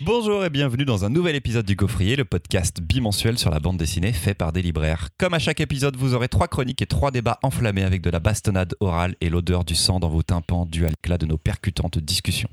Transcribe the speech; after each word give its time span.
Bonjour 0.00 0.44
et 0.44 0.50
bienvenue 0.50 0.84
dans 0.84 1.04
un 1.04 1.08
nouvel 1.08 1.36
épisode 1.36 1.64
du 1.64 1.76
Gaufrier, 1.76 2.16
le 2.16 2.24
podcast 2.24 2.80
bimensuel 2.80 3.38
sur 3.38 3.52
la 3.52 3.60
bande 3.60 3.76
dessinée 3.76 4.12
fait 4.12 4.34
par 4.34 4.52
des 4.52 4.60
libraires. 4.60 5.10
Comme 5.18 5.34
à 5.34 5.38
chaque 5.38 5.60
épisode, 5.60 5.94
vous 5.96 6.14
aurez 6.14 6.26
trois 6.26 6.48
chroniques 6.48 6.82
et 6.82 6.86
trois 6.86 7.12
débats 7.12 7.38
enflammés 7.44 7.84
avec 7.84 8.02
de 8.02 8.10
la 8.10 8.18
bastonnade 8.18 8.74
orale 8.80 9.14
et 9.20 9.30
l'odeur 9.30 9.64
du 9.64 9.76
sang 9.76 10.00
dans 10.00 10.08
vos 10.08 10.24
tympans 10.24 10.66
dû 10.66 10.84
à 10.84 10.88
l'éclat 10.88 11.16
de 11.16 11.26
nos 11.26 11.38
percutantes 11.38 11.98
discussions. 11.98 12.48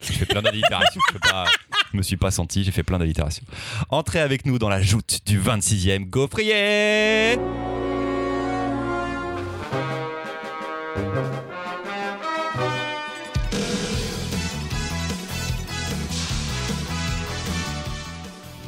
Je 0.00 0.12
fais 0.12 0.26
plein 0.26 0.42
d'allitérations, 0.42 1.00
je, 1.92 1.96
me 1.96 2.02
suis 2.02 2.16
pas 2.16 2.32
senti, 2.32 2.64
j'ai 2.64 2.72
fait 2.72 2.82
plein 2.82 2.98
d'allitérations. 2.98 3.44
Entrez 3.90 4.18
avec 4.18 4.44
nous 4.44 4.58
dans 4.58 4.68
la 4.68 4.82
joute 4.82 5.20
du 5.24 5.40
26e 5.40 6.10
Gaufrier 6.10 7.38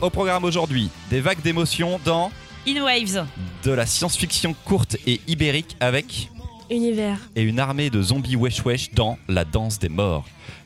Au 0.01 0.11
programme 0.11 0.45
aujourd'hui, 0.45 0.91
des 1.11 1.21
vagues 1.21 1.43
d'émotions 1.43 1.99
dans 2.05 2.31
In 2.67 2.83
Waves. 2.83 3.27
de 3.65 3.71
la 3.73 3.87
science-fiction 3.87 4.55
courte 4.65 4.97
et 5.07 5.21
ibérique 5.27 5.77
avec 5.81 6.31
Univers. 6.71 7.19
et 7.35 7.43
une 7.43 7.59
armée 7.59 7.91
de 7.91 8.01
zombies 8.03 8.37
wesh 8.37 8.65
wesh 8.65 8.93
dans 8.93 9.19
La 9.29 9.45
danse 9.45 9.79
des 9.79 9.89
morts. 9.89 10.25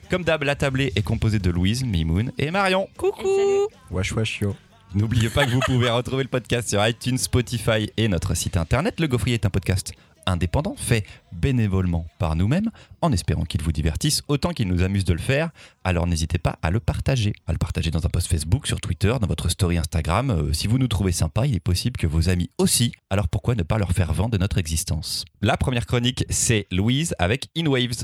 Comme 0.09 0.23
d'hab, 0.23 0.43
la 0.43 0.55
tablée 0.55 0.91
est 0.95 1.01
composée 1.01 1.39
de 1.39 1.49
Louise, 1.49 1.83
Mimoun 1.83 2.31
et 2.37 2.51
Marion. 2.51 2.87
Coucou. 2.97 3.27
Wesh 3.89 4.11
wesh 4.13 4.41
yo. 4.41 4.55
N'oubliez 4.93 5.29
pas 5.29 5.45
que 5.45 5.51
vous 5.51 5.61
pouvez 5.65 5.89
retrouver 5.89 6.23
le 6.23 6.29
podcast 6.29 6.69
sur 6.69 6.85
iTunes, 6.85 7.17
Spotify 7.17 7.89
et 7.97 8.07
notre 8.07 8.35
site 8.35 8.57
internet. 8.57 8.99
Le 8.99 9.07
Gaufrier 9.07 9.35
est 9.35 9.45
un 9.45 9.49
podcast 9.49 9.93
indépendant, 10.25 10.75
fait 10.77 11.05
bénévolement 11.31 12.05
par 12.19 12.35
nous-mêmes, 12.35 12.69
en 13.01 13.11
espérant 13.11 13.43
qu'il 13.43 13.61
vous 13.61 13.71
divertisse 13.71 14.21
autant 14.27 14.51
qu'il 14.51 14.67
nous 14.67 14.83
amuse 14.83 15.05
de 15.05 15.13
le 15.13 15.19
faire. 15.19 15.49
Alors 15.83 16.07
n'hésitez 16.07 16.37
pas 16.37 16.57
à 16.61 16.71
le 16.71 16.79
partager, 16.79 17.33
à 17.47 17.51
le 17.51 17.57
partager 17.57 17.91
dans 17.91 18.05
un 18.05 18.09
post 18.09 18.27
Facebook, 18.27 18.67
sur 18.67 18.79
Twitter, 18.79 19.13
dans 19.19 19.27
votre 19.27 19.49
story 19.49 19.77
Instagram. 19.77 20.29
Euh, 20.29 20.53
si 20.53 20.67
vous 20.67 20.77
nous 20.77 20.87
trouvez 20.87 21.11
sympa, 21.11 21.45
il 21.45 21.55
est 21.55 21.59
possible 21.59 21.97
que 21.97 22.07
vos 22.07 22.29
amis 22.29 22.49
aussi. 22.57 22.91
Alors 23.09 23.27
pourquoi 23.27 23.55
ne 23.55 23.63
pas 23.63 23.77
leur 23.77 23.91
faire 23.91 24.13
vent 24.13 24.29
de 24.29 24.37
notre 24.37 24.57
existence? 24.57 25.25
La 25.41 25.57
première 25.57 25.85
chronique, 25.85 26.25
c'est 26.29 26.67
Louise 26.71 27.15
avec 27.19 27.49
In 27.57 27.67
Waves. 27.67 28.03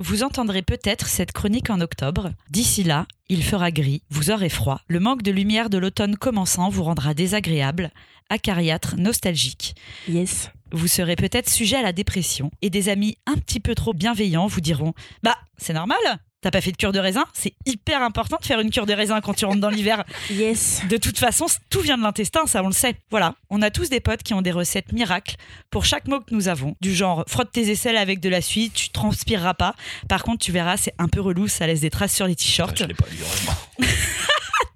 Vous 0.00 0.22
entendrez 0.22 0.62
peut-être 0.62 1.08
cette 1.08 1.32
chronique 1.32 1.70
en 1.70 1.80
octobre. 1.80 2.30
D'ici 2.50 2.84
là, 2.84 3.08
il 3.28 3.42
fera 3.42 3.72
gris, 3.72 4.02
vous 4.10 4.30
aurez 4.30 4.48
froid. 4.48 4.80
Le 4.86 5.00
manque 5.00 5.22
de 5.22 5.32
lumière 5.32 5.70
de 5.70 5.78
l'automne 5.78 6.16
commençant 6.16 6.68
vous 6.68 6.84
rendra 6.84 7.14
désagréable, 7.14 7.90
acariâtre, 8.30 8.94
nostalgique. 8.96 9.74
Yes. 10.06 10.50
Vous 10.70 10.86
serez 10.86 11.16
peut-être 11.16 11.50
sujet 11.50 11.74
à 11.74 11.82
la 11.82 11.92
dépression 11.92 12.52
et 12.62 12.70
des 12.70 12.88
amis 12.88 13.18
un 13.26 13.34
petit 13.34 13.58
peu 13.58 13.74
trop 13.74 13.92
bienveillants 13.92 14.46
vous 14.46 14.60
diront 14.60 14.94
Bah, 15.24 15.36
c'est 15.56 15.72
normal, 15.72 15.98
t'as 16.40 16.50
pas 16.50 16.60
fait 16.60 16.72
de 16.72 16.76
cure 16.76 16.92
de 16.92 16.98
raisin? 16.98 17.24
C'est 17.32 17.54
hyper 17.66 18.02
important 18.02 18.36
de 18.40 18.46
faire 18.46 18.60
une 18.60 18.70
cure 18.70 18.86
de 18.86 18.92
raisin 18.92 19.20
quand 19.20 19.34
tu 19.34 19.44
rentres 19.44 19.60
dans 19.60 19.70
l'hiver. 19.70 20.04
Yes. 20.30 20.82
De 20.88 20.96
toute 20.98 21.18
façon, 21.18 21.46
tout 21.70 21.80
vient 21.80 21.96
de 21.96 22.02
l'intestin, 22.02 22.46
ça 22.46 22.62
on 22.62 22.66
le 22.66 22.72
sait. 22.72 22.94
Voilà, 23.10 23.34
on 23.50 23.62
a 23.62 23.70
tous 23.70 23.88
des 23.88 24.00
potes 24.00 24.22
qui 24.22 24.34
ont 24.34 24.42
des 24.42 24.50
recettes 24.52 24.92
miracles 24.92 25.36
pour 25.70 25.84
chaque 25.84 26.06
mot 26.06 26.20
que 26.20 26.34
nous 26.34 26.48
avons. 26.48 26.76
Du 26.80 26.94
genre, 26.94 27.24
frotte 27.26 27.50
tes 27.52 27.70
aisselles 27.70 27.96
avec 27.96 28.20
de 28.20 28.28
la 28.28 28.42
suie, 28.42 28.70
tu 28.70 28.90
transpireras 28.90 29.54
pas. 29.54 29.74
Par 30.08 30.22
contre, 30.22 30.44
tu 30.44 30.52
verras, 30.52 30.76
c'est 30.76 30.94
un 30.98 31.08
peu 31.08 31.20
relou, 31.20 31.48
ça 31.48 31.66
laisse 31.66 31.80
des 31.80 31.90
traces 31.90 32.14
sur 32.14 32.26
les 32.26 32.36
t-shirts. 32.36 32.78
pas 32.94 33.04
heureusement. 33.20 33.54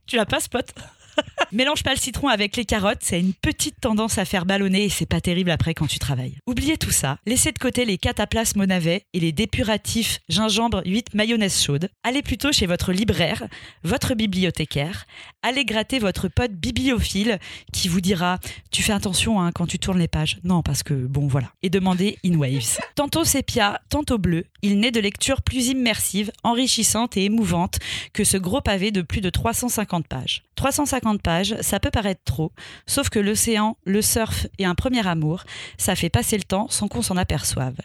Tu 0.07 0.17
la 0.17 0.27
passes, 0.27 0.49
pote? 0.49 0.75
Mélange 1.53 1.83
pas 1.83 1.93
le 1.93 1.99
citron 1.99 2.29
avec 2.29 2.57
les 2.57 2.65
carottes, 2.65 3.03
c'est 3.03 3.21
une 3.21 3.35
petite 3.35 3.81
tendance 3.81 4.19
à 4.19 4.25
faire 4.25 4.47
ballonner 4.47 4.85
et 4.85 4.89
c'est 4.89 5.07
pas 5.07 5.21
terrible 5.21 5.51
après 5.51 5.75
quand 5.75 5.87
tu 5.87 5.99
travailles. 5.99 6.39
Oubliez 6.47 6.79
tout 6.79 6.91
ça, 6.91 7.19
laissez 7.27 7.53
de 7.53 7.59
côté 7.59 7.85
les 7.85 7.99
cataplasmes 7.99 8.61
au 8.61 8.67
navet 8.67 9.05
et 9.13 9.21
les 9.21 9.33
dépuratifs 9.33 10.21
gingembre 10.29 10.83
8 10.87 11.15
mayonnaise 11.15 11.61
chaude. 11.63 11.91
Allez 12.05 12.23
plutôt 12.23 12.53
chez 12.53 12.67
votre 12.67 12.93
libraire, 12.93 13.47
votre 13.85 14.15
bibliothécaire, 14.15 15.05
allez 15.43 15.65
gratter 15.65 15.99
votre 15.99 16.29
pote 16.29 16.53
bibliophile 16.53 17.39
qui 17.73 17.89
vous 17.89 18.01
dira 18.01 18.39
Tu 18.71 18.83
fais 18.83 18.93
attention 18.93 19.41
hein, 19.41 19.53
quand 19.53 19.67
tu 19.67 19.79
tournes 19.79 19.99
les 19.99 20.09
pages. 20.09 20.39
Non, 20.45 20.63
parce 20.63 20.83
que 20.83 20.95
bon, 20.95 21.27
voilà. 21.27 21.53
Et 21.63 21.71
demandez 21.71 22.19
In 22.25 22.37
Waves. 22.37 22.79
Tantôt 22.95 23.25
sépia, 23.25 23.81
tantôt 23.89 24.19
bleu, 24.19 24.45
il 24.63 24.79
naît 24.79 24.91
de 24.91 25.01
lectures 25.01 25.43
plus 25.43 25.69
immersives, 25.69 26.31
enrichissantes 26.45 27.17
et 27.17 27.25
émouvantes 27.25 27.79
que 28.13 28.25
ce 28.25 28.37
gros 28.37 28.61
pavé 28.61 28.91
de 28.91 29.03
plus 29.03 29.21
de 29.21 29.31
350 29.31 30.07
pages. 30.07 30.43
350 30.57 31.02
pages, 31.23 31.57
ça 31.61 31.81
peut 31.81 31.91
paraître 31.91 32.23
trop, 32.25 32.53
sauf 32.87 33.09
que 33.09 33.19
l'océan, 33.19 33.77
le 33.85 34.03
surf 34.03 34.47
et 34.59 34.65
un 34.65 34.75
premier 34.75 35.07
amour, 35.07 35.45
ça 35.79 35.95
fait 35.95 36.11
passer 36.11 36.37
le 36.37 36.45
temps 36.45 36.69
sans 36.69 36.89
qu'on 36.89 37.03
s'en 37.03 37.17
aperçoive. 37.17 37.77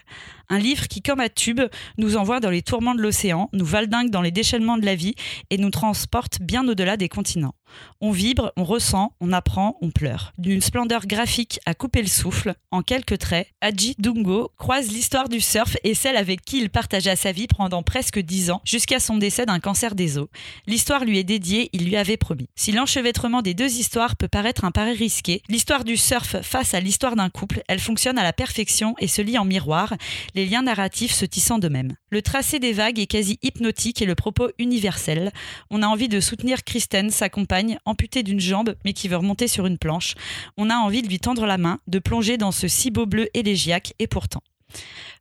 Un 0.50 0.58
livre 0.58 0.88
qui, 0.88 1.02
comme 1.02 1.20
à 1.20 1.28
tube, 1.28 1.60
nous 1.98 2.16
envoie 2.16 2.40
dans 2.40 2.50
les 2.50 2.62
tourments 2.62 2.94
de 2.94 3.02
l'océan, 3.02 3.50
nous 3.52 3.66
valdingue 3.66 4.10
dans 4.10 4.22
les 4.22 4.30
déchaînements 4.30 4.78
de 4.78 4.86
la 4.86 4.94
vie 4.94 5.14
et 5.50 5.58
nous 5.58 5.70
transporte 5.70 6.40
bien 6.40 6.66
au-delà 6.66 6.96
des 6.96 7.08
continents. 7.10 7.54
On 8.00 8.12
vibre, 8.12 8.52
on 8.56 8.64
ressent, 8.64 9.12
on 9.20 9.32
apprend, 9.32 9.76
on 9.82 9.90
pleure. 9.90 10.32
D'une 10.38 10.60
splendeur 10.60 11.06
graphique 11.06 11.60
à 11.66 11.74
couper 11.74 12.00
le 12.00 12.08
souffle, 12.08 12.54
en 12.70 12.82
quelques 12.82 13.18
traits, 13.18 13.48
Haji 13.60 13.94
Dungo 13.98 14.52
croise 14.56 14.88
l'histoire 14.88 15.28
du 15.28 15.40
surf 15.40 15.76
et 15.84 15.94
celle 15.94 16.16
avec 16.16 16.42
qui 16.42 16.58
il 16.58 16.70
partagea 16.70 17.16
sa 17.16 17.32
vie 17.32 17.46
pendant 17.46 17.82
presque 17.82 18.18
dix 18.18 18.50
ans, 18.50 18.62
jusqu'à 18.64 19.00
son 19.00 19.16
décès 19.16 19.46
d'un 19.46 19.60
cancer 19.60 19.94
des 19.94 20.16
os. 20.16 20.28
L'histoire 20.66 21.04
lui 21.04 21.18
est 21.18 21.24
dédiée, 21.24 21.68
il 21.72 21.84
lui 21.84 21.96
avait 21.96 22.16
promis. 22.16 22.48
Si 22.56 22.72
l'enchevêtrement 22.72 23.42
des 23.42 23.54
deux 23.54 23.78
histoires 23.78 24.16
peut 24.16 24.28
paraître 24.28 24.64
un 24.64 24.70
pari 24.70 24.92
risqué, 24.92 25.42
l'histoire 25.48 25.84
du 25.84 25.96
surf 25.96 26.40
face 26.42 26.74
à 26.74 26.80
l'histoire 26.80 27.16
d'un 27.16 27.30
couple, 27.30 27.62
elle 27.68 27.80
fonctionne 27.80 28.18
à 28.18 28.22
la 28.22 28.32
perfection 28.32 28.94
et 28.98 29.08
se 29.08 29.22
lie 29.22 29.38
en 29.38 29.44
miroir, 29.44 29.94
les 30.38 30.46
liens 30.46 30.62
narratifs 30.62 31.14
se 31.14 31.24
tissant 31.24 31.58
de 31.58 31.68
même. 31.68 31.96
Le 32.10 32.22
tracé 32.22 32.60
des 32.60 32.72
vagues 32.72 33.00
est 33.00 33.08
quasi 33.08 33.40
hypnotique 33.42 34.00
et 34.02 34.06
le 34.06 34.14
propos 34.14 34.50
universel. 34.60 35.32
On 35.68 35.82
a 35.82 35.88
envie 35.88 36.06
de 36.06 36.20
soutenir 36.20 36.62
Kristen, 36.62 37.10
sa 37.10 37.28
compagne, 37.28 37.80
amputée 37.84 38.22
d'une 38.22 38.38
jambe 38.38 38.76
mais 38.84 38.92
qui 38.92 39.08
veut 39.08 39.16
remonter 39.16 39.48
sur 39.48 39.66
une 39.66 39.78
planche. 39.78 40.14
On 40.56 40.70
a 40.70 40.76
envie 40.76 41.02
de 41.02 41.08
lui 41.08 41.18
tendre 41.18 41.44
la 41.44 41.58
main, 41.58 41.80
de 41.88 41.98
plonger 41.98 42.36
dans 42.36 42.52
ce 42.52 42.68
si 42.68 42.92
beau 42.92 43.04
bleu 43.04 43.28
élégiaque 43.34 43.94
et 43.98 44.06
pourtant. 44.06 44.44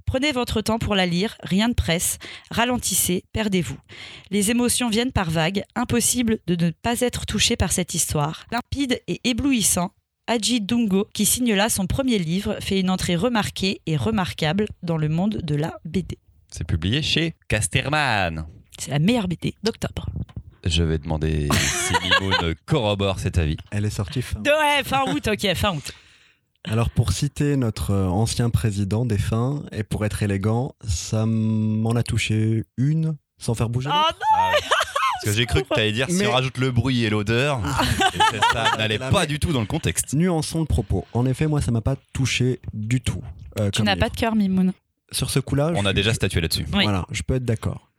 Prenez 0.05 0.31
votre 0.31 0.61
temps 0.61 0.77
pour 0.77 0.93
la 0.93 1.07
lire, 1.07 1.35
rien 1.41 1.67
de 1.67 1.73
presse, 1.73 2.19
ralentissez, 2.51 3.23
perdez-vous. 3.33 3.79
Les 4.29 4.51
émotions 4.51 4.87
viennent 4.87 5.11
par 5.11 5.31
vagues, 5.31 5.63
impossible 5.75 6.37
de 6.45 6.63
ne 6.63 6.69
pas 6.69 7.01
être 7.01 7.25
touché 7.25 7.55
par 7.55 7.71
cette 7.71 7.95
histoire. 7.95 8.45
Limpide 8.51 9.01
et 9.07 9.19
éblouissant, 9.23 9.93
Haji 10.27 10.59
Dungo, 10.59 11.07
qui 11.13 11.25
signe 11.25 11.53
là 11.53 11.69
son 11.69 11.87
premier 11.87 12.19
livre, 12.19 12.57
fait 12.59 12.79
une 12.81 12.89
entrée 12.89 13.15
remarquée 13.15 13.81
et 13.85 13.95
remarquable 13.95 14.67
dans 14.83 14.97
le 14.97 15.07
monde 15.07 15.37
de 15.41 15.55
la 15.55 15.79
BD. 15.85 16.17
C'est 16.51 16.67
publié 16.67 17.01
chez 17.01 17.35
Casterman. 17.47 18.45
C'est 18.77 18.91
la 18.91 18.99
meilleure 18.99 19.29
BD 19.29 19.55
d'octobre. 19.63 20.07
Je 20.65 20.83
vais 20.83 20.97
demander 20.97 21.47
si 21.53 21.93
Mimoun 22.03 22.55
corrobore 22.65 23.19
cet 23.19 23.37
avis. 23.37 23.55
Elle 23.71 23.85
est 23.85 23.89
sortie 23.89 24.21
fin. 24.21 24.41
Ouais, 24.41 24.83
fin 24.83 25.05
août, 25.13 25.29
ok, 25.31 25.53
fin 25.55 25.73
août. 25.75 25.93
Alors 26.65 26.89
pour 26.89 27.13
citer 27.13 27.55
notre 27.55 27.91
euh, 27.91 28.07
ancien 28.07 28.49
président 28.49 29.05
défunt 29.05 29.63
et 29.71 29.83
pour 29.83 30.05
être 30.05 30.21
élégant, 30.23 30.75
ça 30.85 31.25
m'en 31.25 31.91
a 31.91 32.03
touché 32.03 32.65
une 32.75 33.15
sans 33.37 33.53
faire 33.53 33.69
bouger. 33.69 33.89
Oh 33.93 34.11
non 34.11 34.51
Parce 35.23 35.25
que 35.25 35.31
j'ai 35.39 35.45
cru 35.45 35.63
que 35.63 35.73
tu 35.73 35.79
allais 35.79 35.91
dire 35.91 36.07
si 36.09 36.15
Mais- 36.17 36.27
on 36.27 36.31
rajoute 36.31 36.57
le 36.57 36.71
bruit 36.71 37.03
et 37.03 37.09
l'odeur, 37.09 37.59
et 38.13 38.17
ça, 38.53 38.65
n'allait 38.77 38.97
La 38.97 39.09
pas 39.09 39.21
mais- 39.21 39.27
du 39.27 39.39
tout 39.39 39.51
dans 39.53 39.59
le 39.61 39.65
contexte. 39.65 40.13
Nuançons 40.13 40.59
le 40.59 40.65
propos. 40.65 41.05
En 41.13 41.25
effet, 41.25 41.47
moi, 41.47 41.61
ça 41.61 41.71
m'a 41.71 41.81
pas 41.81 41.95
touché 42.13 42.59
du 42.73 43.01
tout. 43.01 43.21
euh, 43.59 43.69
Tu 43.71 43.81
n'as 43.83 43.95
pas 43.95 44.09
de 44.09 44.15
cœur, 44.15 44.35
Mimoun. 44.35 44.73
Sur 45.11 45.29
ce 45.29 45.39
coup-là, 45.39 45.71
On 45.75 45.83
je- 45.83 45.87
a 45.87 45.93
déjà 45.93 46.13
statué 46.13 46.41
là-dessus. 46.41 46.65
Oui. 46.73 46.83
Voilà, 46.83 47.05
je 47.11 47.21
peux 47.23 47.35
être 47.35 47.45
d'accord. 47.45 47.89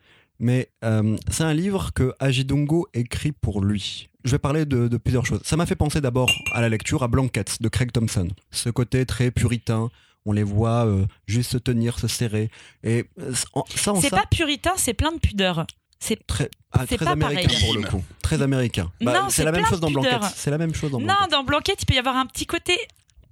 Mais 0.40 0.68
euh, 0.84 1.16
c'est 1.30 1.42
un 1.42 1.54
livre 1.54 1.92
que 1.92 2.12
Ajidongo 2.20 2.86
écrit 2.94 3.32
pour 3.32 3.60
lui. 3.64 4.08
Je 4.24 4.30
vais 4.32 4.38
parler 4.38 4.66
de, 4.66 4.86
de 4.86 4.96
plusieurs 4.96 5.26
choses. 5.26 5.40
Ça 5.42 5.56
m'a 5.56 5.66
fait 5.66 5.74
penser 5.74 6.00
d'abord 6.00 6.30
à 6.52 6.60
la 6.60 6.68
lecture 6.68 7.02
à 7.02 7.08
Blankets 7.08 7.60
de 7.60 7.68
Craig 7.68 7.90
Thompson. 7.90 8.28
Ce 8.52 8.68
côté 8.70 9.04
très 9.06 9.30
puritain, 9.32 9.88
on 10.26 10.32
les 10.32 10.42
voit 10.44 10.86
euh, 10.86 11.06
juste 11.26 11.50
se 11.52 11.58
tenir, 11.58 11.98
se 11.98 12.06
serrer. 12.06 12.50
Et 12.84 13.06
euh, 13.20 13.32
ça, 13.34 13.92
C'est 14.00 14.08
ça, 14.10 14.16
pas 14.18 14.26
puritain, 14.30 14.72
c'est 14.76 14.94
plein 14.94 15.10
de 15.12 15.18
pudeur. 15.18 15.66
C'est 16.00 16.26
très, 16.26 16.48
ah, 16.72 16.84
c'est 16.88 16.96
très 16.96 17.06
pas 17.06 17.12
américain 17.12 17.48
pareil. 17.48 17.60
pour 17.64 17.74
le 17.74 17.82
coup. 17.82 18.04
Très 18.22 18.40
américain. 18.42 18.90
Bah, 19.00 19.26
c'est 19.30 19.44
la 19.44 19.52
même 19.52 19.66
chose 19.66 19.80
dans. 19.80 19.90
Blankets. 19.90 20.26
C'est 20.36 20.50
la 20.50 20.58
même 20.58 20.74
chose 20.74 20.90
dans 20.92 21.00
Non, 21.00 21.14
dans 21.30 21.42
Blanquette, 21.44 21.82
il 21.82 21.86
peut 21.86 21.94
y 21.94 21.98
avoir 21.98 22.16
un 22.16 22.26
petit 22.26 22.46
côté 22.46 22.76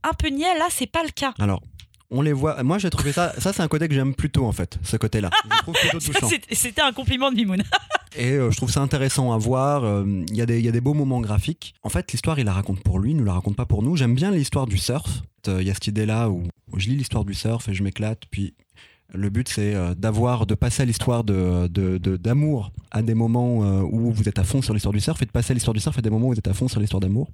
un 0.02 0.12
peu 0.14 0.28
niais. 0.28 0.58
Là, 0.58 0.66
c'est 0.70 0.86
pas 0.90 1.02
le 1.04 1.10
cas. 1.10 1.32
Alors, 1.38 1.62
on 2.10 2.22
les 2.22 2.32
voit. 2.32 2.62
Moi, 2.64 2.78
j'ai 2.78 2.90
trouvé 2.90 3.12
ça. 3.12 3.32
Ça, 3.38 3.52
c'est 3.52 3.62
un 3.62 3.68
côté 3.68 3.86
que 3.88 3.94
j'aime 3.94 4.14
plutôt 4.14 4.46
en 4.46 4.52
fait. 4.52 4.78
Ce 4.82 4.96
côté-là. 4.96 5.30
C'était 6.52 6.80
un 6.82 6.92
compliment 6.92 7.30
de 7.30 7.36
Mimoun. 7.36 7.62
Et 8.18 8.30
euh, 8.32 8.50
je 8.50 8.56
trouve 8.56 8.70
ça 8.70 8.80
intéressant 8.80 9.32
à 9.32 9.36
voir. 9.38 9.84
euh, 9.84 10.04
Il 10.30 10.36
y, 10.36 10.40
a 10.42 10.46
des- 10.46 10.58
il 10.58 10.64
y 10.64 10.68
a 10.68 10.72
des 10.72 10.80
beaux 10.80 10.94
moments 10.94 11.20
graphiques. 11.20 11.74
En 11.82 11.90
fait, 11.90 12.10
l'histoire, 12.12 12.38
il 12.38 12.46
la 12.46 12.52
raconte 12.54 12.80
pour 12.82 12.98
lui, 12.98 13.10
il 13.10 13.16
ne 13.16 13.24
la 13.24 13.34
raconte 13.34 13.56
pas 13.56 13.66
pour 13.66 13.82
nous. 13.82 13.94
J'aime 13.96 14.14
bien 14.14 14.30
l'histoire 14.30 14.66
du 14.66 14.78
surf. 14.78 15.22
Euh, 15.48 15.60
Il 15.60 15.66
y 15.68 15.70
a 15.70 15.74
cette 15.74 15.86
idée-là 15.88 16.30
où 16.30 16.42
je 16.76 16.88
lis 16.88 16.96
l'histoire 16.96 17.24
du 17.24 17.34
surf 17.34 17.68
et 17.68 17.74
je 17.74 17.82
m'éclate. 17.82 18.22
Puis 18.30 18.54
le 19.14 19.30
but, 19.30 19.48
c'est 19.48 19.74
euh, 19.74 19.94
d'avoir, 19.94 20.46
de 20.46 20.54
passer 20.54 20.82
à 20.82 20.84
l'histoire 20.84 21.24
de, 21.24 21.68
de- 21.68 21.98
de- 21.98 22.16
d'amour 22.16 22.72
à 22.90 23.02
des 23.02 23.14
moments 23.14 23.64
euh, 23.64 23.82
où 23.82 24.10
vous 24.12 24.28
êtes 24.28 24.38
à 24.38 24.44
fond 24.44 24.62
sur 24.62 24.74
l'histoire 24.74 24.92
du 24.92 25.00
surf 25.00 25.20
et 25.22 25.26
de 25.26 25.30
passer 25.30 25.52
à 25.52 25.54
l'histoire 25.54 25.74
du 25.74 25.80
surf 25.80 25.96
à 25.98 26.02
des 26.02 26.10
moments 26.10 26.26
où 26.28 26.32
vous 26.32 26.38
êtes 26.38 26.48
à 26.48 26.54
fond 26.54 26.68
sur 26.68 26.80
l'histoire 26.80 27.00
d'amour. 27.00 27.28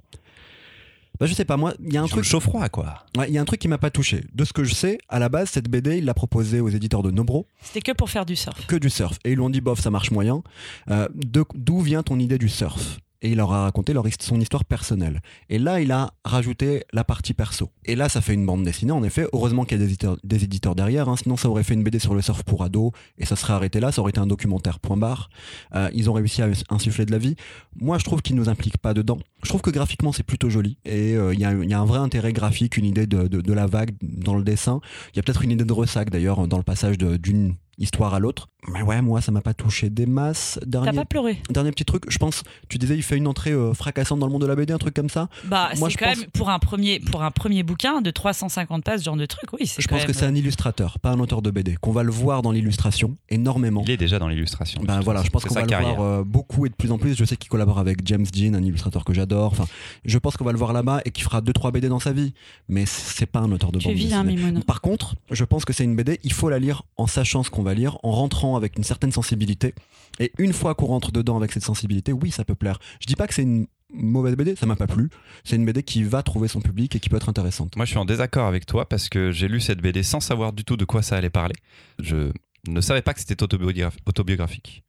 Bah, 1.20 1.26
je 1.26 1.34
sais 1.34 1.44
pas, 1.44 1.56
moi, 1.56 1.74
il 1.84 1.92
y 1.92 1.96
a 1.98 2.02
un 2.02 2.06
truc. 2.06 2.24
chaud-froid, 2.24 2.68
quoi. 2.68 3.04
ouais, 3.16 3.28
Il 3.28 3.34
y 3.34 3.38
a 3.38 3.40
un 3.40 3.44
truc 3.44 3.60
qui 3.60 3.68
m'a 3.68 3.78
pas 3.78 3.90
touché. 3.90 4.24
De 4.34 4.44
ce 4.44 4.52
que 4.52 4.64
je 4.64 4.74
sais, 4.74 4.98
à 5.08 5.18
la 5.18 5.28
base, 5.28 5.50
cette 5.50 5.68
BD, 5.68 5.98
il 5.98 6.04
l'a 6.04 6.14
proposée 6.14 6.60
aux 6.60 6.68
éditeurs 6.70 7.02
de 7.02 7.10
Nobro, 7.10 7.46
C'était 7.60 7.80
que 7.82 7.92
pour 7.96 8.10
faire 8.10 8.24
du 8.26 8.34
surf. 8.34 8.66
que 8.66 8.76
du 8.76 8.88
surf. 8.90 9.18
Et 9.24 9.30
ils 9.32 9.34
lui 9.34 9.42
ont 9.42 9.50
dit, 9.50 9.60
bof, 9.60 9.78
ça 9.80 9.90
marche 9.90 10.10
moyen. 10.10 10.42
Euh, 10.90 11.08
D'où 11.14 11.80
vient 11.80 12.02
ton 12.02 12.18
idée 12.18 12.38
du 12.38 12.48
surf? 12.48 12.98
Et 13.22 13.30
il 13.30 13.36
leur 13.36 13.52
a 13.52 13.62
raconté 13.62 13.94
son 14.20 14.40
histoire 14.40 14.64
personnelle. 14.64 15.20
Et 15.48 15.58
là, 15.58 15.80
il 15.80 15.92
a 15.92 16.12
rajouté 16.24 16.84
la 16.92 17.04
partie 17.04 17.34
perso. 17.34 17.70
Et 17.84 17.94
là, 17.94 18.08
ça 18.08 18.20
fait 18.20 18.34
une 18.34 18.44
bande 18.44 18.64
dessinée, 18.64 18.92
en 18.92 19.02
effet. 19.04 19.26
Heureusement 19.32 19.64
qu'il 19.64 19.80
y 19.80 19.82
a 19.82 19.86
des 20.24 20.44
éditeurs, 20.44 20.74
derrière, 20.74 21.08
hein, 21.08 21.16
sinon 21.16 21.36
ça 21.36 21.48
aurait 21.48 21.62
fait 21.62 21.74
une 21.74 21.84
BD 21.84 21.98
sur 21.98 22.14
le 22.14 22.22
surf 22.22 22.42
pour 22.42 22.62
ados, 22.62 22.90
et 23.18 23.24
ça 23.24 23.36
serait 23.36 23.52
arrêté 23.52 23.80
là, 23.80 23.92
ça 23.92 24.00
aurait 24.00 24.10
été 24.10 24.20
un 24.20 24.26
documentaire, 24.26 24.80
point 24.80 24.96
barre. 24.96 25.30
Euh, 25.74 25.88
ils 25.94 26.10
ont 26.10 26.12
réussi 26.12 26.42
à 26.42 26.48
insuffler 26.70 27.06
de 27.06 27.12
la 27.12 27.18
vie. 27.18 27.36
Moi, 27.76 27.98
je 27.98 28.04
trouve 28.04 28.22
qu'ils 28.22 28.36
nous 28.36 28.48
impliquent 28.48 28.78
pas 28.78 28.92
dedans. 28.92 29.18
Je 29.44 29.48
trouve 29.48 29.62
que 29.62 29.70
graphiquement, 29.70 30.12
c'est 30.12 30.24
plutôt 30.24 30.50
joli, 30.50 30.78
et 30.84 31.14
euh, 31.14 31.32
il 31.32 31.40
y, 31.40 31.44
a, 31.44 31.80
un 31.80 31.84
vrai 31.84 31.98
intérêt 31.98 32.32
graphique, 32.32 32.76
une 32.76 32.84
idée 32.84 33.06
de, 33.06 33.52
la 33.52 33.66
vague 33.66 33.92
dans 34.02 34.34
le 34.34 34.42
dessin. 34.42 34.80
Il 35.12 35.16
y 35.16 35.20
a 35.20 35.22
peut-être 35.22 35.42
une 35.42 35.52
idée 35.52 35.64
de 35.64 35.72
ressac, 35.72 36.10
d'ailleurs, 36.10 36.48
dans 36.48 36.56
le 36.58 36.64
passage 36.64 36.98
d'une 36.98 37.54
histoire 37.82 38.14
à 38.14 38.18
l'autre. 38.20 38.48
Mais 38.72 38.80
ouais, 38.80 39.02
moi, 39.02 39.20
ça 39.20 39.32
m'a 39.32 39.40
pas 39.40 39.54
touché 39.54 39.90
des 39.90 40.06
masses. 40.06 40.56
T'as 40.62 40.66
Dernier, 40.66 40.92
pas 40.92 41.04
pleuré? 41.04 41.42
Dernier 41.50 41.72
petit 41.72 41.84
truc, 41.84 42.04
je 42.08 42.16
pense, 42.18 42.44
tu 42.68 42.78
disais, 42.78 42.94
il 42.94 43.02
fait 43.02 43.16
une 43.16 43.26
entrée 43.26 43.50
euh, 43.50 43.74
fracassante 43.74 44.20
dans 44.20 44.26
le 44.26 44.32
monde 44.32 44.42
de 44.42 44.46
la 44.46 44.54
BD, 44.54 44.72
un 44.72 44.78
truc 44.78 44.94
comme 44.94 45.08
ça. 45.10 45.28
Bah, 45.46 45.70
Moi, 45.78 45.88
c'est 45.88 45.94
je 45.94 45.98
quand 45.98 46.06
pense- 46.10 46.18
même 46.20 46.30
pour 46.32 46.48
un 46.50 46.60
premier 46.60 47.00
pour 47.00 47.24
un 47.24 47.32
premier 47.32 47.64
bouquin 47.64 48.00
de 48.02 48.10
350 48.12 48.84
pages, 48.84 49.00
ce 49.00 49.04
genre 49.06 49.16
de 49.16 49.26
truc. 49.26 49.52
Oui, 49.52 49.66
c'est 49.66 49.82
Je 49.82 49.88
quand 49.88 49.96
pense 49.96 50.04
que 50.06 50.12
c'est 50.12 50.26
un 50.26 50.34
illustrateur, 50.36 51.00
pas 51.00 51.10
un 51.10 51.18
auteur 51.18 51.42
de 51.42 51.50
BD, 51.50 51.76
qu'on 51.80 51.90
va 51.90 52.04
le 52.04 52.12
voir 52.12 52.42
dans 52.42 52.52
l'illustration 52.52 53.16
énormément. 53.30 53.82
Il 53.84 53.90
est 53.90 53.96
déjà 53.96 54.20
dans 54.20 54.28
l'illustration. 54.28 54.80
Ben 54.84 55.00
voilà, 55.00 55.20
façon. 55.20 55.26
je 55.26 55.30
pense 55.32 55.42
C'est 55.42 55.48
qu'on 55.48 55.54
va 55.56 55.62
le 55.62 55.66
carrière. 55.66 55.96
voir 55.96 56.20
euh, 56.20 56.24
beaucoup 56.24 56.64
et 56.64 56.68
de 56.68 56.74
plus 56.74 56.92
en 56.92 56.98
plus. 56.98 57.16
Je 57.16 57.24
sais 57.24 57.36
qu'il 57.36 57.50
collabore 57.50 57.80
avec 57.80 58.06
James 58.06 58.26
Dean, 58.32 58.54
un 58.54 58.62
illustrateur 58.62 59.04
que 59.04 59.12
j'adore. 59.12 59.50
Enfin, 59.50 59.66
je 60.04 60.18
pense 60.18 60.36
qu'on 60.36 60.44
va 60.44 60.52
le 60.52 60.58
voir 60.58 60.72
là-bas 60.72 61.00
et 61.04 61.10
qu'il 61.10 61.24
fera 61.24 61.40
2-3 61.40 61.72
BD 61.72 61.88
dans 61.88 61.98
sa 61.98 62.12
vie. 62.12 62.32
Mais 62.68 62.84
c'est 62.86 63.26
pas 63.26 63.40
un 63.40 63.50
auteur 63.50 63.72
de 63.72 63.78
dessinée. 63.80 64.22
Mimoun. 64.22 64.62
Par 64.62 64.80
contre, 64.82 65.16
je 65.32 65.44
pense 65.44 65.64
que 65.64 65.72
c'est 65.72 65.82
une 65.82 65.96
BD, 65.96 66.20
il 66.22 66.32
faut 66.32 66.48
la 66.48 66.60
lire 66.60 66.84
en 66.96 67.08
sachant 67.08 67.42
ce 67.42 67.50
qu'on 67.50 67.62
va 67.64 67.71
lire, 67.74 67.98
en 68.02 68.10
rentrant 68.12 68.56
avec 68.56 68.76
une 68.76 68.84
certaine 68.84 69.12
sensibilité. 69.12 69.74
Et 70.18 70.32
une 70.38 70.52
fois 70.52 70.74
qu'on 70.74 70.86
rentre 70.86 71.12
dedans 71.12 71.36
avec 71.36 71.52
cette 71.52 71.64
sensibilité, 71.64 72.12
oui, 72.12 72.30
ça 72.30 72.44
peut 72.44 72.54
plaire. 72.54 72.78
Je 73.00 73.06
dis 73.06 73.16
pas 73.16 73.26
que 73.26 73.34
c'est 73.34 73.42
une 73.42 73.66
mauvaise 73.92 74.36
BD, 74.36 74.56
ça 74.56 74.66
m'a 74.66 74.76
pas 74.76 74.86
plu. 74.86 75.10
C'est 75.44 75.56
une 75.56 75.64
BD 75.66 75.82
qui 75.82 76.02
va 76.02 76.22
trouver 76.22 76.48
son 76.48 76.60
public 76.60 76.96
et 76.96 77.00
qui 77.00 77.08
peut 77.08 77.16
être 77.16 77.28
intéressante. 77.28 77.76
Moi, 77.76 77.84
je 77.84 77.90
suis 77.90 77.98
en 77.98 78.04
désaccord 78.04 78.46
avec 78.46 78.66
toi 78.66 78.88
parce 78.88 79.08
que 79.08 79.30
j'ai 79.32 79.48
lu 79.48 79.60
cette 79.60 79.80
BD 79.80 80.02
sans 80.02 80.20
savoir 80.20 80.52
du 80.52 80.64
tout 80.64 80.76
de 80.76 80.84
quoi 80.84 81.02
ça 81.02 81.16
allait 81.16 81.30
parler. 81.30 81.54
Je 82.00 82.32
ne 82.68 82.80
savais 82.80 83.02
pas 83.02 83.12
que 83.14 83.20
c'était 83.20 83.42
autobiograph- 83.42 83.96
autobiographique. 84.06 84.84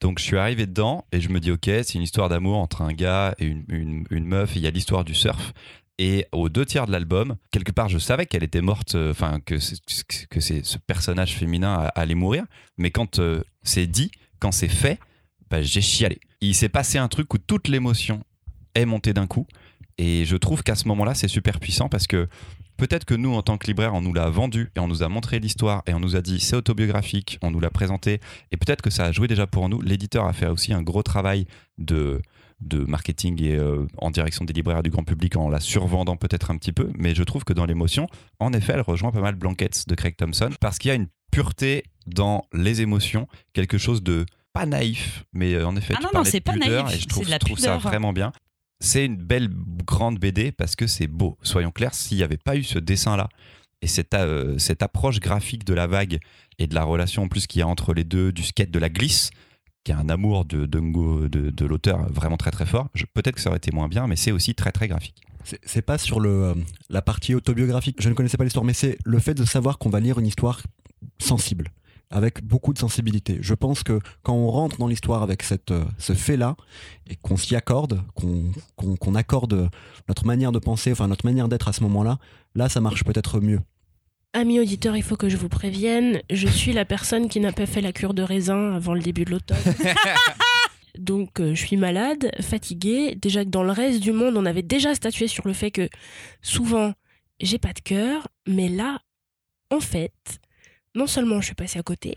Donc, 0.00 0.18
je 0.18 0.24
suis 0.24 0.36
arrivé 0.36 0.66
dedans 0.66 1.04
et 1.12 1.20
je 1.20 1.28
me 1.28 1.38
dis, 1.38 1.52
ok, 1.52 1.64
c'est 1.66 1.94
une 1.94 2.02
histoire 2.02 2.28
d'amour 2.28 2.58
entre 2.58 2.82
un 2.82 2.92
gars 2.92 3.34
et 3.38 3.46
une, 3.46 4.04
meuf. 4.24 4.56
Il 4.56 4.62
y 4.62 4.66
a 4.66 4.70
l'histoire 4.70 5.04
du 5.04 5.14
surf. 5.14 5.52
Et 6.04 6.26
aux 6.32 6.48
deux 6.48 6.66
tiers 6.66 6.88
de 6.88 6.90
l'album, 6.90 7.36
quelque 7.52 7.70
part, 7.70 7.88
je 7.88 7.98
savais 7.98 8.26
qu'elle 8.26 8.42
était 8.42 8.60
morte, 8.60 8.96
euh, 8.96 9.12
enfin, 9.12 9.38
que, 9.38 9.60
ce 9.60 10.78
personnage 10.84 11.36
féminin 11.36 11.88
allait 11.94 12.16
mourir. 12.16 12.44
Mais 12.76 12.90
quand 12.90 13.20
euh, 13.20 13.44
c'est 13.62 13.86
dit, 13.86 14.10
quand 14.40 14.50
c'est 14.50 14.66
fait, 14.66 14.98
bah, 15.48 15.62
j'ai 15.62 15.80
chialé. 15.80 16.18
Il 16.40 16.56
s'est 16.56 16.68
passé 16.68 16.98
un 16.98 17.06
truc 17.06 17.32
où 17.32 17.38
toute 17.38 17.68
l'émotion 17.68 18.24
est 18.74 18.84
montée 18.84 19.12
d'un 19.12 19.28
coup. 19.28 19.46
Et 19.96 20.24
je 20.24 20.34
trouve 20.36 20.64
qu'à 20.64 20.74
ce 20.74 20.88
moment-là, 20.88 21.14
c'est 21.14 21.28
super 21.28 21.60
puissant 21.60 21.88
parce 21.88 22.08
que 22.08 22.26
peut-être 22.78 23.04
que 23.04 23.14
nous, 23.14 23.32
en 23.32 23.42
tant 23.42 23.56
que 23.56 23.68
libraire, 23.68 23.94
on 23.94 24.00
nous 24.00 24.12
l'a 24.12 24.28
vendu 24.28 24.72
et 24.74 24.80
on 24.80 24.88
nous 24.88 25.04
a 25.04 25.08
montré 25.08 25.38
l'histoire 25.38 25.84
et 25.86 25.94
on 25.94 26.00
nous 26.00 26.16
a 26.16 26.20
dit 26.20 26.40
c'est 26.40 26.56
autobiographique, 26.56 27.38
on 27.42 27.52
nous 27.52 27.60
l'a 27.60 27.70
présenté 27.70 28.18
et 28.50 28.56
peut-être 28.56 28.82
que 28.82 28.90
ça 28.90 29.04
a 29.04 29.12
joué 29.12 29.28
déjà 29.28 29.46
pour 29.46 29.68
nous. 29.68 29.80
L'éditeur 29.80 30.26
a 30.26 30.32
fait 30.32 30.48
aussi 30.48 30.72
un 30.72 30.82
gros 30.82 31.04
travail 31.04 31.46
de 31.78 32.20
de 32.62 32.78
marketing 32.84 33.42
et 33.42 33.56
euh, 33.56 33.86
en 33.98 34.10
direction 34.10 34.44
des 34.44 34.52
libraires 34.52 34.78
et 34.78 34.82
du 34.82 34.90
grand 34.90 35.04
public 35.04 35.36
en 35.36 35.48
la 35.48 35.60
survendant 35.60 36.16
peut-être 36.16 36.50
un 36.50 36.56
petit 36.56 36.72
peu, 36.72 36.90
mais 36.96 37.14
je 37.14 37.22
trouve 37.22 37.44
que 37.44 37.52
dans 37.52 37.66
l'émotion, 37.66 38.08
en 38.38 38.52
effet, 38.52 38.72
elle 38.74 38.80
rejoint 38.80 39.10
pas 39.10 39.20
mal 39.20 39.34
Blankets 39.34 39.86
de 39.86 39.94
Craig 39.94 40.16
Thompson 40.16 40.50
parce 40.60 40.78
qu'il 40.78 40.88
y 40.88 40.92
a 40.92 40.94
une 40.94 41.08
pureté 41.30 41.84
dans 42.06 42.44
les 42.52 42.82
émotions, 42.82 43.26
quelque 43.52 43.78
chose 43.78 44.02
de 44.02 44.26
pas 44.52 44.66
naïf, 44.66 45.24
mais 45.32 45.54
euh, 45.54 45.66
en 45.66 45.76
effet, 45.76 45.94
Ah 45.96 46.00
tu 46.00 46.04
non, 46.04 46.22
non, 46.22 46.40
pas 46.44 46.56
naïf, 46.56 46.94
et 46.94 46.98
je 46.98 47.08
trouve, 47.08 47.26
je 47.26 47.36
trouve 47.36 47.58
ça 47.58 47.78
vraiment 47.78 48.12
bien. 48.12 48.32
C'est 48.80 49.04
une 49.06 49.16
belle 49.16 49.48
grande 49.86 50.18
BD 50.18 50.50
parce 50.52 50.74
que 50.74 50.86
c'est 50.86 51.06
beau. 51.06 51.38
Soyons 51.42 51.70
clairs, 51.70 51.94
s'il 51.94 52.16
n'y 52.16 52.22
avait 52.24 52.36
pas 52.36 52.56
eu 52.56 52.64
ce 52.64 52.78
dessin-là 52.78 53.28
et 53.80 53.86
cette, 53.86 54.12
euh, 54.14 54.58
cette 54.58 54.82
approche 54.82 55.20
graphique 55.20 55.64
de 55.64 55.72
la 55.72 55.86
vague 55.86 56.18
et 56.58 56.66
de 56.66 56.74
la 56.74 56.84
relation 56.84 57.22
en 57.22 57.28
plus 57.28 57.46
qu'il 57.46 57.60
y 57.60 57.62
a 57.62 57.68
entre 57.68 57.94
les 57.94 58.04
deux, 58.04 58.32
du 58.32 58.42
skate 58.42 58.70
de 58.70 58.78
la 58.78 58.88
glisse, 58.88 59.30
qui 59.84 59.92
a 59.92 59.98
un 59.98 60.08
amour 60.08 60.44
de, 60.44 60.66
de, 60.66 61.64
l'auteur 61.66 62.08
vraiment 62.12 62.36
très 62.36 62.50
très 62.50 62.66
fort, 62.66 62.88
peut-être 63.14 63.34
que 63.34 63.40
ça 63.40 63.50
aurait 63.50 63.56
été 63.58 63.72
moins 63.72 63.88
bien, 63.88 64.06
mais 64.06 64.16
c'est 64.16 64.32
aussi 64.32 64.54
très 64.54 64.72
très 64.72 64.88
graphique. 64.88 65.22
C'est- 65.44 65.82
pas 65.82 65.98
sur 65.98 66.20
le, 66.20 66.28
euh, 66.28 66.54
la 66.88 67.02
partie 67.02 67.34
autobiographique. 67.34 67.96
Je 68.00 68.08
ne 68.08 68.14
connaissais 68.14 68.36
pas 68.36 68.44
l'histoire, 68.44 68.64
mais 68.64 68.74
c'est 68.74 68.96
le 69.04 69.18
fait 69.18 69.34
de 69.34 69.44
savoir 69.44 69.78
qu'on 69.78 69.90
va 69.90 69.98
lire 69.98 70.20
une 70.20 70.26
histoire 70.26 70.62
sensible, 71.18 71.72
avec 72.10 72.44
beaucoup 72.44 72.72
de 72.72 72.78
sensibilité. 72.78 73.38
Je 73.40 73.54
pense 73.54 73.82
que 73.82 73.98
quand 74.22 74.34
on 74.34 74.48
rentre 74.52 74.78
dans 74.78 74.86
l'histoire 74.86 75.22
avec 75.24 75.42
cette, 75.42 75.72
euh, 75.72 75.84
ce 75.98 76.12
fait-là, 76.12 76.56
et 77.10 77.16
qu'on 77.16 77.36
s'y 77.36 77.56
accorde, 77.56 78.02
qu'on 78.14 79.14
accorde 79.16 79.68
notre 80.08 80.26
manière 80.26 80.52
de 80.52 80.60
penser, 80.60 80.92
enfin 80.92 81.08
notre 81.08 81.26
manière 81.26 81.48
d'être 81.48 81.66
à 81.66 81.72
ce 81.72 81.82
moment-là, 81.82 82.18
là 82.54 82.68
ça 82.68 82.80
marche 82.80 83.02
peut-être 83.02 83.40
mieux. 83.40 83.60
Amis 84.34 84.60
auditeurs, 84.60 84.96
il 84.96 85.02
faut 85.02 85.16
que 85.16 85.28
je 85.28 85.36
vous 85.36 85.50
prévienne, 85.50 86.22
je 86.30 86.48
suis 86.48 86.72
la 86.72 86.86
personne 86.86 87.28
qui 87.28 87.38
n'a 87.38 87.52
pas 87.52 87.66
fait 87.66 87.82
la 87.82 87.92
cure 87.92 88.14
de 88.14 88.22
raisin 88.22 88.74
avant 88.74 88.94
le 88.94 89.00
début 89.00 89.26
de 89.26 89.30
l'automne. 89.30 89.58
Donc 90.98 91.38
euh, 91.38 91.54
je 91.54 91.66
suis 91.66 91.76
malade, 91.76 92.30
fatiguée. 92.40 93.14
Déjà 93.14 93.44
que 93.44 93.50
dans 93.50 93.62
le 93.62 93.72
reste 93.72 94.00
du 94.00 94.12
monde, 94.12 94.36
on 94.38 94.46
avait 94.46 94.62
déjà 94.62 94.94
statué 94.94 95.28
sur 95.28 95.46
le 95.46 95.52
fait 95.52 95.70
que 95.70 95.88
souvent 96.40 96.94
j'ai 97.40 97.58
pas 97.58 97.74
de 97.74 97.80
cœur, 97.80 98.28
mais 98.46 98.68
là, 98.68 99.00
en 99.70 99.80
fait, 99.80 100.12
non 100.94 101.06
seulement 101.06 101.40
je 101.40 101.46
suis 101.46 101.54
passée 101.54 101.78
à 101.78 101.82
côté, 101.82 102.16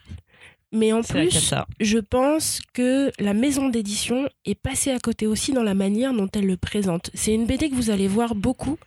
mais 0.72 0.92
en 0.92 1.04
plus, 1.04 1.54
je 1.80 1.98
pense 2.00 2.62
que 2.74 3.12
la 3.18 3.34
maison 3.34 3.70
d'édition 3.70 4.28
est 4.44 4.60
passée 4.60 4.92
à 4.92 5.00
côté 5.00 5.26
aussi 5.26 5.54
dans 5.54 5.64
la 5.64 5.74
manière 5.74 6.14
dont 6.14 6.28
elle 6.34 6.48
le 6.48 6.58
présente. 6.58 7.12
C'est 7.14 7.34
une 7.34 7.46
BD 7.46 7.70
que 7.70 7.76
vous 7.76 7.92
allez 7.92 8.10
voir 8.10 8.36
beaucoup 8.36 8.78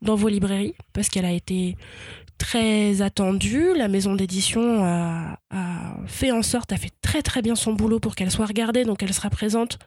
dans 0.00 0.14
vos 0.14 0.28
librairies 0.28 0.74
parce 0.94 1.08
qu'elle 1.10 1.26
a 1.26 1.32
été 1.32 1.76
très 2.38 3.02
attendue. 3.02 3.74
La 3.76 3.88
maison 3.88 4.14
d'édition 4.14 4.84
a, 4.84 5.38
fait 6.06 6.32
en 6.32 6.42
sorte, 6.42 6.72
a 6.72 6.76
fait 6.76 6.92
très 7.00 7.22
très 7.22 7.42
bien 7.42 7.54
son 7.54 7.72
boulot 7.72 8.00
pour 8.00 8.14
qu'elle 8.14 8.30
soit 8.30 8.46
regardée, 8.46 8.84
donc 8.84 9.02
elle 9.02 9.14
sera 9.14 9.30
présente 9.30 9.78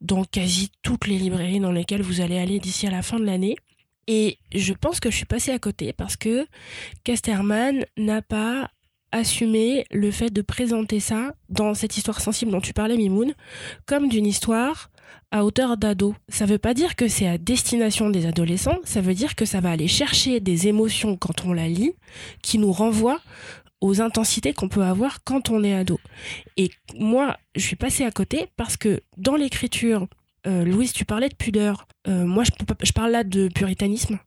dans 0.00 0.24
quasi 0.24 0.70
toutes 0.82 1.06
les 1.06 1.18
librairies 1.18 1.60
dans 1.60 1.72
lesquelles 1.72 2.02
vous 2.02 2.20
allez 2.20 2.38
aller 2.38 2.58
d'ici 2.58 2.86
à 2.86 2.90
la 2.90 3.02
fin 3.02 3.18
de 3.18 3.24
l'année. 3.24 3.56
Et 4.06 4.38
je 4.54 4.72
pense 4.72 4.98
que 4.98 5.10
je 5.10 5.16
suis 5.16 5.26
passée 5.26 5.52
à 5.52 5.58
côté 5.58 5.92
parce 5.92 6.16
que 6.16 6.46
Casterman 7.04 7.84
n'a 7.96 8.22
pas 8.22 8.70
assumé 9.12 9.84
le 9.90 10.10
fait 10.10 10.30
de 10.30 10.42
présenter 10.42 11.00
ça 11.00 11.34
dans 11.48 11.74
cette 11.74 11.96
histoire 11.96 12.20
sensible 12.20 12.50
dont 12.50 12.60
tu 12.60 12.72
parlais, 12.72 12.96
Mimoun, 12.96 13.34
comme 13.86 14.08
d'une 14.08 14.26
histoire 14.26 14.90
à 15.30 15.44
hauteur 15.44 15.76
d'ado. 15.76 16.14
Ça 16.28 16.46
veut 16.46 16.58
pas 16.58 16.74
dire 16.74 16.96
que 16.96 17.08
c'est 17.08 17.26
à 17.26 17.38
destination 17.38 18.10
des 18.10 18.26
adolescents, 18.26 18.78
ça 18.84 19.00
veut 19.00 19.14
dire 19.14 19.34
que 19.34 19.44
ça 19.44 19.60
va 19.60 19.70
aller 19.70 19.88
chercher 19.88 20.40
des 20.40 20.68
émotions 20.68 21.16
quand 21.16 21.44
on 21.44 21.52
la 21.52 21.68
lit 21.68 21.92
qui 22.42 22.58
nous 22.58 22.72
renvoient 22.72 23.20
aux 23.80 24.00
intensités 24.02 24.52
qu'on 24.52 24.68
peut 24.68 24.82
avoir 24.82 25.24
quand 25.24 25.50
on 25.50 25.64
est 25.64 25.74
ado. 25.74 25.98
Et 26.56 26.70
moi, 26.98 27.36
je 27.54 27.62
suis 27.62 27.76
passée 27.76 28.04
à 28.04 28.10
côté 28.10 28.48
parce 28.56 28.76
que 28.76 29.00
dans 29.16 29.36
l'écriture, 29.36 30.06
euh, 30.46 30.64
Louise, 30.64 30.92
tu 30.92 31.04
parlais 31.04 31.28
de 31.28 31.34
pudeur. 31.34 31.86
Euh, 32.06 32.24
moi, 32.26 32.44
je, 32.44 32.50
je 32.82 32.92
parle 32.92 33.12
là 33.12 33.24
de 33.24 33.48
puritanisme 33.48 34.18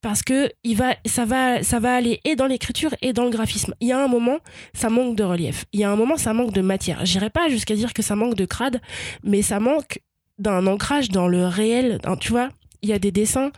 parce 0.00 0.22
que 0.22 0.50
il 0.64 0.76
va, 0.76 0.94
ça, 1.04 1.24
va, 1.24 1.62
ça 1.62 1.78
va 1.78 1.94
aller 1.94 2.20
et 2.24 2.36
dans 2.36 2.46
l'écriture 2.46 2.94
et 3.02 3.12
dans 3.12 3.24
le 3.24 3.30
graphisme. 3.30 3.74
Il 3.80 3.88
y 3.88 3.92
a 3.92 4.02
un 4.02 4.08
moment, 4.08 4.38
ça 4.74 4.88
manque 4.90 5.16
de 5.16 5.24
relief. 5.24 5.64
Il 5.72 5.80
y 5.80 5.84
a 5.84 5.90
un 5.90 5.96
moment, 5.96 6.16
ça 6.16 6.32
manque 6.32 6.52
de 6.52 6.60
matière. 6.60 7.04
J'irai 7.04 7.30
pas 7.30 7.48
jusqu'à 7.48 7.74
dire 7.74 7.92
que 7.92 8.02
ça 8.02 8.16
manque 8.16 8.34
de 8.34 8.44
crade, 8.44 8.80
mais 9.22 9.42
ça 9.42 9.60
manque 9.60 10.00
d'un 10.38 10.66
ancrage 10.66 11.08
dans 11.08 11.28
le 11.28 11.46
réel. 11.46 12.00
Tu 12.20 12.30
vois, 12.30 12.50
il 12.82 12.88
y 12.88 12.92
a 12.92 12.98
des 12.98 13.10
dessins 13.10 13.50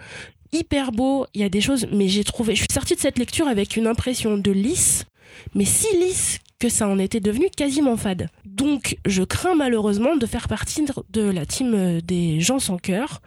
hyper 0.53 0.93
beaux, 0.93 1.27
il 1.35 1.41
y 1.41 1.45
a 1.45 1.49
des 1.49 1.61
choses, 1.61 1.87
mais 1.93 2.09
j'ai 2.09 2.25
trouvé. 2.25 2.55
Je 2.55 2.61
suis 2.61 2.73
sortie 2.73 2.95
de 2.95 3.01
cette 3.01 3.19
lecture 3.19 3.49
avec 3.49 3.77
une 3.77 3.87
impression 3.87 4.39
de 4.39 4.51
lisse, 4.51 5.05
mais 5.55 5.65
si 5.65 5.95
lisse 5.97 6.39
que 6.59 6.69
ça 6.69 6.89
en 6.89 6.99
était 6.99 7.21
devenu 7.21 7.49
quasiment 7.51 7.97
fade. 7.97 8.31
Donc, 8.45 8.99
je 9.07 9.23
crains 9.23 9.55
malheureusement 9.55 10.17
de 10.17 10.27
faire 10.27 10.49
partie 10.49 10.85
de 11.11 11.23
la 11.23 11.47
team 11.47 11.75
euh, 11.75 12.01
des 12.01 12.41
gens 12.41 12.59
sans 12.59 12.79
cœur. 12.79 13.21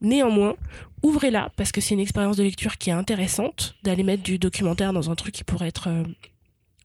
Néanmoins, 0.00 0.54
ouvrez-la 1.02 1.50
parce 1.56 1.72
que 1.72 1.80
c'est 1.80 1.94
une 1.94 2.00
expérience 2.00 2.36
de 2.36 2.42
lecture 2.42 2.78
qui 2.78 2.90
est 2.90 2.94
intéressante 2.94 3.74
d'aller 3.82 4.02
mettre 4.02 4.22
du 4.22 4.38
documentaire 4.38 4.92
dans 4.92 5.10
un 5.10 5.14
truc 5.14 5.34
qui 5.34 5.44
pourrait 5.44 5.68
être 5.68 5.88
euh, 5.88 6.04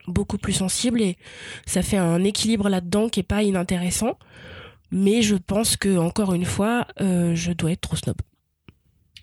beaucoup 0.07 0.37
plus 0.37 0.53
sensible 0.53 1.01
et 1.01 1.17
ça 1.65 1.81
fait 1.81 1.97
un 1.97 2.23
équilibre 2.23 2.69
là-dedans 2.69 3.09
qui 3.09 3.19
est 3.21 3.23
pas 3.23 3.43
inintéressant. 3.43 4.17
Mais 4.91 5.21
je 5.21 5.35
pense 5.35 5.75
que 5.75 5.97
encore 5.97 6.33
une 6.33 6.45
fois, 6.45 6.87
euh, 7.01 7.33
je 7.33 7.51
dois 7.51 7.71
être 7.71 7.81
trop 7.81 7.95
snob. 7.95 8.17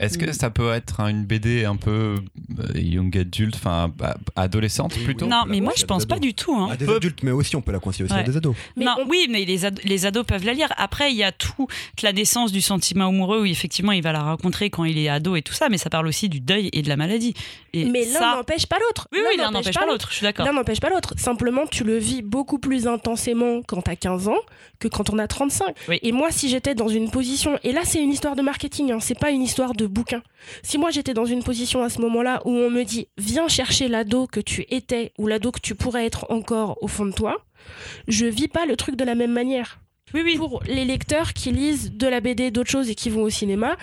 Est-ce 0.00 0.18
que 0.18 0.32
ça 0.32 0.50
peut 0.50 0.72
être 0.72 0.98
une 1.00 1.24
BD 1.24 1.64
un 1.64 1.76
peu 1.76 2.16
euh, 2.58 2.78
young 2.80 3.16
adult, 3.16 3.54
enfin 3.54 3.92
bah, 3.96 4.16
adolescente 4.34 4.94
plutôt 5.04 5.26
Non, 5.26 5.42
mais 5.46 5.60
moi 5.60 5.72
je 5.76 5.84
pense 5.84 6.02
des 6.06 6.08
pas 6.14 6.18
du 6.18 6.34
tout. 6.34 6.54
hein. 6.56 6.70
À 6.72 6.76
des 6.76 6.86
peut- 6.86 6.96
adultes, 6.96 7.22
mais 7.22 7.30
aussi 7.30 7.54
on 7.54 7.60
peut 7.60 7.70
la 7.72 7.78
conseiller 7.80 8.04
aussi 8.06 8.14
à 8.14 8.22
des 8.22 8.36
ados. 8.36 8.56
Mais 8.76 8.86
non, 8.86 8.94
on- 8.98 9.08
oui, 9.08 9.26
mais 9.30 9.44
les, 9.44 9.64
ad- 9.64 9.78
les 9.84 10.06
ados 10.06 10.24
peuvent 10.26 10.44
la 10.44 10.54
lire. 10.54 10.72
Après, 10.78 11.10
il 11.12 11.16
y 11.16 11.22
a 11.22 11.32
toute 11.32 11.68
la 12.02 12.12
naissance 12.12 12.50
du 12.50 12.60
sentiment 12.60 13.08
amoureux 13.08 13.42
où 13.42 13.44
effectivement 13.44 13.92
il 13.92 14.02
va 14.02 14.12
la 14.12 14.22
rencontrer 14.22 14.70
quand 14.70 14.84
il 14.84 14.96
est 14.98 15.08
ado 15.08 15.36
et 15.36 15.42
tout 15.42 15.52
ça, 15.52 15.68
mais 15.68 15.78
ça 15.78 15.90
parle 15.90 16.06
aussi 16.06 16.28
du 16.28 16.40
deuil 16.40 16.70
et 16.72 16.82
de 16.82 16.88
la 16.88 16.96
maladie. 16.96 17.34
Et 17.74 17.84
Mais 17.84 18.04
l'un 18.06 18.18
ça... 18.18 18.34
n'empêche 18.36 18.66
pas 18.66 18.78
l'autre. 18.80 19.06
Oui, 19.12 19.18
oui, 19.30 19.36
l'un 19.36 19.50
n'empêche 19.50 19.74
pas 19.74 19.86
l'autre, 19.86 20.08
je 20.10 20.16
suis 20.16 20.24
d'accord. 20.24 20.46
L'un 20.46 20.52
n'empêche 20.54 20.80
pas 20.80 20.88
l'autre. 20.90 21.12
Simplement, 21.18 21.66
tu 21.66 21.84
le 21.84 21.98
vis 21.98 22.22
beaucoup 22.22 22.58
plus 22.58 22.86
intensément 22.86 23.60
quand 23.66 23.82
t'as 23.82 23.96
15 23.96 24.28
ans 24.28 24.38
que 24.78 24.88
quand 24.88 25.10
on 25.10 25.18
a 25.18 25.26
35. 25.28 25.74
Oui. 25.88 25.98
Et 26.02 26.12
moi, 26.12 26.30
si 26.30 26.48
j'étais 26.48 26.74
dans 26.74 26.88
une 26.88 27.10
position, 27.10 27.58
et 27.64 27.72
là, 27.72 27.82
c'est 27.84 28.02
une 28.02 28.10
histoire 28.10 28.34
de 28.34 28.42
marketing, 28.42 28.92
hein, 28.92 28.98
c'est 29.00 29.18
pas 29.18 29.30
une 29.30 29.42
histoire 29.42 29.74
de 29.74 29.86
bouquin. 29.90 30.22
Si 30.62 30.78
moi, 30.78 30.90
j'étais 30.90 31.14
dans 31.14 31.24
une 31.24 31.42
position 31.42 31.82
à 31.82 31.88
ce 31.88 32.00
moment-là 32.00 32.42
où 32.44 32.50
on 32.50 32.70
me 32.70 32.84
dit, 32.84 33.08
viens 33.18 33.48
chercher 33.48 33.88
l'ado 33.88 34.26
que 34.26 34.40
tu 34.40 34.64
étais 34.70 35.12
ou 35.18 35.26
l'ado 35.26 35.50
que 35.52 35.60
tu 35.60 35.74
pourrais 35.74 36.06
être 36.06 36.26
encore 36.30 36.78
au 36.82 36.88
fond 36.88 37.06
de 37.06 37.12
toi, 37.12 37.44
je 38.08 38.26
vis 38.26 38.48
pas 38.48 38.66
le 38.66 38.76
truc 38.76 38.96
de 38.96 39.04
la 39.04 39.14
même 39.14 39.32
manière. 39.32 39.80
Oui, 40.14 40.22
oui. 40.24 40.36
Pour 40.36 40.62
les 40.66 40.84
lecteurs 40.84 41.32
qui 41.32 41.52
lisent 41.52 41.92
de 41.92 42.06
la 42.06 42.20
BD, 42.20 42.50
d'autres 42.50 42.70
choses 42.70 42.90
et 42.90 42.94
qui 42.94 43.10
vont 43.10 43.22
au 43.22 43.30
cinéma, 43.30 43.76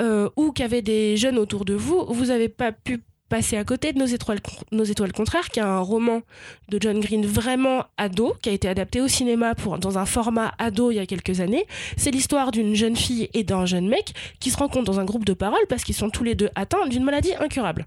euh, 0.00 0.30
ou 0.36 0.52
qui 0.52 0.62
avaient 0.62 0.82
des 0.82 1.16
jeunes 1.16 1.38
autour 1.38 1.64
de 1.64 1.74
vous, 1.74 2.06
vous 2.08 2.26
n'avez 2.26 2.48
pas 2.48 2.72
pu 2.72 3.02
passer 3.28 3.56
à 3.56 3.64
côté 3.64 3.92
de 3.92 3.98
nos 3.98 4.06
étoiles, 4.06 5.12
contraires, 5.12 5.48
qui 5.50 5.60
est 5.60 5.62
un 5.62 5.80
roman 5.80 6.22
de 6.68 6.78
John 6.80 7.00
Green 7.00 7.26
vraiment 7.26 7.84
ado, 7.96 8.34
qui 8.42 8.48
a 8.48 8.52
été 8.52 8.68
adapté 8.68 9.00
au 9.00 9.08
cinéma 9.08 9.54
dans 9.80 9.98
un 9.98 10.06
format 10.06 10.54
ado 10.58 10.90
il 10.90 10.96
y 10.96 10.98
a 10.98 11.06
quelques 11.06 11.40
années. 11.40 11.66
C'est 11.96 12.10
l'histoire 12.10 12.50
d'une 12.50 12.74
jeune 12.74 12.96
fille 12.96 13.28
et 13.34 13.44
d'un 13.44 13.66
jeune 13.66 13.88
mec 13.88 14.14
qui 14.40 14.50
se 14.50 14.56
rencontrent 14.56 14.90
dans 14.90 15.00
un 15.00 15.04
groupe 15.04 15.24
de 15.24 15.34
parole 15.34 15.66
parce 15.68 15.84
qu'ils 15.84 15.94
sont 15.94 16.10
tous 16.10 16.24
les 16.24 16.34
deux 16.34 16.50
atteints 16.54 16.86
d'une 16.86 17.04
maladie 17.04 17.34
incurable. 17.38 17.84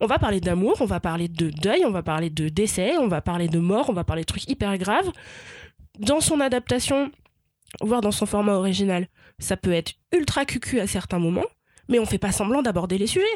On 0.00 0.06
va 0.06 0.18
parler 0.18 0.40
d'amour, 0.40 0.76
on 0.80 0.84
va 0.84 1.00
parler 1.00 1.26
de 1.28 1.50
deuil, 1.50 1.84
on 1.84 1.90
va 1.90 2.02
parler 2.02 2.30
de 2.30 2.48
décès, 2.48 2.96
on 2.98 3.08
va 3.08 3.20
parler 3.20 3.48
de 3.48 3.58
mort, 3.58 3.90
on 3.90 3.92
va 3.92 4.04
parler 4.04 4.22
de 4.22 4.26
trucs 4.26 4.48
hyper 4.48 4.78
graves. 4.78 5.10
Dans 5.98 6.20
son 6.20 6.40
adaptation, 6.40 7.10
voire 7.80 8.00
dans 8.00 8.12
son 8.12 8.26
format 8.26 8.54
original, 8.54 9.08
ça 9.40 9.56
peut 9.56 9.72
être 9.72 9.94
ultra 10.12 10.44
cucu 10.44 10.78
à 10.78 10.86
certains 10.86 11.18
moments, 11.18 11.46
mais 11.88 11.98
on 11.98 12.06
fait 12.06 12.18
pas 12.18 12.30
semblant 12.30 12.62
d'aborder 12.62 12.96
les 12.96 13.08
sujets. 13.08 13.26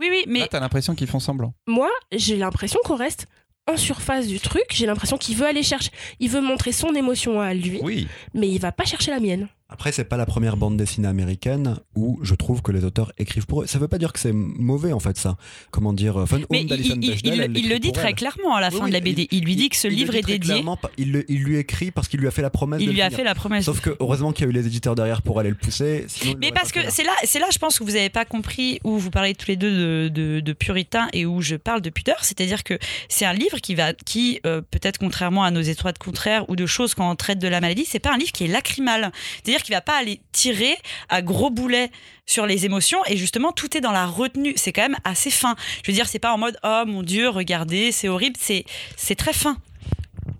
Oui, 0.00 0.08
oui, 0.10 0.24
mais 0.26 0.40
Là, 0.40 0.48
t'as 0.50 0.60
l'impression 0.60 0.94
qu'ils 0.94 1.06
font 1.06 1.20
semblant. 1.20 1.54
Moi, 1.66 1.90
j'ai 2.12 2.36
l'impression 2.36 2.78
qu'on 2.84 2.96
reste 2.96 3.26
en 3.66 3.76
surface 3.76 4.26
du 4.26 4.40
truc, 4.40 4.64
j'ai 4.70 4.86
l'impression 4.86 5.18
qu'il 5.18 5.36
veut 5.36 5.46
aller 5.46 5.62
chercher, 5.62 5.90
il 6.20 6.30
veut 6.30 6.40
montrer 6.40 6.72
son 6.72 6.94
émotion 6.94 7.40
à 7.40 7.52
lui, 7.52 7.80
Oui. 7.82 8.08
mais 8.32 8.48
il 8.48 8.58
va 8.58 8.72
pas 8.72 8.84
chercher 8.84 9.10
la 9.10 9.20
mienne. 9.20 9.48
Après, 9.70 9.92
c'est 9.92 10.04
pas 10.04 10.16
la 10.16 10.24
première 10.24 10.56
bande 10.56 10.78
dessinée 10.78 11.08
américaine 11.08 11.76
où 11.94 12.18
je 12.22 12.34
trouve 12.34 12.62
que 12.62 12.72
les 12.72 12.84
auteurs 12.84 13.12
écrivent 13.18 13.44
pour 13.44 13.62
eux. 13.62 13.66
Ça 13.66 13.78
veut 13.78 13.86
pas 13.86 13.98
dire 13.98 14.14
que 14.14 14.18
c'est 14.18 14.32
mauvais 14.32 14.94
en 14.94 14.98
fait, 14.98 15.18
ça. 15.18 15.36
Comment 15.70 15.92
dire 15.92 16.26
Fun 16.26 16.38
mais 16.50 16.60
Home 16.62 16.66
il, 16.70 17.04
il- 17.04 17.10
Bechdel, 17.10 17.52
il- 17.54 17.68
le 17.68 17.78
dit 17.78 17.92
très 17.92 18.08
elle. 18.08 18.14
clairement 18.14 18.54
à 18.56 18.62
la 18.62 18.70
fin 18.70 18.84
Oui, 18.84 18.88
de 18.88 18.94
la 18.94 19.00
BD. 19.00 19.28
Il, 19.30 19.44
lui 19.44 19.56
dit 19.56 19.68
que 19.68 19.76
ce 19.76 19.86
livre 19.86 20.14
est 20.14 20.22
dédié. 20.22 20.64
Il, 20.96 21.12
lui 21.42 21.58
écrit 21.58 21.90
parce 21.90 22.08
qu'il 22.08 22.18
lui 22.18 22.26
a 22.26 22.30
fait 22.30 22.40
la 22.40 22.48
promesse 22.48 22.80
Il 22.80 22.86
de 22.86 22.92
lui 22.92 22.96
le 22.98 23.02
a 23.04 23.06
finir. 23.10 23.18
fait 23.18 23.24
la 23.24 23.34
promesse. 23.34 23.66
Sauf 23.66 23.82
que 23.82 23.94
heureusement 24.00 24.32
qu'il 24.32 24.46
y 24.46 24.48
a 24.48 24.50
eu 24.50 24.54
les 24.54 24.66
éditeurs 24.66 24.94
derrière 24.94 25.20
pour 25.20 25.38
aller 25.38 25.50
le 25.50 25.54
pousser. 25.56 26.06
sinon, 26.08 26.34
Mais 26.40 26.50
parce 26.50 26.72
que 26.72 26.80
c'est 26.90 27.04
là, 27.04 27.12
c'est 27.24 27.38
là, 27.38 27.46
je 27.52 27.58
pense 27.58 27.78
que 27.78 27.84
vous 27.84 27.90
n'avez 27.92 28.08
pas 28.08 28.24
compris 28.24 28.80
où 28.84 28.96
vous 28.96 29.10
parlez 29.10 29.34
tous 29.34 29.48
les 29.48 29.56
deux 29.56 29.70
de, 29.70 30.08
de, 30.08 30.40
de 30.40 30.52
puritain 30.54 31.08
et 31.12 31.26
où 31.26 31.42
je 31.42 31.56
parle 31.56 31.82
de 31.82 31.90
pudeur. 31.90 32.16
C'est-à-dire 32.24 32.64
que 32.64 32.78
c'est 33.10 33.26
un 33.26 33.34
livre 33.34 33.58
qui 33.58 33.74
va, 33.74 33.92
qui 33.92 34.40
euh, 34.46 34.62
peut-être 34.62 34.96
contrairement 34.96 35.44
à 35.44 35.50
nos 35.50 35.60
étoiles 35.60 35.92
contraires 35.98 36.48
ou 36.48 36.56
de 36.56 36.64
choses 36.64 36.94
quand 36.94 37.10
on 37.10 37.16
traite 37.16 37.38
de 37.38 37.48
la 37.48 37.60
maladie, 37.60 37.84
c'est 37.86 37.98
pas 37.98 38.14
un 38.14 38.16
livre 38.16 38.32
qui 38.32 38.44
est 38.44 38.48
lacrymal. 38.48 39.12
C'est-à-dire 39.44 39.57
qu'il 39.62 39.74
va 39.74 39.80
pas 39.80 39.96
aller 39.98 40.20
tirer 40.32 40.76
à 41.08 41.22
gros 41.22 41.50
boulets 41.50 41.90
sur 42.26 42.46
les 42.46 42.66
émotions 42.66 42.98
et 43.06 43.16
justement 43.16 43.52
tout 43.52 43.76
est 43.76 43.80
dans 43.80 43.92
la 43.92 44.06
retenue. 44.06 44.52
C'est 44.56 44.72
quand 44.72 44.82
même 44.82 44.96
assez 45.04 45.30
fin. 45.30 45.56
Je 45.84 45.90
veux 45.90 45.94
dire, 45.94 46.06
c'est 46.08 46.18
pas 46.18 46.32
en 46.32 46.38
mode 46.38 46.58
oh 46.64 46.82
mon 46.86 47.02
dieu, 47.02 47.28
regardez, 47.28 47.92
c'est 47.92 48.08
horrible. 48.08 48.36
C'est 48.38 48.64
c'est 48.96 49.14
très 49.16 49.32
fin. 49.32 49.56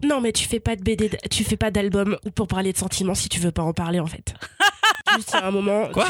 Non, 0.03 0.21
mais 0.21 0.33
tu 0.33 0.47
fais 0.47 0.61
pas 0.61 0.77
de 0.77 0.83
BD, 0.83 1.11
tu 1.31 1.45
fais 1.45 1.57
pas 1.57 1.71
d'album 1.71 2.19
pour 2.35 2.47
parler 2.47 2.73
de 2.73 2.79
sentiments 2.79 3.15
si 3.15 3.29
tu 3.29 3.41
veux 3.41 3.51
pas 3.53 3.63
en 3.63 3.73
parler 3.73 4.01
en 4.01 4.07
fait. 4.07 4.35
Juste 5.17 5.35
à 5.35 5.47
un 5.47 5.51
moment, 5.51 5.89
Quoi 5.89 6.07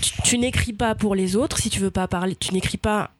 tu, 0.00 0.10
tu- 0.12 0.22
tu 0.22 0.38
n'écris 0.38 0.72
pas 0.72 0.94
pour 0.96 1.14
les 1.14 1.36
autres 1.36 1.58
si 1.58 1.70
tu 1.70 1.78
veux 1.78 1.92
pas 1.92 2.08
parler, 2.08 2.34
tu 2.34 2.52
n'écris 2.52 2.76
pas 2.78 3.12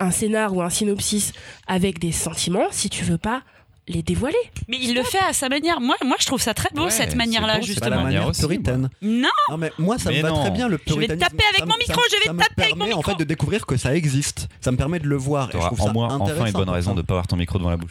un 0.00 0.10
scénar 0.10 0.54
ou 0.54 0.60
un 0.62 0.70
synopsis 0.70 1.32
avec 1.68 2.00
des 2.00 2.10
sentiments 2.10 2.66
si 2.72 2.90
tu 2.90 3.04
veux 3.04 3.16
pas 3.16 3.42
les 3.86 4.02
dévoiler. 4.02 4.36
Mais 4.68 4.78
il 4.80 4.94
le 4.94 5.02
fait 5.02 5.18
à 5.18 5.32
sa 5.34 5.48
manière. 5.48 5.80
Moi, 5.80 5.96
moi, 6.04 6.16
je 6.18 6.24
trouve 6.26 6.40
ça 6.40 6.54
très 6.54 6.70
beau 6.74 6.84
Ouais, 6.84 6.90
cette 6.90 7.14
manière-là, 7.16 7.58
C'est 7.62 7.78
pas 7.80 7.88
la 7.90 7.96
justement. 7.96 8.02
manière 8.04 8.26
aussi, 8.28 8.40
puritaine. 8.40 8.88
Non, 9.02 9.28
Non 9.50 9.58
mais 9.58 9.70
moi 9.78 9.98
ça 9.98 10.10
Mais 10.10 10.22
me 10.22 10.28
va 10.28 10.32
très 10.40 10.50
bien 10.50 10.68
le 10.68 10.78
Je 10.86 10.92
vais 10.94 11.06
puritanisme. 11.06 11.18
taper 11.28 11.44
avec 11.54 11.66
mon 11.66 11.76
micro, 11.76 12.00
ça 12.02 12.08
je 12.10 12.16
vais 12.16 12.24
ça 12.26 12.32
me 12.32 12.38
taper 12.38 12.62
avec 12.62 12.72
mon 12.74 12.78
permet 12.78 12.94
en 12.94 12.98
micro. 12.98 13.10
fait 13.12 13.18
de 13.18 13.24
découvrir 13.24 13.66
que 13.66 13.76
ça 13.76 13.94
existe. 13.94 14.48
Ça 14.62 14.72
me 14.72 14.76
permet 14.78 15.00
de 15.00 15.06
le 15.06 15.16
voir. 15.16 15.50
et 15.50 15.52
je 15.52 15.58
trouve 15.66 15.80
en 15.82 15.86
ça 15.86 15.92
moins 15.92 16.18
enfin 16.18 16.46
une 16.46 16.52
bonne 16.52 16.70
raison 16.70 16.94
de 16.94 17.02
pas 17.02 17.12
avoir 17.14 17.26
ton 17.26 17.36
micro 17.36 17.58
devant 17.58 17.70
la 17.70 17.76
bouche. 17.76 17.90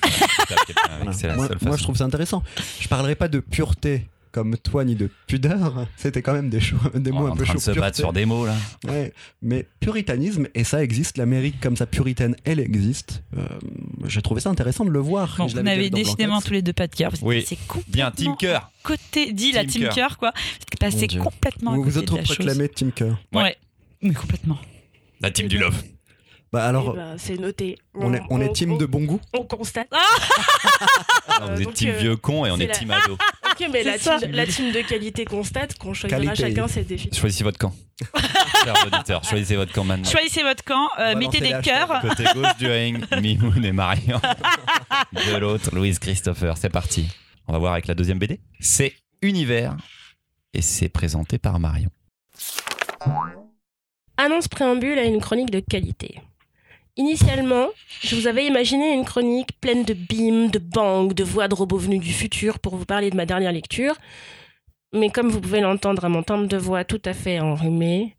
Moi, 1.35 1.47
moi, 1.61 1.77
je 1.77 1.83
trouve 1.83 1.95
ça 1.95 2.05
intéressant. 2.05 2.43
Je 2.79 2.87
parlerai 2.87 3.15
pas 3.15 3.27
de 3.27 3.39
pureté 3.39 4.07
comme 4.33 4.57
toi 4.57 4.83
ni 4.83 4.95
de 4.95 5.09
pudeur. 5.27 5.87
C'était 5.95 6.21
quand 6.21 6.33
même 6.33 6.49
des, 6.49 6.59
des 6.95 7.11
On 7.11 7.15
mots 7.19 7.27
est 7.27 7.29
un 7.29 7.33
en 7.33 7.35
peu 7.37 7.43
train 7.45 7.53
chauds. 7.53 7.59
de 7.59 7.75
se 7.75 7.79
battre 7.79 7.95
sur 7.97 8.11
des 8.11 8.25
mots 8.25 8.45
là. 8.45 8.55
Ouais, 8.85 9.13
mais 9.41 9.65
puritanisme, 9.79 10.47
et 10.55 10.65
ça 10.65 10.83
existe, 10.83 11.17
l'Amérique 11.17 11.61
comme 11.61 11.77
ça 11.77 11.85
puritaine, 11.85 12.35
elle 12.43 12.59
existe. 12.59 13.23
Euh, 13.37 13.47
J'ai 14.07 14.21
trouvé 14.21 14.41
ça 14.41 14.49
intéressant 14.49 14.83
de 14.83 14.89
le 14.89 14.99
voir. 14.99 15.35
Bon, 15.37 15.45
dit 15.45 15.53
dans 15.53 15.63
décidément 15.97 16.41
tous 16.41 16.51
les 16.53 16.61
deux 16.61 16.73
pas 16.73 16.87
de 16.87 16.95
cœur. 16.95 17.13
Oui. 17.21 17.45
C'est 17.47 17.57
Bien, 17.87 18.11
Team 18.11 18.35
Cœur. 18.35 18.69
côté 18.83 19.31
dit 19.31 19.51
la 19.53 19.63
Team 19.65 19.87
Cœur. 19.93 20.17
Quoi. 20.17 20.33
C'est 20.91 21.07
Dieu. 21.07 21.21
complètement 21.21 21.71
à 21.71 21.75
Vous 21.75 21.83
vous 21.83 21.91
chose. 21.91 22.03
autoproclamez 22.03 22.67
Team 22.69 22.91
Cœur. 22.91 23.17
Ouais. 23.31 23.43
Ouais. 23.43 23.57
Mais 24.01 24.13
complètement. 24.13 24.57
La 25.21 25.31
team 25.31 25.47
du 25.47 25.57
love. 25.57 25.81
Bah 26.51 26.65
alors, 26.65 26.91
Eh 26.93 26.97
ben, 26.97 27.15
c'est 27.17 27.37
noté. 27.39 27.77
on 27.95 28.13
est, 28.13 28.21
on 28.29 28.41
est 28.41 28.51
team 28.53 28.73
on- 28.73 28.77
de 28.77 28.85
bon 28.85 29.05
goût 29.05 29.19
On 29.33 29.43
constate. 29.43 29.87
Non, 29.91 31.45
vous 31.55 31.59
êtes 31.61 31.63
donc, 31.65 31.73
team 31.73 31.89
euh, 31.89 31.97
vieux 31.99 32.15
con 32.17 32.45
et 32.45 32.51
on 32.51 32.57
est 32.59 32.67
la- 32.67 32.73
team 32.73 32.91
ado. 32.91 33.17
Mais 33.71 33.83
la 33.83 33.97
team, 33.97 34.31
la 34.31 34.45
team 34.45 34.71
de 34.71 34.81
qualité 34.81 35.25
constate 35.25 35.77
qu'on 35.77 35.93
choisira 35.93 36.21
Qualité. 36.21 36.35
chacun 36.35 36.67
ses 36.67 36.83
défis. 36.83 37.09
Choisissez 37.13 37.43
votre 37.43 37.57
camp. 37.57 37.73
Chers 38.63 38.87
auditeurs, 38.87 39.23
choisissez 39.23 39.55
votre 39.55 39.71
camp 39.73 39.83
maintenant. 39.83 40.09
Choisissez 40.09 40.43
votre 40.43 40.63
camp, 40.63 40.87
euh, 40.99 41.15
mettez 41.15 41.39
des 41.39 41.53
cœurs. 41.61 42.01
Côté 42.01 42.23
gauche 42.33 42.57
du 42.57 42.67
ring, 42.67 43.03
Mimoun 43.21 43.63
et 43.63 43.71
Marion. 43.71 44.19
De 45.13 45.37
l'autre, 45.37 45.73
Louise 45.75 45.99
Christopher. 45.99 46.57
C'est 46.57 46.69
parti. 46.69 47.07
On 47.47 47.53
va 47.53 47.59
voir 47.59 47.73
avec 47.73 47.87
la 47.87 47.93
deuxième 47.95 48.19
BD. 48.19 48.39
C'est 48.59 48.93
Univers 49.21 49.77
et 50.53 50.61
c'est 50.61 50.89
présenté 50.89 51.37
par 51.37 51.59
Marion. 51.59 51.89
Annonce 54.17 54.47
préambule 54.47 54.99
à 54.99 55.03
une 55.03 55.19
chronique 55.19 55.49
de 55.49 55.59
qualité. 55.59 56.19
Initialement, 56.95 57.69
je 58.01 58.15
vous 58.15 58.27
avais 58.27 58.45
imaginé 58.45 58.93
une 58.93 59.03
chronique 59.03 59.59
pleine 59.59 59.83
de 59.83 59.95
bimes, 59.95 60.51
de 60.51 60.59
bangs, 60.59 61.07
de 61.07 61.23
voix 61.23 61.47
de 61.47 61.55
robots 61.55 61.77
venus 61.77 61.99
du 61.99 62.13
futur 62.13 62.59
pour 62.59 62.75
vous 62.75 62.85
parler 62.85 63.09
de 63.09 63.15
ma 63.15 63.25
dernière 63.25 63.51
lecture. 63.51 63.95
Mais 64.93 65.09
comme 65.09 65.29
vous 65.29 65.41
pouvez 65.41 65.59
l'entendre 65.59 66.05
à 66.05 66.09
mon 66.09 66.21
timbre 66.21 66.47
de 66.47 66.57
voix 66.57 66.83
tout 66.83 67.01
à 67.05 67.13
fait 67.13 67.39
enrhumé, 67.39 68.15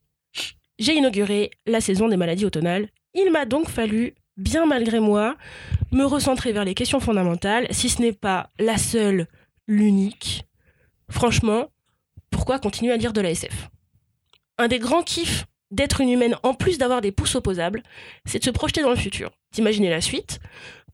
j'ai 0.81 0.95
inauguré 0.95 1.53
la 1.67 1.81
saison 1.81 2.09
des 2.09 2.17
maladies 2.17 2.47
automnales. 2.47 2.89
Il 3.15 3.31
m'a 3.31 3.45
donc 3.45 3.69
fallu, 3.69 4.15
bien 4.37 4.67
malgré 4.67 4.99
moi, 4.99 5.37
me 5.93 6.05
recentrer 6.05 6.51
vers 6.53 6.65
les 6.65 6.75
questions 6.75 6.99
fondamentales, 6.99 7.69
si 7.71 7.89
ce 7.89 8.03
n'est 8.03 8.13
pas 8.13 8.51
la 8.59 8.77
seule, 8.77 9.29
l'unique. 9.69 10.47
Franchement, 11.09 11.69
pourquoi 12.31 12.59
continuer 12.59 12.93
à 12.93 12.97
lire 12.97 13.13
de 13.13 13.21
la 13.21 13.31
SF 13.31 13.69
Un 14.59 14.67
des 14.67 14.81
grands 14.81 15.05
kiffs 15.05 15.47
d'être 15.75 16.01
une 16.01 16.11
humaine, 16.11 16.37
en 16.43 16.55
plus 16.55 16.79
d'avoir 16.79 17.01
des 17.01 17.13
pouces 17.13 17.35
opposables, 17.35 17.83
c'est 18.25 18.39
de 18.39 18.45
se 18.45 18.51
projeter 18.51 18.83
dans 18.83 18.91
le 18.91 18.97
futur, 18.97 19.31
d'imaginer 19.53 19.91
la 19.91 20.01
suite. 20.01 20.41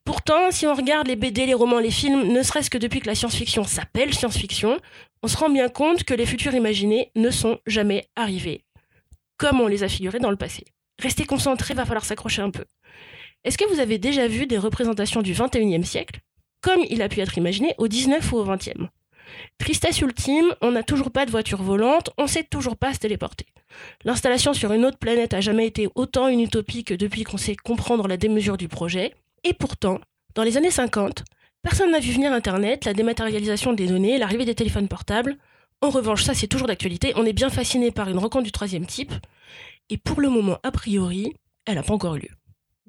Pourtant, 0.05 0.51
si 0.51 0.67
on 0.67 0.75
regarde 0.75 1.07
les 1.07 1.17
BD, 1.17 1.47
les 1.47 1.55
romans, 1.55 1.79
les 1.79 1.91
films, 1.91 2.33
ne 2.33 2.43
serait-ce 2.43 2.71
que 2.71 2.79
depuis 2.79 3.01
que 3.01 3.07
la 3.07 3.15
science-fiction 3.15 3.65
s'appelle 3.65 4.15
science-fiction, 4.15 4.79
on 5.23 5.29
se 5.29 5.37
rend 5.37 5.51
bien 5.51 5.69
compte 5.69 6.05
que 6.05 6.15
les 6.15 6.27
futurs 6.27 6.55
imaginés 6.55 7.11
ne 7.15 7.31
sont 7.31 7.59
jamais 7.67 8.09
arrivés, 8.17 8.65
comme 9.37 9.61
on 9.61 9.67
les 9.67 9.83
a 9.83 9.89
figurés 9.89 10.19
dans 10.19 10.31
le 10.31 10.37
passé. 10.37 10.65
Restez 11.01 11.25
concentrés, 11.25 11.75
va 11.75 11.85
falloir 11.85 12.05
s'accrocher 12.05 12.43
un 12.43 12.51
peu. 12.51 12.65
Est-ce 13.45 13.59
que 13.59 13.69
vous 13.73 13.81
avez 13.81 13.99
déjà 13.99 14.27
vu 14.27 14.47
des 14.47 14.59
représentations 14.59 15.23
du 15.23 15.33
21e 15.33 15.85
siècle, 15.85 16.21
comme 16.63 16.81
il 16.89 17.03
a 17.03 17.09
pu 17.09 17.21
être 17.21 17.39
imaginé 17.39 17.75
au 17.79 17.89
19 17.89 18.33
ou 18.33 18.37
au 18.37 18.45
20e 18.45 18.89
Tristesse 19.59 20.01
ultime, 20.01 20.55
on 20.63 20.73
n'a 20.73 20.83
toujours 20.83 21.11
pas 21.11 21.27
de 21.27 21.31
voiture 21.31 21.63
volante, 21.63 22.11
on 22.19 22.27
sait 22.27 22.45
toujours 22.45 22.77
pas 22.77 22.95
se 22.95 22.99
téléporter. 22.99 23.47
L'installation 24.05 24.53
sur 24.55 24.73
une 24.73 24.85
autre 24.85 24.99
planète 24.99 25.35
a 25.35 25.41
jamais 25.41 25.67
été 25.67 25.89
autant 25.95 26.29
une 26.29 26.41
utopie 26.41 26.85
que 26.85 26.95
depuis 26.95 27.25
qu'on 27.25 27.37
sait 27.37 27.57
comprendre 27.57 28.09
la 28.09 28.17
démesure 28.17 28.57
du 28.57 28.69
projet. 28.69 29.15
Et 29.45 29.53
pourtant, 29.53 30.01
dans 30.35 30.43
les 30.43 30.57
années 30.57 30.71
50, 30.71 31.25
personne 31.63 31.93
n'a 31.93 32.01
vu 32.01 32.13
venir 32.13 32.33
Internet, 32.33 32.85
la 32.85 32.95
dématérialisation 32.95 33.73
des 33.73 33.87
données, 33.87 34.19
l'arrivée 34.19 34.45
des 34.45 34.55
téléphones 34.55 34.89
portables. 34.89 35.37
En 35.83 35.91
revanche, 35.91 36.25
ça 36.25 36.35
c'est 36.35 36.47
toujours 36.47 36.67
d'actualité, 36.67 37.13
on 37.17 37.25
est 37.25 37.33
bien 37.33 37.51
fasciné 37.51 37.91
par 37.91 38.09
une 38.09 38.19
rencontre 38.19 38.45
du 38.45 38.53
troisième 38.53 38.87
type. 38.87 39.13
Et 39.89 39.97
pour 39.97 40.21
le 40.21 40.29
moment, 40.29 40.59
a 40.63 40.71
priori, 40.71 41.35
elle 41.67 41.75
n'a 41.75 41.83
pas 41.83 41.95
encore 41.95 42.17
eu 42.17 42.21
lieu. 42.21 42.40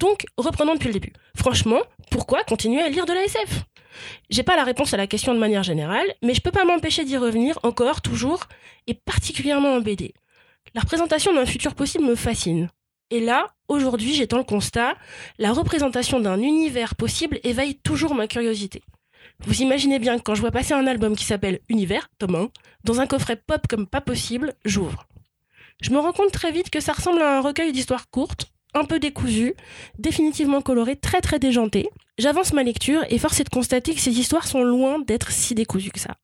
Donc, 0.02 0.26
reprenons 0.36 0.74
depuis 0.74 0.88
le 0.88 0.94
début. 0.94 1.14
Franchement, 1.36 1.80
pourquoi 2.10 2.44
continuer 2.44 2.82
à 2.82 2.90
lire 2.90 3.06
de 3.06 3.14
la 3.14 3.24
SF 3.24 3.66
J'ai 4.32 4.42
pas 4.42 4.56
la 4.56 4.64
réponse 4.64 4.96
à 4.96 4.98
la 4.98 5.06
question 5.06 5.36
de 5.36 5.40
manière 5.40 5.62
générale, 5.62 6.08
mais 6.24 6.34
je 6.34 6.42
peux 6.42 6.50
pas 6.50 6.66
m'empêcher 6.66 7.06
d'y 7.06 7.18
revenir 7.18 7.60
encore, 7.62 8.02
toujours, 8.02 8.46
et 8.88 8.96
particulièrement 8.96 9.76
en 9.76 9.80
BD. 9.80 10.16
La 10.74 10.82
représentation 10.82 11.36
d'un 11.36 11.46
futur 11.46 11.76
possible 11.76 12.04
me 12.04 12.16
fascine. 12.16 12.70
Et 13.12 13.20
là, 13.20 13.54
aujourd'hui, 13.68 14.16
j'étends 14.16 14.40
le 14.40 14.44
constat, 14.44 14.96
la 15.38 15.54
représentation 15.54 16.20
d'un 16.20 16.42
univers 16.42 16.96
possible 16.96 17.40
éveille 17.44 17.76
toujours 17.76 18.16
ma 18.16 18.26
curiosité. 18.26 18.82
Vous 19.46 19.62
imaginez 19.62 20.00
bien 20.00 20.18
que 20.18 20.24
quand 20.24 20.34
je 20.34 20.42
vois 20.42 20.50
passer 20.50 20.74
un 20.74 20.88
album 20.88 21.16
qui 21.16 21.26
s'appelle 21.26 21.60
Univers, 21.70 22.10
tome 22.18 22.36
1, 22.36 22.50
dans 22.86 23.02
un 23.02 23.06
coffret 23.06 23.36
pop 23.36 23.68
comme 23.68 23.86
pas 23.86 24.02
possible, 24.02 24.56
j'ouvre. 24.66 25.06
Je 25.80 25.92
me 25.92 26.00
rends 26.00 26.14
compte 26.14 26.32
très 26.32 26.52
vite 26.52 26.72
que 26.72 26.80
ça 26.80 26.94
ressemble 26.94 27.22
à 27.22 27.38
un 27.38 27.42
recueil 27.42 27.72
d'histoires 27.72 28.10
courtes, 28.10 28.52
un 28.74 28.86
peu 28.86 29.00
décousues, 29.00 29.54
définitivement 30.00 30.62
colorées, 30.62 30.96
très 30.96 31.22
très 31.22 31.40
déjantées. 31.40 31.90
J'avance 32.18 32.54
ma 32.54 32.64
lecture 32.64 33.04
et 33.10 33.18
force 33.18 33.40
est 33.40 33.46
de 33.46 33.50
constater 33.50 33.94
que 33.94 34.02
ces 34.02 34.20
histoires 34.20 34.48
sont 34.48 34.64
loin 34.64 35.00
d'être 35.00 35.32
si 35.32 35.56
décousues 35.56 35.92
que 35.92 36.00
ça. 36.00 36.16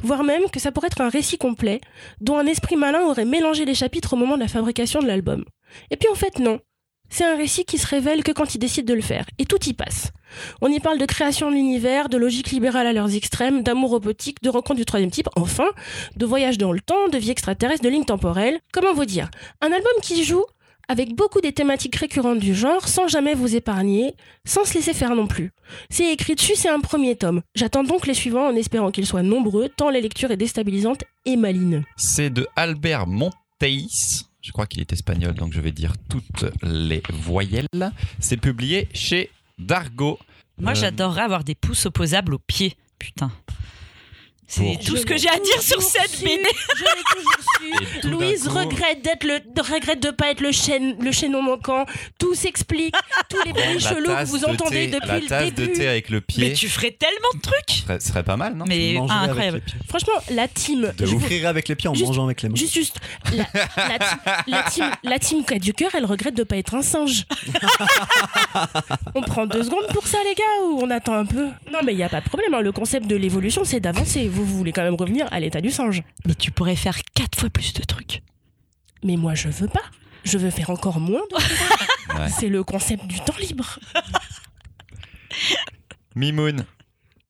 Voire 0.00 0.24
même 0.24 0.50
que 0.50 0.60
ça 0.60 0.72
pourrait 0.72 0.88
être 0.88 1.00
un 1.00 1.08
récit 1.08 1.38
complet, 1.38 1.80
dont 2.20 2.38
un 2.38 2.46
esprit 2.46 2.76
malin 2.76 3.02
aurait 3.02 3.24
mélangé 3.24 3.64
les 3.64 3.74
chapitres 3.74 4.14
au 4.14 4.16
moment 4.16 4.36
de 4.36 4.42
la 4.42 4.48
fabrication 4.48 5.00
de 5.00 5.06
l'album. 5.06 5.44
Et 5.90 5.96
puis 5.96 6.08
en 6.08 6.14
fait 6.14 6.38
non. 6.38 6.60
C'est 7.08 7.24
un 7.24 7.36
récit 7.36 7.64
qui 7.64 7.78
se 7.78 7.86
révèle 7.86 8.24
que 8.24 8.32
quand 8.32 8.54
il 8.54 8.58
décide 8.58 8.84
de 8.84 8.94
le 8.94 9.00
faire, 9.00 9.26
et 9.38 9.44
tout 9.44 9.62
y 9.68 9.72
passe. 9.72 10.10
On 10.60 10.72
y 10.72 10.80
parle 10.80 10.98
de 10.98 11.06
création 11.06 11.50
de 11.50 11.54
l'univers, 11.54 12.08
de 12.08 12.16
logique 12.16 12.50
libérale 12.50 12.86
à 12.88 12.92
leurs 12.92 13.14
extrêmes, 13.14 13.62
d'amour 13.62 13.90
robotique, 13.90 14.42
de 14.42 14.48
rencontres 14.48 14.80
du 14.80 14.84
troisième 14.84 15.12
type, 15.12 15.28
enfin, 15.36 15.68
de 16.16 16.26
voyage 16.26 16.58
dans 16.58 16.72
le 16.72 16.80
temps, 16.80 17.08
de 17.08 17.16
vie 17.16 17.30
extraterrestre, 17.30 17.84
de 17.84 17.88
lignes 17.88 18.04
temporelles. 18.04 18.58
Comment 18.72 18.92
vous 18.92 19.04
dire? 19.04 19.30
Un 19.60 19.70
album 19.70 19.92
qui 20.02 20.24
joue 20.24 20.44
avec 20.88 21.14
beaucoup 21.14 21.40
des 21.40 21.52
thématiques 21.52 21.96
récurrentes 21.96 22.38
du 22.38 22.54
genre, 22.54 22.86
sans 22.86 23.08
jamais 23.08 23.34
vous 23.34 23.56
épargner, 23.56 24.14
sans 24.44 24.64
se 24.64 24.74
laisser 24.74 24.94
faire 24.94 25.14
non 25.14 25.26
plus. 25.26 25.50
C'est 25.90 26.12
écrit 26.12 26.34
dessus, 26.36 26.54
c'est 26.54 26.68
un 26.68 26.80
premier 26.80 27.16
tome. 27.16 27.42
J'attends 27.54 27.82
donc 27.84 28.06
les 28.06 28.14
suivants 28.14 28.46
en 28.48 28.54
espérant 28.54 28.90
qu'ils 28.90 29.06
soient 29.06 29.22
nombreux, 29.22 29.68
tant 29.68 29.90
la 29.90 30.00
lecture 30.00 30.30
est 30.30 30.36
déstabilisante 30.36 31.02
et 31.24 31.36
maline. 31.36 31.84
C'est 31.96 32.30
de 32.30 32.46
Albert 32.56 33.06
Monteis. 33.06 34.22
Je 34.42 34.52
crois 34.52 34.66
qu'il 34.66 34.80
est 34.80 34.92
espagnol, 34.92 35.34
donc 35.34 35.52
je 35.52 35.60
vais 35.60 35.72
dire 35.72 35.94
toutes 36.08 36.44
les 36.62 37.02
voyelles. 37.12 37.66
C'est 38.20 38.36
publié 38.36 38.88
chez 38.94 39.30
Dargo. 39.58 40.18
Moi, 40.58 40.70
Euh, 40.72 40.74
j'adorerais 40.76 41.22
avoir 41.22 41.42
des 41.42 41.56
pouces 41.56 41.86
opposables 41.86 42.34
aux 42.34 42.38
pieds. 42.38 42.76
Putain. 42.98 43.30
C'est 44.48 44.78
tout 44.84 44.94
Je 44.94 45.00
ce 45.00 45.06
que 45.06 45.16
j'ai 45.16 45.28
à 45.28 45.38
dire 45.40 45.60
sur 45.60 45.82
cette 45.82 46.08
su, 46.10 46.24
BD. 46.24 46.40
Je 46.76 46.84
l'ai 46.84 46.90
toujours 47.12 48.00
su. 48.00 48.06
Louise 48.08 48.46
regrette 48.46 49.02
d'être 49.02 49.24
le, 49.24 49.40
de- 49.40 49.60
regrette 49.60 50.00
de 50.00 50.10
pas 50.10 50.30
être 50.30 50.40
le 50.40 50.52
chaîne, 50.52 50.96
le 51.02 51.10
chaînon 51.10 51.42
manquant. 51.42 51.84
Tout 52.18 52.34
s'explique. 52.34 52.94
Tous 53.28 53.42
les 53.44 53.52
bruits 53.54 53.80
chelous 53.80 54.06
que 54.14 54.24
vous 54.26 54.38
de 54.38 54.44
entendez 54.46 54.88
thé- 54.88 54.90
depuis 54.92 55.08
la 55.08 55.18
le 55.18 55.26
tasse 55.26 55.52
début. 55.52 55.68
de 55.72 55.74
thé 55.74 55.88
avec 55.88 56.08
le 56.10 56.18
Mais 56.18 56.20
pied. 56.22 56.52
tu 56.52 56.68
ferais 56.68 56.92
tellement 56.92 57.28
de 57.34 57.40
trucs. 57.40 58.00
Ce 58.00 58.08
serait, 58.08 58.22
pas 58.22 58.36
mal, 58.36 58.54
non? 58.54 58.64
Mais 58.68 58.96
ah, 59.10 59.18
avec 59.20 59.30
incroyable. 59.30 59.56
les 59.56 59.62
pieds. 59.62 59.80
Franchement, 59.88 60.12
la 60.30 60.46
team. 60.48 60.92
De 60.96 61.04
vous- 61.04 61.10
J'ouvrirai 61.10 61.46
avec 61.46 61.66
les 61.68 61.74
pieds 61.74 61.88
en 61.90 61.94
Juste- 61.94 62.06
mangeant 62.06 62.24
avec 62.26 62.42
les 62.42 62.48
mains. 62.48 62.54
Juste, 62.54 62.74
juste, 62.74 62.96
la, 63.34 63.46
la, 63.76 63.98
ti- 63.98 64.46
la 64.46 64.62
team, 64.62 64.90
la 65.02 65.18
team 65.18 65.44
Quai 65.44 65.58
du 65.58 65.72
cœur, 65.74 65.90
elle 65.94 66.04
regrette 66.04 66.34
de 66.36 66.44
pas 66.44 66.56
être 66.56 66.74
un 66.76 66.82
singe. 66.82 67.24
on 69.16 69.22
prend 69.22 69.46
deux 69.46 69.64
secondes 69.64 69.86
pour 69.92 70.06
ça, 70.06 70.18
les 70.24 70.34
gars, 70.34 70.44
ou 70.68 70.80
on 70.82 70.90
attend 70.90 71.14
un 71.14 71.26
peu? 71.26 71.46
Non, 71.72 71.80
mais 71.84 71.92
il 71.92 71.98
y 71.98 72.02
a 72.02 72.08
pas 72.08 72.20
de 72.20 72.28
problème. 72.28 72.54
hein. 72.54 72.60
Le 72.60 72.72
concept 72.72 73.06
de 73.06 73.16
l'évolution, 73.16 73.64
c'est 73.64 73.80
d'avancer. 73.80 74.28
Vous, 74.36 74.44
vous 74.44 74.56
voulez 74.58 74.72
quand 74.72 74.82
même 74.82 74.94
revenir 74.96 75.26
à 75.32 75.40
l'état 75.40 75.62
du 75.62 75.70
singe. 75.70 76.02
Mais 76.26 76.34
tu 76.34 76.50
pourrais 76.50 76.76
faire 76.76 76.98
quatre 77.14 77.38
fois 77.40 77.48
plus 77.48 77.72
de 77.72 77.82
trucs. 77.82 78.22
Mais 79.02 79.16
moi, 79.16 79.34
je 79.34 79.48
veux 79.48 79.66
pas. 79.68 79.80
Je 80.24 80.36
veux 80.36 80.50
faire 80.50 80.68
encore 80.68 81.00
moins. 81.00 81.22
de 81.30 81.36
trucs. 81.38 82.18
Ouais. 82.18 82.28
C'est 82.28 82.48
le 82.50 82.62
concept 82.62 83.06
du 83.06 83.18
temps 83.20 83.34
libre. 83.40 83.78
Mimoun. 86.14 86.64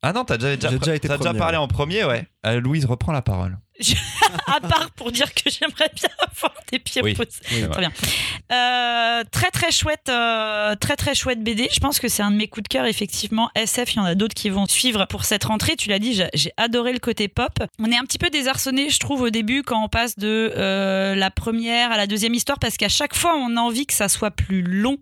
Ah 0.03 0.13
non, 0.13 0.25
t'as 0.25 0.37
déjà, 0.37 0.57
déjà, 0.57 0.71
J'ai 0.71 0.79
déjà 0.81 0.95
été 0.97 1.09
t'as 1.09 1.17
déjà 1.19 1.35
parlé 1.35 1.57
en 1.57 1.69
premier, 1.69 2.05
ouais. 2.05 2.27
Euh, 2.45 2.61
Louise, 2.61 2.85
reprends 2.87 3.13
la 3.13 3.23
parole. 3.23 3.57
À 4.47 4.61
part 4.61 4.91
pour 4.93 5.13
dire 5.13 5.33
que 5.35 5.51
j'aimerais 5.51 5.91
bien 5.95 6.09
avoir 6.21 6.55
des 6.71 6.79
pieds 6.79 7.03
Oui. 7.03 7.15
Très 7.15 7.81
bien. 7.81 7.93
Euh, 8.53 9.25
très 9.31 9.51
très 9.51 9.71
chouette, 9.73 10.09
euh, 10.09 10.75
très 10.77 10.97
très 10.97 11.15
chouette 11.15 11.43
BD. 11.43 11.69
Je 11.73 11.81
pense 11.81 11.99
que 11.99 12.09
c'est 12.09 12.23
un 12.23 12.31
de 12.31 12.37
mes 12.37 12.49
coups 12.49 12.65
de 12.65 12.69
cœur. 12.69 12.87
Effectivement, 12.87 13.51
SF, 13.55 13.95
il 13.95 13.97
y 13.97 14.01
en 14.01 14.05
a 14.05 14.15
d'autres 14.15 14.35
qui 14.35 14.51
vont 14.51 14.67
suivre 14.67 15.05
pour 15.07 15.25
cette 15.25 15.45
rentrée. 15.45 15.77
Tu 15.77 15.89
l'as 15.89 15.99
dit, 15.99 16.15
j'ai- 16.35 16.53
adoré 16.57 16.93
le 16.93 16.99
côté 17.01 17.29
pop. 17.29 17.53
On 17.79 17.91
est 17.91 17.97
un 17.97 18.05
petit 18.05 18.19
peu 18.19 18.31
désarçonné, 18.31 18.89
je 18.91 18.99
trouve, 18.99 19.23
au 19.23 19.31
début 19.31 19.63
quand 19.63 19.83
on 19.85 19.89
passe 19.89 20.17
de 20.19 20.53
euh, 20.57 21.15
la 21.15 21.31
première 21.31 21.93
à 21.93 21.97
la 21.97 22.07
deuxième 22.07 22.35
histoire, 22.35 22.59
parce 22.59 22.77
qu'à 22.77 22.89
chaque 22.89 23.15
fois, 23.15 23.35
on 23.37 23.57
a 23.57 23.61
envie 23.61 23.87
que 23.87 23.95
ça 23.95 24.09
soit 24.09 24.31
plus 24.31 24.63
long 24.63 24.97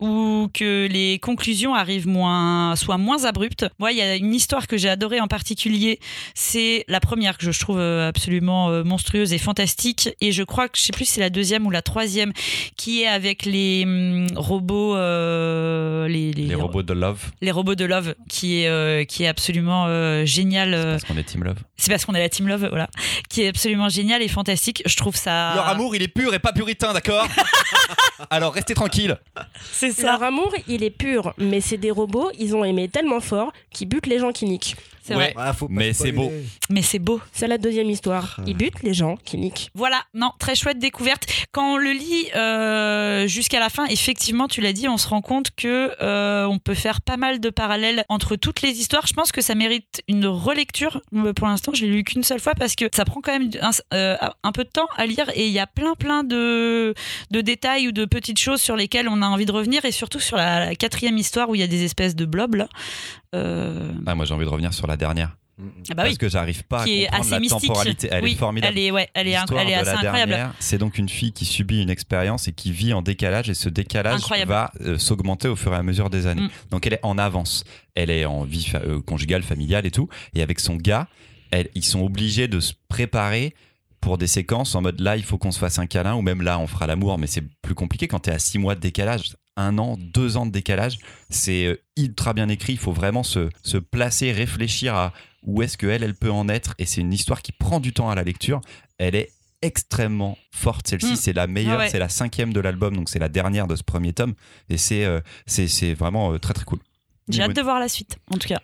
ou 0.00 0.48
que 0.54 0.86
les 0.90 1.18
conclusions 1.18 1.74
arrivent 1.74 2.08
moins, 2.08 2.74
soient 2.76 2.98
moins 2.98 3.24
abruptes. 3.24 3.66
Moi, 3.78 3.92
il 3.92 3.98
y 3.98 4.02
a 4.02 4.16
une 4.16 4.34
histoire 4.34 4.66
que 4.66 4.76
j'ai 4.76 4.88
adorée 4.88 5.20
en 5.20 5.28
particulier. 5.28 6.00
C'est 6.34 6.84
la 6.88 7.00
première 7.00 7.36
que 7.38 7.50
je 7.50 7.58
trouve 7.58 7.78
absolument 8.08 8.70
euh, 8.70 8.84
monstrueuse 8.84 9.32
et 9.32 9.38
fantastique. 9.38 10.10
Et 10.20 10.32
je 10.32 10.42
crois 10.42 10.68
que 10.68 10.78
je 10.78 10.82
sais 10.82 10.92
plus 10.92 11.04
si 11.04 11.12
c'est 11.12 11.20
la 11.20 11.30
deuxième 11.30 11.66
ou 11.66 11.70
la 11.70 11.82
troisième 11.82 12.32
qui 12.76 13.02
est 13.02 13.06
avec 13.06 13.44
les 13.44 13.84
hum, 13.84 14.26
robots, 14.36 14.96
euh, 14.96 16.08
les, 16.08 16.29
les, 16.42 16.48
Les 16.48 16.54
robots 16.54 16.82
de 16.82 16.92
Love. 16.92 17.20
les 17.40 17.50
robots 17.50 17.74
de 17.74 17.84
Love, 17.84 18.14
qui 18.28 18.62
est 18.62 18.68
euh, 18.68 19.04
qui 19.04 19.24
est 19.24 19.28
absolument 19.28 19.86
euh, 19.86 20.24
génial. 20.24 20.74
euh, 20.74 20.92
Parce 20.92 21.04
qu'on 21.04 21.16
est 21.16 21.24
Team 21.24 21.44
Love. 21.44 21.58
C'est 21.76 21.90
parce 21.90 22.04
qu'on 22.04 22.14
est 22.14 22.20
la 22.20 22.28
team 22.28 22.46
Love, 22.48 22.66
voilà, 22.68 22.88
qui 23.28 23.42
est 23.42 23.48
absolument 23.48 23.88
génial 23.88 24.20
et 24.22 24.28
fantastique. 24.28 24.82
Je 24.86 24.96
trouve 24.96 25.16
ça. 25.16 25.54
Leur 25.54 25.68
amour, 25.68 25.94
il 25.96 26.02
est 26.02 26.08
pur 26.08 26.34
et 26.34 26.38
pas 26.38 26.52
puritain, 26.52 26.92
d'accord 26.92 27.26
Alors 28.30 28.52
restez 28.52 28.74
tranquille. 28.74 29.16
c'est 29.72 29.92
ça. 29.92 30.12
Leur 30.12 30.22
amour, 30.22 30.52
il 30.68 30.82
est 30.84 30.90
pur, 30.90 31.32
mais 31.38 31.60
c'est 31.60 31.78
des 31.78 31.90
robots, 31.90 32.30
ils 32.38 32.54
ont 32.54 32.64
aimé 32.64 32.88
tellement 32.88 33.20
fort 33.20 33.52
qu'ils 33.72 33.88
butent 33.88 34.06
les 34.06 34.18
gens 34.18 34.32
qui 34.32 34.44
niquent. 34.44 34.76
C'est 35.02 35.14
Ouais. 35.16 35.32
vrai. 35.32 35.34
Ah, 35.38 35.52
faut 35.54 35.66
pas 35.66 35.72
Mais 35.74 35.92
c'est 35.94 36.12
beau. 36.12 36.30
Mais 36.68 36.82
c'est 36.82 36.98
beau. 36.98 37.20
C'est 37.32 37.46
la 37.48 37.56
deuxième 37.56 37.88
histoire. 37.88 38.38
Ils 38.46 38.54
butent 38.56 38.82
les 38.82 38.92
gens 38.92 39.16
qui 39.24 39.38
niquent. 39.38 39.70
Voilà, 39.74 40.02
non, 40.12 40.30
très 40.38 40.54
chouette 40.54 40.78
découverte. 40.78 41.26
Quand 41.52 41.72
on 41.74 41.76
le 41.78 41.90
lit 41.92 42.26
euh, 42.36 43.26
jusqu'à 43.26 43.58
la 43.58 43.70
fin, 43.70 43.86
effectivement, 43.86 44.46
tu 44.46 44.60
l'as 44.60 44.74
dit, 44.74 44.86
on 44.88 44.98
se 44.98 45.08
rend 45.08 45.22
compte 45.22 45.50
que 45.56 45.90
euh, 46.30 46.46
on 46.46 46.58
peut 46.58 46.74
faire 46.74 47.00
pas 47.00 47.16
mal 47.16 47.40
de 47.40 47.50
parallèles 47.50 48.04
entre 48.08 48.36
toutes 48.36 48.62
les 48.62 48.80
histoires. 48.80 49.06
Je 49.06 49.14
pense 49.14 49.32
que 49.32 49.40
ça 49.40 49.54
mérite 49.54 50.02
une 50.08 50.26
relecture. 50.26 51.02
Euh, 51.14 51.32
Pour 51.32 51.48
l'instant, 51.48 51.72
je 51.74 51.84
l'ai 51.84 51.92
lu 51.92 52.04
qu'une 52.04 52.22
seule 52.22 52.40
fois 52.40 52.54
parce 52.54 52.76
que 52.76 52.86
ça 52.94 53.04
prend 53.04 53.20
quand 53.20 53.32
même 53.38 53.50
un, 53.60 53.70
euh, 53.94 54.16
un 54.42 54.52
peu 54.52 54.64
de 54.64 54.70
temps 54.70 54.88
à 54.96 55.06
lire 55.06 55.30
et 55.34 55.46
il 55.46 55.52
y 55.52 55.58
a 55.58 55.66
plein 55.66 55.94
plein 55.94 56.24
de, 56.24 56.94
de 57.30 57.40
détails 57.40 57.88
ou 57.88 57.92
de 57.92 58.04
petites 58.04 58.38
choses 58.38 58.60
sur 58.60 58.76
lesquelles 58.76 59.08
on 59.08 59.22
a 59.22 59.26
envie 59.26 59.46
de 59.46 59.52
revenir 59.52 59.84
et 59.84 59.92
surtout 59.92 60.20
sur 60.20 60.36
la, 60.36 60.74
quatrième 60.74 61.18
histoire 61.18 61.48
où 61.50 61.54
il 61.54 61.60
y 61.60 61.64
a 61.64 61.66
des 61.66 61.84
espèces 61.84 62.14
de 62.16 62.24
blobs 62.24 62.54
là. 62.54 62.68
Ah, 63.32 64.14
moi 64.14 64.24
j'ai 64.24 64.34
envie 64.34 64.44
de 64.44 64.50
revenir 64.50 64.72
sur 64.72 64.86
la 64.86 64.96
dernière. 64.96 65.36
Ah 65.90 65.94
bah 65.94 66.02
parce 66.04 66.18
que 66.18 66.28
j'arrive 66.28 66.64
pas 66.64 66.84
qui 66.84 66.90
à 66.90 66.94
est 66.94 67.04
comprendre 67.06 67.20
assez 67.22 67.30
la 67.30 67.40
mystique. 67.40 67.60
temporalité. 67.68 68.08
Elle 68.10 68.24
oui, 68.24 68.32
est 68.32 68.36
formidable. 68.36 68.72
Elle 68.78 68.84
est, 68.84 68.90
ouais, 68.90 69.08
elle 69.14 69.28
est, 69.28 69.30
elle 69.32 69.46
de 69.46 69.54
la 69.54 69.92
incroyable. 69.94 70.50
c'est 70.58 70.78
donc 70.78 70.98
une 70.98 71.08
fille 71.08 71.32
qui 71.32 71.44
subit 71.44 71.82
une 71.82 71.90
expérience 71.90 72.48
et 72.48 72.52
qui 72.52 72.72
vit 72.72 72.92
en 72.92 73.02
décalage 73.02 73.48
et 73.50 73.54
ce 73.54 73.68
décalage 73.68 74.16
Incroyable. 74.20 74.48
va 74.50 74.72
euh, 74.82 74.98
s'augmenter 74.98 75.48
au 75.48 75.56
fur 75.56 75.72
et 75.72 75.76
à 75.76 75.82
mesure 75.82 76.10
des 76.10 76.26
années. 76.26 76.42
Mm. 76.42 76.50
Donc 76.70 76.86
elle 76.86 76.94
est 76.94 77.00
en 77.04 77.18
avance. 77.18 77.64
Elle 77.94 78.10
est 78.10 78.24
en 78.24 78.44
vie 78.44 78.64
fa- 78.64 78.80
euh, 78.80 79.00
conjugale, 79.00 79.42
familiale 79.42 79.86
et 79.86 79.90
tout. 79.90 80.08
Et 80.34 80.42
avec 80.42 80.60
son 80.60 80.76
gars, 80.76 81.08
elle- 81.50 81.68
ils 81.74 81.84
sont 81.84 82.00
obligés 82.02 82.48
de 82.48 82.60
se 82.60 82.72
préparer 82.88 83.54
pour 84.00 84.16
des 84.18 84.26
séquences 84.26 84.74
en 84.74 84.80
mode 84.80 84.98
là 85.00 85.18
il 85.18 85.22
faut 85.22 85.36
qu'on 85.36 85.52
se 85.52 85.58
fasse 85.58 85.78
un 85.78 85.84
câlin 85.86 86.14
ou 86.14 86.22
même 86.22 86.40
là 86.40 86.58
on 86.58 86.66
fera 86.66 86.86
l'amour 86.86 87.18
mais 87.18 87.26
c'est 87.26 87.44
plus 87.60 87.74
compliqué 87.74 88.08
quand 88.08 88.20
tu 88.20 88.30
es 88.30 88.32
à 88.32 88.38
six 88.38 88.56
mois 88.58 88.74
de 88.74 88.80
décalage 88.80 89.34
un 89.56 89.76
an, 89.76 89.98
deux 89.98 90.38
ans 90.38 90.46
de 90.46 90.52
décalage, 90.52 90.96
c'est 91.28 91.66
euh, 91.66 91.76
ultra 91.98 92.32
bien 92.32 92.48
écrit. 92.48 92.72
Il 92.74 92.78
faut 92.78 92.92
vraiment 92.92 93.22
se, 93.22 93.50
se 93.62 93.76
placer, 93.76 94.32
réfléchir 94.32 94.94
à 94.94 95.12
où 95.42 95.62
est-ce 95.62 95.78
qu'elle, 95.78 96.02
elle 96.02 96.14
peut 96.14 96.30
en 96.30 96.48
être? 96.48 96.74
Et 96.78 96.86
c'est 96.86 97.00
une 97.00 97.12
histoire 97.12 97.42
qui 97.42 97.52
prend 97.52 97.80
du 97.80 97.92
temps 97.92 98.10
à 98.10 98.14
la 98.14 98.22
lecture. 98.24 98.60
Elle 98.98 99.14
est 99.14 99.30
extrêmement 99.62 100.38
forte. 100.50 100.88
Celle-ci, 100.88 101.12
Mm. 101.12 101.16
c'est 101.16 101.32
la 101.32 101.46
meilleure, 101.46 101.74
Ah 101.80 101.84
ouais. 101.84 101.88
c'est 101.90 101.98
la 101.98 102.08
cinquième 102.08 102.52
de 102.52 102.60
l'album, 102.60 102.96
donc 102.96 103.08
c'est 103.08 103.18
la 103.18 103.28
dernière 103.28 103.66
de 103.66 103.76
ce 103.76 103.82
premier 103.82 104.12
tome. 104.12 104.34
Et 104.68 104.76
c'est 104.78 105.04
euh, 105.04 105.20
c'est 105.46 105.94
vraiment 105.94 106.32
euh, 106.32 106.38
très 106.38 106.54
très 106.54 106.64
cool. 106.64 106.78
J'ai 107.28 107.42
hâte 107.42 107.54
de 107.54 107.62
voir 107.62 107.78
la 107.78 107.88
suite, 107.88 108.16
en 108.34 108.38
tout 108.38 108.48
cas. 108.48 108.60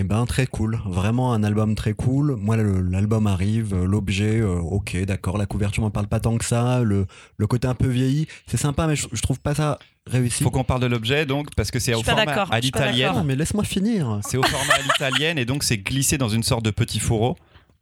Eh 0.00 0.04
ben 0.04 0.24
très 0.26 0.46
cool, 0.46 0.78
vraiment 0.86 1.32
un 1.32 1.42
album 1.42 1.74
très 1.74 1.92
cool. 1.92 2.36
Moi 2.36 2.56
le- 2.56 2.80
l'album 2.82 3.26
arrive, 3.26 3.74
euh, 3.74 3.84
l'objet, 3.84 4.38
euh, 4.40 4.58
ok 4.60 4.96
d'accord, 5.04 5.36
la 5.38 5.46
couverture 5.46 5.82
m'en 5.82 5.90
parle 5.90 6.06
pas 6.06 6.20
tant 6.20 6.38
que 6.38 6.44
ça, 6.44 6.80
le, 6.84 7.06
le 7.36 7.46
côté 7.48 7.66
un 7.66 7.74
peu 7.74 7.88
vieilli, 7.88 8.28
c'est 8.46 8.56
sympa 8.58 8.86
mais 8.86 8.94
je, 8.94 9.08
je 9.12 9.20
trouve 9.22 9.40
pas 9.40 9.56
ça 9.56 9.78
réussi. 10.06 10.44
Faut 10.44 10.50
qu'on 10.52 10.62
parle 10.62 10.80
de 10.82 10.86
l'objet 10.86 11.26
donc 11.26 11.52
parce 11.56 11.72
que 11.72 11.80
c'est 11.80 11.94
au 11.94 12.02
format 12.04 12.22
à 12.52 12.60
l'italienne. 12.60 13.24
mais 13.26 13.34
laisse-moi 13.34 13.64
finir. 13.64 14.20
C'est 14.22 14.36
au 14.36 14.42
format 14.44 14.74
à 14.74 14.82
l'italienne 14.82 15.36
et 15.36 15.44
donc 15.44 15.64
c'est 15.64 15.78
glissé 15.78 16.16
dans 16.16 16.28
une 16.28 16.44
sorte 16.44 16.64
de 16.64 16.70
petit 16.70 17.00
fourreau. 17.00 17.36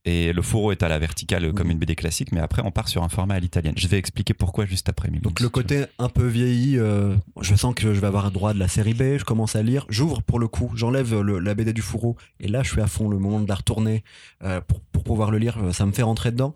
Et 0.08 0.32
le 0.32 0.40
fourreau 0.40 0.70
est 0.70 0.82
à 0.84 0.88
la 0.88 0.98
verticale 1.00 1.52
comme 1.52 1.66
Mhm. 1.66 1.72
une 1.72 1.78
BD 1.80 1.96
classique, 1.96 2.30
mais 2.32 2.40
après 2.40 2.62
on 2.64 2.70
part 2.70 2.88
sur 2.88 3.02
un 3.02 3.08
format 3.08 3.34
à 3.34 3.40
l'italienne. 3.40 3.74
Je 3.76 3.88
vais 3.88 3.98
expliquer 3.98 4.34
pourquoi 4.34 4.64
juste 4.64 4.88
après. 4.88 5.08
Mimine, 5.08 5.22
Donc 5.22 5.40
le 5.40 5.48
côté 5.48 5.84
un 5.98 6.08
peu 6.08 6.26
vieilli, 6.26 6.78
euh, 6.78 7.16
je 7.40 7.54
sens 7.56 7.74
que 7.74 7.92
je 7.92 8.00
vais 8.00 8.06
avoir 8.06 8.30
droit 8.30 8.54
de 8.54 8.58
la 8.58 8.68
série 8.68 8.94
B, 8.94 9.18
je 9.18 9.24
commence 9.24 9.56
à 9.56 9.62
lire, 9.64 9.84
j'ouvre 9.88 10.22
pour 10.22 10.38
le 10.38 10.46
coup, 10.48 10.70
j'enlève 10.76 11.20
la 11.20 11.54
BD 11.54 11.72
du 11.72 11.82
fourreau 11.82 12.16
et 12.38 12.46
là 12.48 12.62
je 12.62 12.70
suis 12.70 12.80
à 12.80 12.86
fond 12.86 13.08
le 13.08 13.18
moment 13.18 13.40
de 13.40 13.48
la 13.48 13.56
retourner 13.56 14.04
euh, 14.44 14.60
pour, 14.60 14.80
pour 14.80 15.02
pouvoir 15.02 15.30
le 15.32 15.38
lire, 15.38 15.58
euh, 15.60 15.72
ça 15.72 15.84
me 15.86 15.92
fait 15.92 16.02
rentrer 16.02 16.30
dedans. 16.30 16.54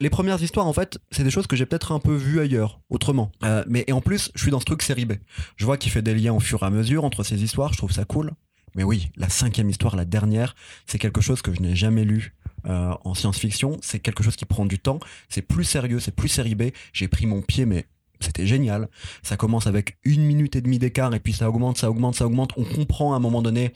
Les 0.00 0.10
premières 0.10 0.42
histoires 0.42 0.66
en 0.66 0.72
fait, 0.72 0.98
c'est 1.10 1.24
des 1.24 1.30
choses 1.30 1.46
que 1.46 1.54
j'ai 1.56 1.64
peut-être 1.66 1.92
un 1.92 2.00
peu 2.00 2.14
vues 2.14 2.40
ailleurs, 2.40 2.80
autrement. 2.90 3.30
Euh, 3.44 3.64
mais 3.66 3.84
et 3.86 3.92
en 3.92 4.02
plus, 4.02 4.30
je 4.34 4.42
suis 4.42 4.50
dans 4.50 4.60
ce 4.60 4.66
truc 4.66 4.82
série 4.82 5.06
B. 5.06 5.12
Je 5.56 5.64
vois 5.64 5.78
qu'il 5.78 5.90
fait 5.90 6.02
des 6.02 6.14
liens 6.14 6.34
au 6.34 6.40
fur 6.40 6.62
et 6.64 6.66
à 6.66 6.70
mesure 6.70 7.04
entre 7.04 7.22
ces 7.22 7.42
histoires, 7.42 7.72
je 7.72 7.78
trouve 7.78 7.92
ça 7.92 8.04
cool. 8.04 8.32
Mais 8.74 8.82
oui, 8.82 9.08
la 9.16 9.30
cinquième 9.30 9.70
histoire, 9.70 9.96
la 9.96 10.04
dernière, 10.04 10.54
c'est 10.86 10.98
quelque 10.98 11.22
chose 11.22 11.40
que 11.40 11.54
je 11.54 11.60
n'ai 11.62 11.74
jamais 11.74 12.04
lu 12.04 12.34
euh, 12.68 12.94
en 13.04 13.14
science-fiction. 13.14 13.78
C'est 13.82 14.00
quelque 14.00 14.22
chose 14.22 14.36
qui 14.36 14.44
prend 14.44 14.66
du 14.66 14.78
temps. 14.78 14.98
C'est 15.28 15.42
plus 15.42 15.64
sérieux, 15.64 16.00
c'est 16.00 16.14
plus 16.14 16.28
série 16.28 16.54
B. 16.54 16.64
J'ai 16.92 17.08
pris 17.08 17.26
mon 17.26 17.42
pied, 17.42 17.66
mais 17.66 17.86
c'était 18.20 18.46
génial. 18.46 18.88
Ça 19.22 19.36
commence 19.36 19.66
avec 19.66 19.98
une 20.04 20.22
minute 20.22 20.56
et 20.56 20.60
demie 20.60 20.78
d'écart 20.78 21.14
et 21.14 21.20
puis 21.20 21.32
ça 21.32 21.48
augmente, 21.48 21.78
ça 21.78 21.90
augmente, 21.90 22.16
ça 22.16 22.26
augmente. 22.26 22.52
On 22.56 22.64
comprend 22.64 23.12
à 23.12 23.16
un 23.16 23.20
moment 23.20 23.42
donné 23.42 23.72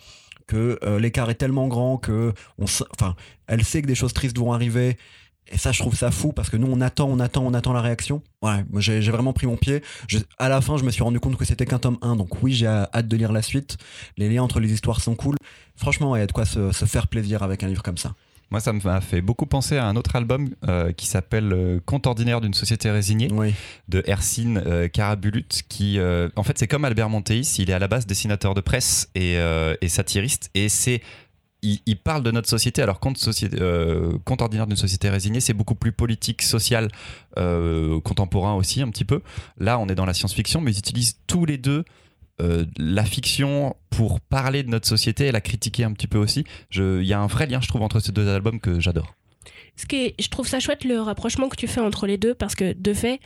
que 0.47 0.79
euh, 0.83 0.99
l'écart 0.99 1.31
est 1.31 1.37
tellement 1.37 1.69
grand 1.69 1.99
que 1.99 2.33
enfin, 2.61 3.15
elle 3.47 3.65
sait 3.65 3.83
que 3.83 3.87
des 3.87 3.95
choses 3.95 4.13
tristes 4.13 4.37
vont 4.37 4.53
arriver. 4.53 4.97
Et 5.53 5.59
ça, 5.59 5.73
je 5.73 5.81
trouve 5.81 5.97
ça 5.97 6.11
fou 6.11 6.33
parce 6.33 6.49
que 6.49 6.57
nous, 6.57 6.69
on 6.69 6.81
attend, 6.81 7.09
on 7.09 7.19
attend, 7.19 7.45
on 7.45 7.55
attend 7.55 7.73
la 7.73 7.81
réaction. 7.81 8.23
Ouais, 8.43 8.65
j'ai 8.79 9.01
vraiment 9.11 9.33
pris 9.33 9.47
mon 9.47 9.57
pied. 9.57 9.83
À 10.39 10.49
la 10.49 10.61
fin, 10.61 10.77
je 10.77 10.85
me 10.85 10.91
suis 10.91 11.03
rendu 11.03 11.19
compte 11.19 11.37
que 11.37 11.45
c'était 11.45 11.67
qu'un 11.67 11.79
tome 11.79 11.99
1. 12.03 12.17
Donc 12.17 12.43
oui, 12.43 12.53
j'ai 12.53 12.67
hâte 12.67 13.09
de 13.09 13.17
lire 13.17 13.33
la 13.33 13.43
suite. 13.43 13.77
Les 14.17 14.29
liens 14.29 14.43
entre 14.45 14.61
les 14.61 14.73
histoires 14.73 15.01
sont 15.01 15.17
cool. 15.17 15.37
Franchement, 15.77 16.15
il 16.15 16.21
y 16.21 16.23
a 16.23 16.27
de 16.27 16.33
quoi 16.33 16.45
se 16.45 16.71
faire 16.73 17.09
plaisir 17.09 17.43
avec 17.43 17.65
un 17.65 17.69
livre 17.69 17.83
comme 17.83 17.99
ça. 17.99 18.15
Moi, 18.51 18.61
ça 18.61 18.73
m'a 18.73 19.01
fait 19.01 19.21
beaucoup 19.21 19.47
penser 19.47 19.77
à 19.77 19.87
un 19.87 19.95
autre 19.95 20.17
album 20.17 20.49
euh, 20.69 20.93
qui 20.93 21.07
s'appelle 21.07 21.53
euh, 21.53 21.81
Conte 21.87 22.07
ordinaire 22.09 22.41
d'une 22.41 22.55
société 22.55 22.91
résignée 22.91 23.29
Oui. 23.33 23.55
de 23.89 24.03
Hercine 24.07 24.61
euh, 24.67 24.89
Karabulut 24.89 25.47
qui 25.69 25.99
euh, 25.99 26.29
en 26.35 26.43
fait 26.43 26.59
c'est 26.59 26.67
comme 26.67 26.85
Albert 26.85 27.09
Monteis 27.09 27.43
il 27.59 27.71
est 27.71 27.73
à 27.75 27.79
la 27.79 27.87
base 27.89 28.07
dessinateur 28.07 28.55
de 28.55 28.61
presse 28.61 29.09
et, 29.15 29.37
et 29.81 29.89
satiriste 29.89 30.51
et 30.55 30.69
c'est 30.69 31.01
il, 31.63 31.79
il 31.87 31.97
parle 31.99 32.23
de 32.23 32.31
notre 32.31 32.49
société 32.49 32.83
alors 32.83 33.01
société, 33.17 33.59
euh, 33.61 34.17
Conte 34.25 34.43
ordinaire 34.43 34.67
d'une 34.67 34.77
société 34.77 35.09
résignée 35.11 35.41
c'est 35.41 35.53
beaucoup 35.55 35.75
plus 35.75 35.93
politique 35.93 36.43
social 36.43 36.89
euh, 37.39 38.01
contemporain 38.01 38.55
aussi 38.55 38.83
un 38.83 38.89
petit 38.89 39.05
peu 39.05 39.23
là 39.59 39.79
on 39.79 39.87
est 39.89 39.95
dans 39.95 40.07
la 40.07 40.15
science-fiction 40.15 40.61
mais 40.61 40.73
ils 40.73 40.79
utilisent 40.79 41.19
tous 41.27 41.45
les 41.45 41.59
deux 41.59 41.85
euh, 42.41 42.65
la 42.79 43.05
fiction 43.05 43.77
pour 43.91 44.21
parler 44.21 44.63
de 44.63 44.69
notre 44.69 44.89
société 44.89 45.27
et 45.27 45.33
la 45.33 45.41
critiquer 45.41 45.85
un 45.85 45.93
petit 45.93 46.07
peu 46.07 46.19
aussi 46.19 46.45
il 46.73 47.03
y 47.03 47.13
a 47.13 47.21
un 47.21 47.27
vrai 47.27 47.47
lien 47.47 47.61
je 47.61 47.69
trouve 47.69 47.83
entre 47.83 48.01
ces 48.01 48.13
deux 48.13 48.29
albums 48.29 48.61
que 48.61 48.81
j'adore 48.81 49.15
Ce 49.77 49.87
qui 49.87 50.15
je 50.19 50.29
trouve 50.29 50.49
ça 50.49 50.61
chouette 50.61 50.85
le 50.85 51.01
rapprochement 51.01 51.49
que 51.49 51.57
tu 51.57 51.67
fais 51.67 51.81
entre 51.81 52.07
les 52.07 52.17
deux 52.17 52.35
parce 52.35 52.55
que 52.55 52.73
de 52.73 52.95
fait, 52.95 53.21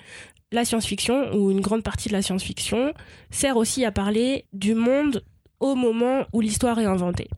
la 0.52 0.64
science-fiction 0.64 1.34
ou 1.34 1.50
une 1.50 1.60
grande 1.60 1.82
partie 1.82 2.08
de 2.08 2.14
la 2.14 2.22
science-fiction 2.22 2.94
sert 3.30 3.56
aussi 3.56 3.84
à 3.84 3.92
parler 3.92 4.46
du 4.52 4.74
monde 4.74 5.24
au 5.60 5.74
moment 5.74 6.26
où 6.32 6.40
l'histoire 6.40 6.78
est 6.78 6.84
inventée. 6.84 7.28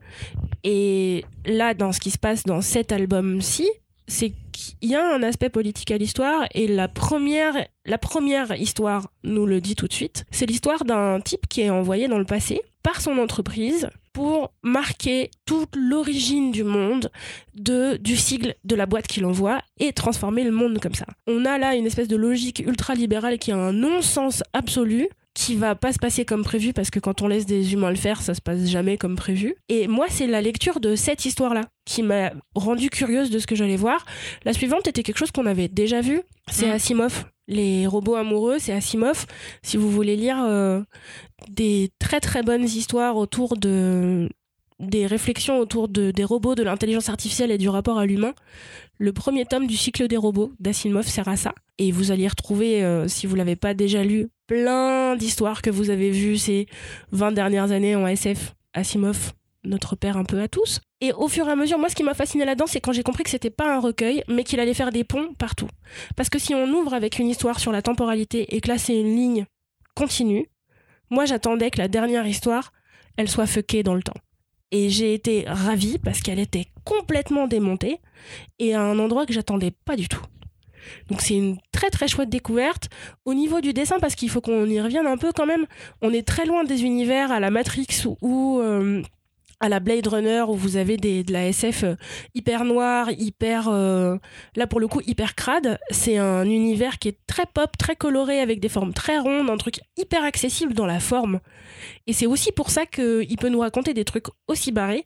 Et 0.63 1.23
là, 1.45 1.73
dans 1.73 1.91
ce 1.91 1.99
qui 1.99 2.11
se 2.11 2.17
passe 2.17 2.43
dans 2.43 2.61
cet 2.61 2.91
album-ci, 2.91 3.67
c'est 4.07 4.33
qu'il 4.51 4.89
y 4.89 4.95
a 4.95 5.13
un 5.13 5.21
aspect 5.23 5.49
politique 5.49 5.91
à 5.91 5.97
l'histoire 5.97 6.45
et 6.53 6.67
la 6.67 6.87
première, 6.87 7.53
la 7.85 7.97
première 7.97 8.53
histoire 8.55 9.11
nous 9.23 9.45
le 9.45 9.61
dit 9.61 9.75
tout 9.75 9.87
de 9.87 9.93
suite. 9.93 10.25
C'est 10.31 10.45
l'histoire 10.45 10.85
d'un 10.85 11.19
type 11.19 11.47
qui 11.47 11.61
est 11.61 11.69
envoyé 11.69 12.07
dans 12.07 12.17
le 12.17 12.25
passé 12.25 12.61
par 12.83 13.01
son 13.01 13.17
entreprise 13.17 13.89
pour 14.13 14.53
marquer 14.63 15.29
toute 15.45 15.75
l'origine 15.75 16.51
du 16.51 16.63
monde 16.63 17.11
de, 17.53 17.97
du 17.97 18.15
sigle 18.15 18.55
de 18.63 18.75
la 18.75 18.85
boîte 18.85 19.07
qu'il 19.07 19.25
envoie 19.25 19.61
et 19.77 19.93
transformer 19.93 20.43
le 20.43 20.51
monde 20.51 20.79
comme 20.79 20.95
ça. 20.95 21.05
On 21.27 21.45
a 21.45 21.57
là 21.57 21.75
une 21.75 21.85
espèce 21.85 22.07
de 22.07 22.15
logique 22.15 22.63
ultra-libérale 22.65 23.37
qui 23.37 23.51
a 23.51 23.57
un 23.57 23.73
non-sens 23.73 24.41
absolu 24.53 25.09
qui 25.37 25.53
va 25.53 25.75
pas 25.75 25.93
se 25.93 25.99
passer 25.99 26.25
comme 26.25 26.43
prévu 26.43 26.73
parce 26.73 26.89
que 26.89 26.99
quand 26.99 27.21
on 27.21 27.27
laisse 27.27 27.45
des 27.45 27.73
humains 27.73 27.91
le 27.91 27.95
faire, 27.95 28.23
ça 28.23 28.33
se 28.33 28.41
passe 28.41 28.65
jamais 28.65 28.97
comme 28.97 29.15
prévu. 29.15 29.53
Et 29.69 29.87
moi, 29.87 30.07
c'est 30.09 30.25
la 30.25 30.41
lecture 30.41 30.79
de 30.79 30.95
cette 30.95 31.25
histoire-là 31.25 31.61
qui 31.85 32.01
m'a 32.01 32.31
rendue 32.55 32.89
curieuse 32.89 33.29
de 33.29 33.37
ce 33.37 33.45
que 33.45 33.55
j'allais 33.55 33.75
voir. 33.75 34.03
La 34.45 34.53
suivante 34.53 34.87
était 34.87 35.03
quelque 35.03 35.19
chose 35.19 35.29
qu'on 35.29 35.45
avait 35.45 35.67
déjà 35.67 36.01
vu. 36.01 36.21
C'est 36.49 36.67
Mm. 36.67 36.71
Asimov. 36.71 37.25
Les 37.47 37.85
robots 37.85 38.15
amoureux, 38.15 38.57
c'est 38.57 38.73
Asimov. 38.73 39.27
Si 39.61 39.77
vous 39.77 39.91
voulez 39.91 40.15
lire 40.15 40.43
euh, 40.43 40.81
des 41.49 41.91
très 41.99 42.19
très 42.19 42.41
bonnes 42.41 42.65
histoires 42.65 43.15
autour 43.15 43.57
de 43.57 44.27
des 44.79 45.07
réflexions 45.07 45.59
autour 45.59 45.87
de, 45.87 46.11
des 46.11 46.23
robots, 46.23 46.55
de 46.55 46.63
l'intelligence 46.63 47.09
artificielle 47.09 47.51
et 47.51 47.57
du 47.57 47.69
rapport 47.69 47.97
à 47.97 48.05
l'humain. 48.05 48.33
Le 48.99 49.11
premier 49.11 49.45
tome 49.45 49.65
du 49.65 49.75
cycle 49.75 50.07
des 50.07 50.17
robots 50.17 50.51
d'Asimov 50.59 51.07
sert 51.07 51.27
à 51.27 51.35
ça. 51.35 51.53
Et 51.79 51.91
vous 51.91 52.11
allez 52.11 52.27
retrouver, 52.27 52.83
euh, 52.83 53.07
si 53.07 53.25
vous 53.25 53.35
l'avez 53.35 53.55
pas 53.55 53.73
déjà 53.73 54.03
lu, 54.03 54.29
plein 54.47 55.15
d'histoires 55.15 55.61
que 55.61 55.69
vous 55.69 55.89
avez 55.89 56.09
vues 56.09 56.37
ces 56.37 56.67
20 57.11 57.33
dernières 57.33 57.71
années 57.71 57.95
en 57.95 58.07
SF. 58.07 58.55
Asimov, 58.73 59.33
notre 59.63 59.95
père 59.95 60.17
un 60.17 60.23
peu 60.23 60.41
à 60.41 60.47
tous. 60.47 60.81
Et 61.01 61.13
au 61.13 61.27
fur 61.27 61.47
et 61.47 61.51
à 61.51 61.55
mesure, 61.55 61.77
moi, 61.77 61.89
ce 61.89 61.95
qui 61.95 62.03
m'a 62.03 62.13
fasciné 62.13 62.45
là-dedans, 62.45 62.67
c'est 62.67 62.81
quand 62.81 62.93
j'ai 62.93 63.03
compris 63.03 63.23
que 63.23 63.29
c'était 63.29 63.49
pas 63.49 63.75
un 63.75 63.79
recueil, 63.79 64.23
mais 64.27 64.43
qu'il 64.43 64.59
allait 64.59 64.73
faire 64.73 64.91
des 64.91 65.03
ponts 65.03 65.33
partout. 65.37 65.67
Parce 66.15 66.29
que 66.29 66.39
si 66.39 66.55
on 66.55 66.67
ouvre 66.73 66.93
avec 66.93 67.19
une 67.19 67.27
histoire 67.27 67.59
sur 67.59 67.71
la 67.71 67.81
temporalité 67.81 68.55
et 68.55 68.61
que 68.61 68.69
là, 68.69 68.77
c'est 68.77 68.99
une 68.99 69.15
ligne 69.15 69.45
continue, 69.95 70.47
moi, 71.09 71.25
j'attendais 71.25 71.69
que 71.69 71.77
la 71.77 71.87
dernière 71.87 72.25
histoire, 72.25 72.73
elle 73.15 73.29
soit 73.29 73.47
fuckée 73.47 73.83
dans 73.83 73.95
le 73.95 74.03
temps. 74.03 74.19
Et 74.71 74.89
j'ai 74.89 75.13
été 75.13 75.45
ravie 75.47 75.97
parce 75.97 76.19
qu'elle 76.21 76.39
était 76.39 76.65
complètement 76.83 77.47
démontée 77.47 77.99
et 78.59 78.73
à 78.73 78.81
un 78.81 78.99
endroit 78.99 79.25
que 79.25 79.33
j'attendais 79.33 79.71
pas 79.71 79.95
du 79.95 80.09
tout. 80.09 80.21
Donc 81.09 81.21
c'est 81.21 81.35
une 81.35 81.57
très 81.71 81.89
très 81.89 82.07
chouette 82.07 82.29
découverte. 82.29 82.89
Au 83.25 83.33
niveau 83.33 83.61
du 83.61 83.73
dessin, 83.73 83.99
parce 83.99 84.15
qu'il 84.15 84.29
faut 84.29 84.41
qu'on 84.41 84.65
y 84.65 84.79
revienne 84.79 85.07
un 85.07 85.17
peu 85.17 85.31
quand 85.31 85.45
même, 85.45 85.65
on 86.01 86.13
est 86.13 86.27
très 86.27 86.45
loin 86.45 86.63
des 86.63 86.83
univers 86.83 87.31
à 87.31 87.39
la 87.39 87.51
Matrix 87.51 87.87
ou, 88.21 88.59
euh, 88.59 89.01
à 89.59 89.69
la 89.69 89.79
Blade 89.79 90.07
Runner 90.07 90.43
où 90.47 90.53
vous 90.53 90.77
avez 90.77 90.97
de 90.97 91.31
la 91.31 91.47
SF 91.47 91.83
euh, 91.83 91.95
hyper 92.35 92.63
noire, 92.63 93.09
hyper... 93.11 93.67
euh, 93.69 94.17
là 94.55 94.67
pour 94.67 94.79
le 94.79 94.87
coup 94.87 95.01
hyper 95.05 95.35
crade. 95.35 95.79
C'est 95.89 96.17
un 96.17 96.45
univers 96.45 96.99
qui 96.99 97.09
est 97.09 97.17
très 97.27 97.45
pop, 97.45 97.75
très 97.77 97.95
coloré, 97.95 98.39
avec 98.39 98.59
des 98.59 98.69
formes 98.69 98.93
très 98.93 99.17
rondes, 99.17 99.49
un 99.49 99.57
truc 99.57 99.79
hyper 99.97 100.23
accessible 100.23 100.73
dans 100.73 100.85
la 100.85 100.99
forme. 100.99 101.39
Et 102.09 102.13
c'est 102.13 102.25
aussi 102.25 102.53
pour 102.53 102.69
ça 102.69 102.85
qu'il 102.85 103.35
peut 103.37 103.49
nous 103.49 103.59
raconter 103.59 103.93
des 103.93 104.05
trucs 104.05 104.27
aussi 104.47 104.71
barrés, 104.71 105.03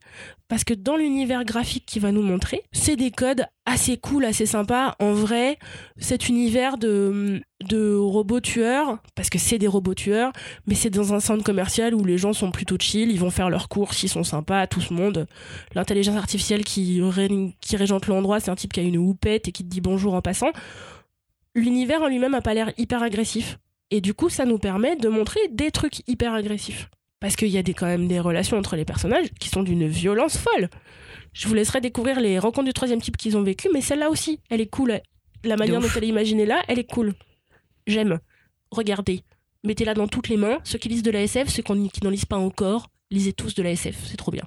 parce 0.48 0.64
que 0.64 0.76
dans 0.76 0.96
l'univers 0.96 1.46
graphique 1.46 1.86
qu'il 1.88 2.00
va 2.02 2.12
nous 2.12 2.22
montrer, 2.22 2.62
c'est 2.72 2.96
des 2.96 3.10
codes 3.10 3.46
assez 3.66 3.98
cool, 3.98 4.24
assez 4.24 4.46
sympas. 4.46 4.96
En 5.00 5.12
vrai, 5.14 5.58
cet 5.98 6.30
univers 6.30 6.78
de, 6.78 7.42
de 7.68 7.96
robots 7.96 8.40
tueurs, 8.40 9.00
parce 9.16 9.32
que 9.32 9.40
c'est 9.40 9.58
des 9.58 9.68
robots 9.68 9.96
tueurs, 9.96 10.32
mais 10.68 10.76
c'est 10.76 10.92
dans 10.92 11.12
un 11.14 11.20
centre 11.20 11.44
commercial 11.44 11.96
où 11.96 12.06
les 12.06 12.20
gens 12.20 12.34
sont 12.34 12.52
plutôt 12.52 12.78
chill, 12.80 13.10
ils 13.10 13.20
vont 13.20 13.32
faire 13.32 13.50
leurs 13.50 13.68
courses, 13.68 14.04
ils 14.04 14.10
sont 14.10 14.24
sympas, 14.24 14.68
tout 14.68 14.82
ce 14.82 14.94
monde. 14.94 15.26
L'intelligence 15.74 16.18
artificielle 16.18 16.64
qui, 16.64 17.02
ré- 17.02 17.56
qui 17.62 17.78
régente 17.78 18.06
l'endroit, 18.06 18.40
c'est 18.40 18.52
un 18.52 18.56
type 18.56 18.74
qui 18.74 18.80
a 18.80 18.84
une 18.84 18.98
houppette 18.98 19.48
et 19.48 19.52
qui 19.52 19.64
te 19.64 19.70
dit 19.70 19.82
bonjour 19.82 20.14
en 20.14 20.22
passant. 20.22 20.52
L'univers 21.56 22.04
en 22.04 22.08
lui-même 22.08 22.36
a 22.36 22.42
pas 22.42 22.54
l'air 22.54 22.72
hyper 22.78 23.02
agressif. 23.02 23.58
Et 23.92 24.02
du 24.02 24.14
coup, 24.14 24.30
ça 24.30 24.46
nous 24.46 24.58
permet 24.58 24.96
de 24.96 25.10
montrer 25.10 25.40
des 25.50 25.70
trucs 25.70 26.08
hyper 26.08 26.34
agressifs. 26.34 26.90
Parce 27.20 27.36
qu'il 27.36 27.50
y 27.50 27.58
a 27.58 27.64
des, 27.64 27.74
quand 27.74 27.86
même 27.86 28.08
des 28.08 28.20
relations 28.20 28.58
entre 28.58 28.76
les 28.76 28.86
personnages 28.86 29.28
qui 29.40 29.50
sont 29.50 29.62
d'une 29.62 29.88
violence 29.88 30.38
folle. 30.38 30.70
Je 31.34 31.48
vous 31.48 31.54
laisserai 31.54 31.80
découvrir 31.82 32.20
les 32.20 32.40
rencontres 32.40 32.68
du 32.68 32.74
troisième 32.74 33.02
type 33.02 33.18
qu'ils 33.18 33.38
ont 33.38 33.44
vécues, 33.44 33.70
mais 33.72 33.82
celle-là 33.82 34.10
aussi, 34.10 34.40
elle 34.50 34.62
est 34.62 34.70
cool. 34.70 35.00
La 35.44 35.56
manière 35.56 35.80
dont 35.80 35.88
elle 35.96 36.04
est 36.06 36.08
imaginée 36.08 36.46
là, 36.46 36.64
elle 36.68 36.80
est 36.80 36.90
cool. 36.90 37.14
J'aime. 37.86 38.20
Regardez. 38.72 39.22
Mettez-la 39.64 39.94
dans 39.94 40.08
toutes 40.08 40.30
les 40.30 40.38
mains. 40.38 40.60
Ceux 40.64 40.80
qui 40.80 40.90
lisent 40.90 41.04
de 41.04 41.12
la 41.12 41.22
SF, 41.22 41.50
ceux 41.50 41.62
qui 41.62 42.04
n'en 42.04 42.10
lisent 42.10 42.26
pas 42.26 42.38
encore, 42.38 42.88
lisez 43.12 43.34
tous 43.34 43.54
de 43.54 43.62
la 43.62 43.72
SF. 43.72 43.96
C'est 44.06 44.18
trop 44.18 44.32
bien. 44.32 44.44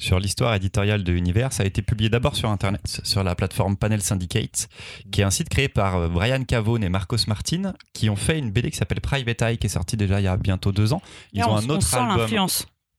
Sur 0.00 0.18
l'histoire 0.18 0.54
éditoriale 0.54 1.04
de 1.04 1.12
Univers. 1.12 1.52
Ça 1.52 1.62
a 1.62 1.66
été 1.66 1.82
publié 1.82 2.10
d'abord 2.10 2.34
sur 2.34 2.48
Internet, 2.50 3.00
sur 3.04 3.22
la 3.22 3.36
plateforme 3.36 3.76
Panel 3.76 4.02
Syndicate, 4.02 4.68
qui 5.12 5.20
est 5.20 5.24
un 5.24 5.30
site 5.30 5.48
créé 5.48 5.68
par 5.68 5.96
euh, 5.96 6.08
Brian 6.08 6.42
Cavone 6.42 6.82
et 6.82 6.88
Marcos 6.88 7.18
Martin, 7.28 7.74
qui 7.92 8.10
ont 8.10 8.16
fait 8.16 8.38
une 8.38 8.50
BD 8.50 8.70
qui 8.70 8.76
s'appelle 8.78 9.00
Private 9.00 9.42
Eye, 9.42 9.58
qui 9.58 9.66
est 9.66 9.70
sortie 9.70 9.96
déjà 9.96 10.20
il 10.20 10.24
y 10.24 10.26
a 10.28 10.36
bientôt 10.36 10.72
deux 10.72 10.92
ans. 10.92 11.02
Ils 11.32 11.40
Là, 11.40 11.48
ont 11.48 11.52
on, 11.52 11.56
un 11.58 11.66
on 11.66 11.68
autre 11.70 11.86
sent 11.86 11.96
album. 11.96 12.48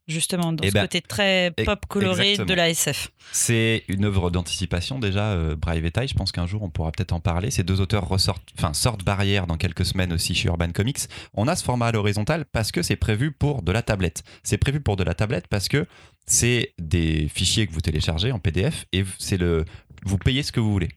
Justement, 0.08 0.54
dans 0.54 0.64
Eh 0.64 0.70
ce 0.70 0.74
ben, 0.74 0.82
côté 0.82 1.02
très 1.02 1.52
pop 1.66 1.86
coloré 1.88 2.32
exactement. 2.32 2.48
de 2.48 2.54
la 2.54 2.70
SF. 2.70 3.12
C'est 3.32 3.84
une 3.88 4.06
œuvre 4.06 4.30
d'anticipation 4.32 5.00
déjà, 5.00 5.32
euh, 5.32 5.56
Private 5.56 5.98
Eye. 5.98 6.08
Je 6.08 6.14
pense 6.14 6.32
qu'un 6.32 6.48
jour 6.48 6.64
on 6.64 6.70
pourra 6.70 6.92
peut-être 6.92 7.14
en 7.14 7.20
parler. 7.20 7.52
Ces 7.52 7.64
deux 7.64 7.82
auteurs 7.82 8.08
ressortent, 8.08 8.48
enfin 8.58 8.74
sortent 8.74 9.04
barrière 9.04 9.48
dans 9.48 9.58
quelques 9.58 9.86
semaines 9.86 10.14
aussi 10.14 10.36
chez 10.36 10.48
Urban 10.48 10.72
Comics. 10.72 11.00
On 11.34 11.48
a 11.48 11.56
ce 11.56 11.64
format 11.64 11.88
à 11.88 11.92
l'horizontale 11.92 12.46
parce 12.52 12.72
que 12.72 12.82
c'est 12.82 12.96
prévu 12.96 13.32
pour 13.32 13.62
de 13.62 13.72
la 13.72 13.82
tablette. 13.82 14.24
C'est 14.44 14.58
prévu 14.58 14.82
pour 14.82 14.96
de 14.98 15.04
la 15.04 15.14
tablette 15.14 15.48
parce 15.48 15.68
que 15.68 15.86
c'est 16.26 16.74
des 16.80 17.28
fichiers 17.34 17.68
que 17.68 17.74
vous 17.74 17.82
téléchargez 17.82 18.32
en 18.32 18.40
PDF 18.40 18.86
et 18.94 19.04
c'est 19.20 19.38
le, 19.38 19.66
vous 20.04 20.18
payez 20.18 20.44
ce 20.44 20.52
que 20.52 20.60
vous 20.60 20.72
voulez. 20.72 20.90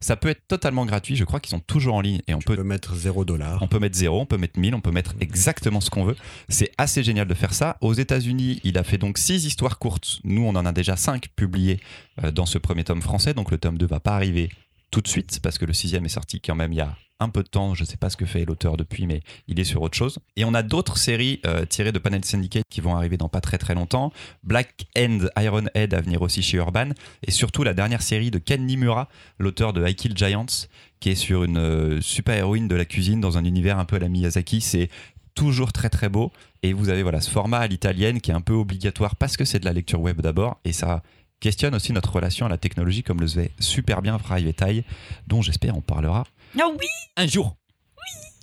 Ça 0.00 0.16
peut 0.16 0.28
être 0.28 0.46
totalement 0.48 0.86
gratuit. 0.86 1.16
Je 1.16 1.24
crois 1.24 1.40
qu'ils 1.40 1.50
sont 1.50 1.60
toujours 1.60 1.94
en 1.94 2.00
ligne 2.00 2.20
et 2.26 2.34
on 2.34 2.38
Tu 2.38 2.46
peut 2.46 2.62
mettre 2.62 2.94
0 2.94 3.24
dollar. 3.24 3.62
on 3.62 3.68
peut 3.68 3.78
mettre 3.78 3.96
0, 3.96 4.20
on 4.20 4.26
peut 4.26 4.36
mettre 4.38 4.58
1000, 4.58 4.74
on 4.74 4.80
peut 4.80 4.90
mettre 4.90 5.14
exactement 5.20 5.80
ce 5.80 5.90
qu'on 5.90 6.04
veut. 6.04 6.16
C'est 6.48 6.72
assez 6.78 7.02
génial 7.02 7.26
de 7.28 7.34
faire 7.34 7.54
ça. 7.54 7.76
Aux 7.80 7.94
États-Unis, 7.94 8.60
il 8.64 8.78
a 8.78 8.84
fait 8.84 8.98
donc 8.98 9.18
6 9.18 9.44
histoires 9.46 9.78
courtes. 9.78 10.20
Nous, 10.24 10.42
on 10.42 10.50
en 10.50 10.66
a 10.66 10.72
déjà 10.72 10.96
5 10.96 11.28
publiées 11.36 11.80
euh, 12.22 12.30
dans 12.30 12.46
ce 12.46 12.58
premier 12.58 12.84
tome 12.84 13.02
français. 13.02 13.34
Donc 13.34 13.50
le 13.50 13.58
tome 13.58 13.78
2 13.78 13.86
va 13.86 14.00
pas 14.00 14.14
arriver 14.14 14.50
tout 14.92 15.00
de 15.00 15.08
suite 15.08 15.40
parce 15.42 15.58
que 15.58 15.64
le 15.64 15.72
sixième 15.72 16.04
est 16.04 16.10
sorti 16.10 16.40
quand 16.40 16.54
même 16.54 16.72
il 16.72 16.76
y 16.76 16.80
a 16.80 16.94
un 17.18 17.28
peu 17.28 17.42
de 17.42 17.48
temps. 17.48 17.74
Je 17.74 17.84
sais 17.84 17.96
pas 17.96 18.10
ce 18.10 18.16
que 18.16 18.26
fait 18.26 18.44
l'auteur 18.44 18.76
depuis, 18.76 19.06
mais 19.06 19.22
il 19.48 19.58
est 19.58 19.64
sur 19.64 19.80
autre 19.82 19.96
chose. 19.96 20.18
Et 20.36 20.44
on 20.44 20.54
a 20.54 20.62
d'autres 20.62 20.98
séries 20.98 21.40
euh, 21.46 21.64
tirées 21.64 21.92
de 21.92 21.98
Panel 21.98 22.24
Syndicate 22.24 22.64
qui 22.68 22.80
vont 22.80 22.94
arriver 22.94 23.16
dans 23.16 23.28
pas 23.28 23.40
très 23.40 23.58
très 23.58 23.74
longtemps. 23.74 24.12
Black 24.42 24.86
End, 24.96 25.26
Iron 25.38 25.64
Head 25.74 25.94
à 25.94 26.00
venir 26.00 26.20
aussi 26.22 26.42
chez 26.42 26.58
Urban. 26.58 26.90
Et 27.26 27.30
surtout 27.30 27.62
la 27.62 27.74
dernière 27.74 28.02
série 28.02 28.30
de 28.30 28.38
Ken 28.38 28.66
Nimura, 28.66 29.08
l'auteur 29.38 29.72
de 29.72 29.86
I 29.86 29.94
Kill 29.94 30.16
Giants, 30.16 30.66
qui 31.00 31.10
est 31.10 31.14
sur 31.14 31.44
une 31.44 31.58
euh, 31.58 32.00
super 32.00 32.36
héroïne 32.36 32.68
de 32.68 32.76
la 32.76 32.84
cuisine 32.84 33.20
dans 33.20 33.38
un 33.38 33.44
univers 33.44 33.78
un 33.78 33.84
peu 33.84 33.96
à 33.96 34.00
la 34.00 34.08
Miyazaki. 34.08 34.60
C'est 34.60 34.90
toujours 35.34 35.72
très 35.72 35.88
très 35.88 36.08
beau. 36.08 36.32
Et 36.62 36.72
vous 36.72 36.90
avez 36.90 37.02
voilà 37.02 37.20
ce 37.20 37.30
format 37.30 37.58
à 37.58 37.66
l'italienne 37.66 38.20
qui 38.20 38.30
est 38.30 38.34
un 38.34 38.40
peu 38.40 38.52
obligatoire 38.52 39.16
parce 39.16 39.36
que 39.36 39.44
c'est 39.44 39.58
de 39.58 39.64
la 39.64 39.72
lecture 39.72 40.00
web 40.00 40.20
d'abord. 40.20 40.60
Et 40.64 40.72
ça 40.72 41.02
questionne 41.42 41.74
aussi 41.74 41.92
notre 41.92 42.12
relation 42.12 42.46
à 42.46 42.48
la 42.48 42.56
technologie, 42.56 43.02
comme 43.02 43.20
le 43.20 43.26
faisait 43.26 43.50
super 43.58 44.00
bien 44.00 44.18
Fry 44.18 44.54
Taille, 44.54 44.84
dont 45.26 45.42
j'espère 45.42 45.76
on 45.76 45.80
parlera 45.82 46.24
Ah 46.58 46.64
oui 46.70 46.86
un 47.16 47.26
jour. 47.26 47.56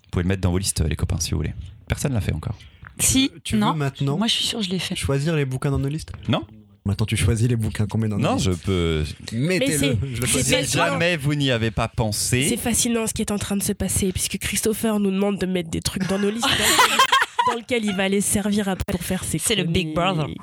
Vous 0.03 0.09
pouvez 0.11 0.23
le 0.23 0.29
mettre 0.29 0.41
dans 0.41 0.51
vos 0.51 0.57
listes, 0.57 0.81
les 0.81 0.95
copains, 0.95 1.19
si 1.19 1.31
vous 1.31 1.37
voulez. 1.37 1.53
Personne 1.87 2.13
l'a 2.13 2.21
fait 2.21 2.33
encore. 2.33 2.55
Si. 2.99 3.31
Tu 3.43 3.55
non. 3.55 3.71
veux 3.73 3.77
maintenant 3.79 4.17
Moi, 4.17 4.27
je 4.27 4.33
suis 4.33 4.43
sûre, 4.45 4.61
je 4.61 4.69
l'ai 4.69 4.79
fait. 4.79 4.95
choisir 4.95 5.35
les 5.35 5.45
bouquins 5.45 5.71
dans 5.71 5.79
nos 5.79 5.87
listes? 5.87 6.11
Non. 6.27 6.45
Maintenant, 6.85 7.05
tu 7.05 7.15
choisis 7.15 7.47
les 7.47 7.55
bouquins 7.55 7.85
qu'on 7.87 7.97
met 7.99 8.07
dans 8.09 8.17
nos 8.17 8.23
Non, 8.29 8.35
listes. 8.35 8.45
je 8.45 8.51
peux. 8.51 9.03
Mettez-le. 9.31 9.77
c'est- 9.77 9.97
Je 10.01 10.21
le 10.21 10.25
c'est 10.27 10.31
choisis. 10.31 10.47
Si 10.47 10.53
fascinant. 10.55 10.85
jamais 10.85 11.15
vous 11.17 11.35
n'y 11.35 11.51
avez 11.51 11.71
pas 11.71 11.87
C'est 11.89 11.95
pensé, 11.95 12.57
fascinant 12.57 13.07
ce 13.07 13.13
qui 13.13 13.21
est 13.21 13.31
en 13.31 13.37
train 13.37 13.55
de 13.57 13.63
se 13.63 13.73
passer, 13.73 14.11
puisque 14.11 14.37
Christopher 14.39 14.99
nous 14.99 15.11
demande 15.11 15.37
de 15.39 15.45
mettre 15.45 15.69
des 15.69 15.81
trucs 15.81 16.07
dans 16.07 16.17
nos 16.19 16.29
listes 16.31 16.43
dans, 17.51 17.55
lequel 17.59 17.85
il 17.85 17.95
va 17.95 18.09
les 18.09 18.21
servir 18.21 18.67
après 18.67 18.91
pour 18.91 19.03
faire 19.03 19.23
ses 19.23 19.37
C'est 19.37 19.55
le 19.55 19.63
Big 19.65 19.93
Brother. 19.93 20.23
chroniques. 20.23 20.39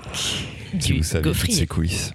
Si 0.80 0.92
vous 0.96 1.02
savez 1.02 1.32
toutes 1.32 1.52
ces 1.52 1.66
coulisses. 1.66 2.12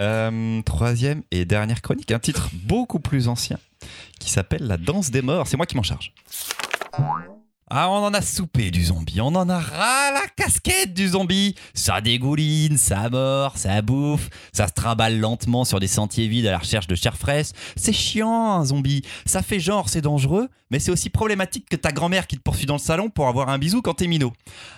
Euh, 0.00 0.62
troisième 0.62 1.22
et 1.32 1.44
dernière 1.44 1.82
chronique, 1.82 2.12
un 2.12 2.20
titre 2.20 2.50
beaucoup 2.52 3.00
plus 3.00 3.26
ancien 3.26 3.58
qui 4.20 4.30
s'appelle 4.30 4.66
La 4.66 4.76
danse 4.76 5.10
des 5.10 5.22
morts. 5.22 5.48
C'est 5.48 5.56
moi 5.56 5.66
qui 5.66 5.76
m'en 5.76 5.82
charge. 5.82 6.12
Ah, 7.70 7.90
on 7.90 7.96
en 7.96 8.14
a 8.14 8.22
soupé 8.22 8.70
du 8.70 8.82
zombie, 8.82 9.20
on 9.20 9.34
en 9.34 9.46
a 9.50 9.58
ras 9.58 10.10
la 10.12 10.26
casquette 10.34 10.94
du 10.94 11.08
zombie. 11.08 11.54
Ça 11.74 12.00
dégouline, 12.00 12.78
ça 12.78 13.10
mord, 13.10 13.58
ça 13.58 13.82
bouffe, 13.82 14.30
ça 14.52 14.68
se 14.68 14.72
trimballe 14.72 15.20
lentement 15.20 15.66
sur 15.66 15.78
des 15.78 15.86
sentiers 15.86 16.28
vides 16.28 16.46
à 16.46 16.52
la 16.52 16.58
recherche 16.58 16.86
de 16.86 16.94
chair 16.94 17.18
fraîche. 17.18 17.48
C'est 17.76 17.92
chiant 17.92 18.52
un 18.52 18.64
zombie. 18.64 19.02
Ça 19.26 19.42
fait 19.42 19.60
genre 19.60 19.90
c'est 19.90 20.00
dangereux, 20.00 20.48
mais 20.70 20.78
c'est 20.78 20.90
aussi 20.90 21.10
problématique 21.10 21.68
que 21.68 21.76
ta 21.76 21.92
grand-mère 21.92 22.26
qui 22.26 22.38
te 22.38 22.42
poursuit 22.42 22.64
dans 22.64 22.76
le 22.76 22.80
salon 22.80 23.10
pour 23.10 23.28
avoir 23.28 23.50
un 23.50 23.58
bisou 23.58 23.82
quand 23.82 23.94
t'es 23.94 24.06
minot. 24.06 24.32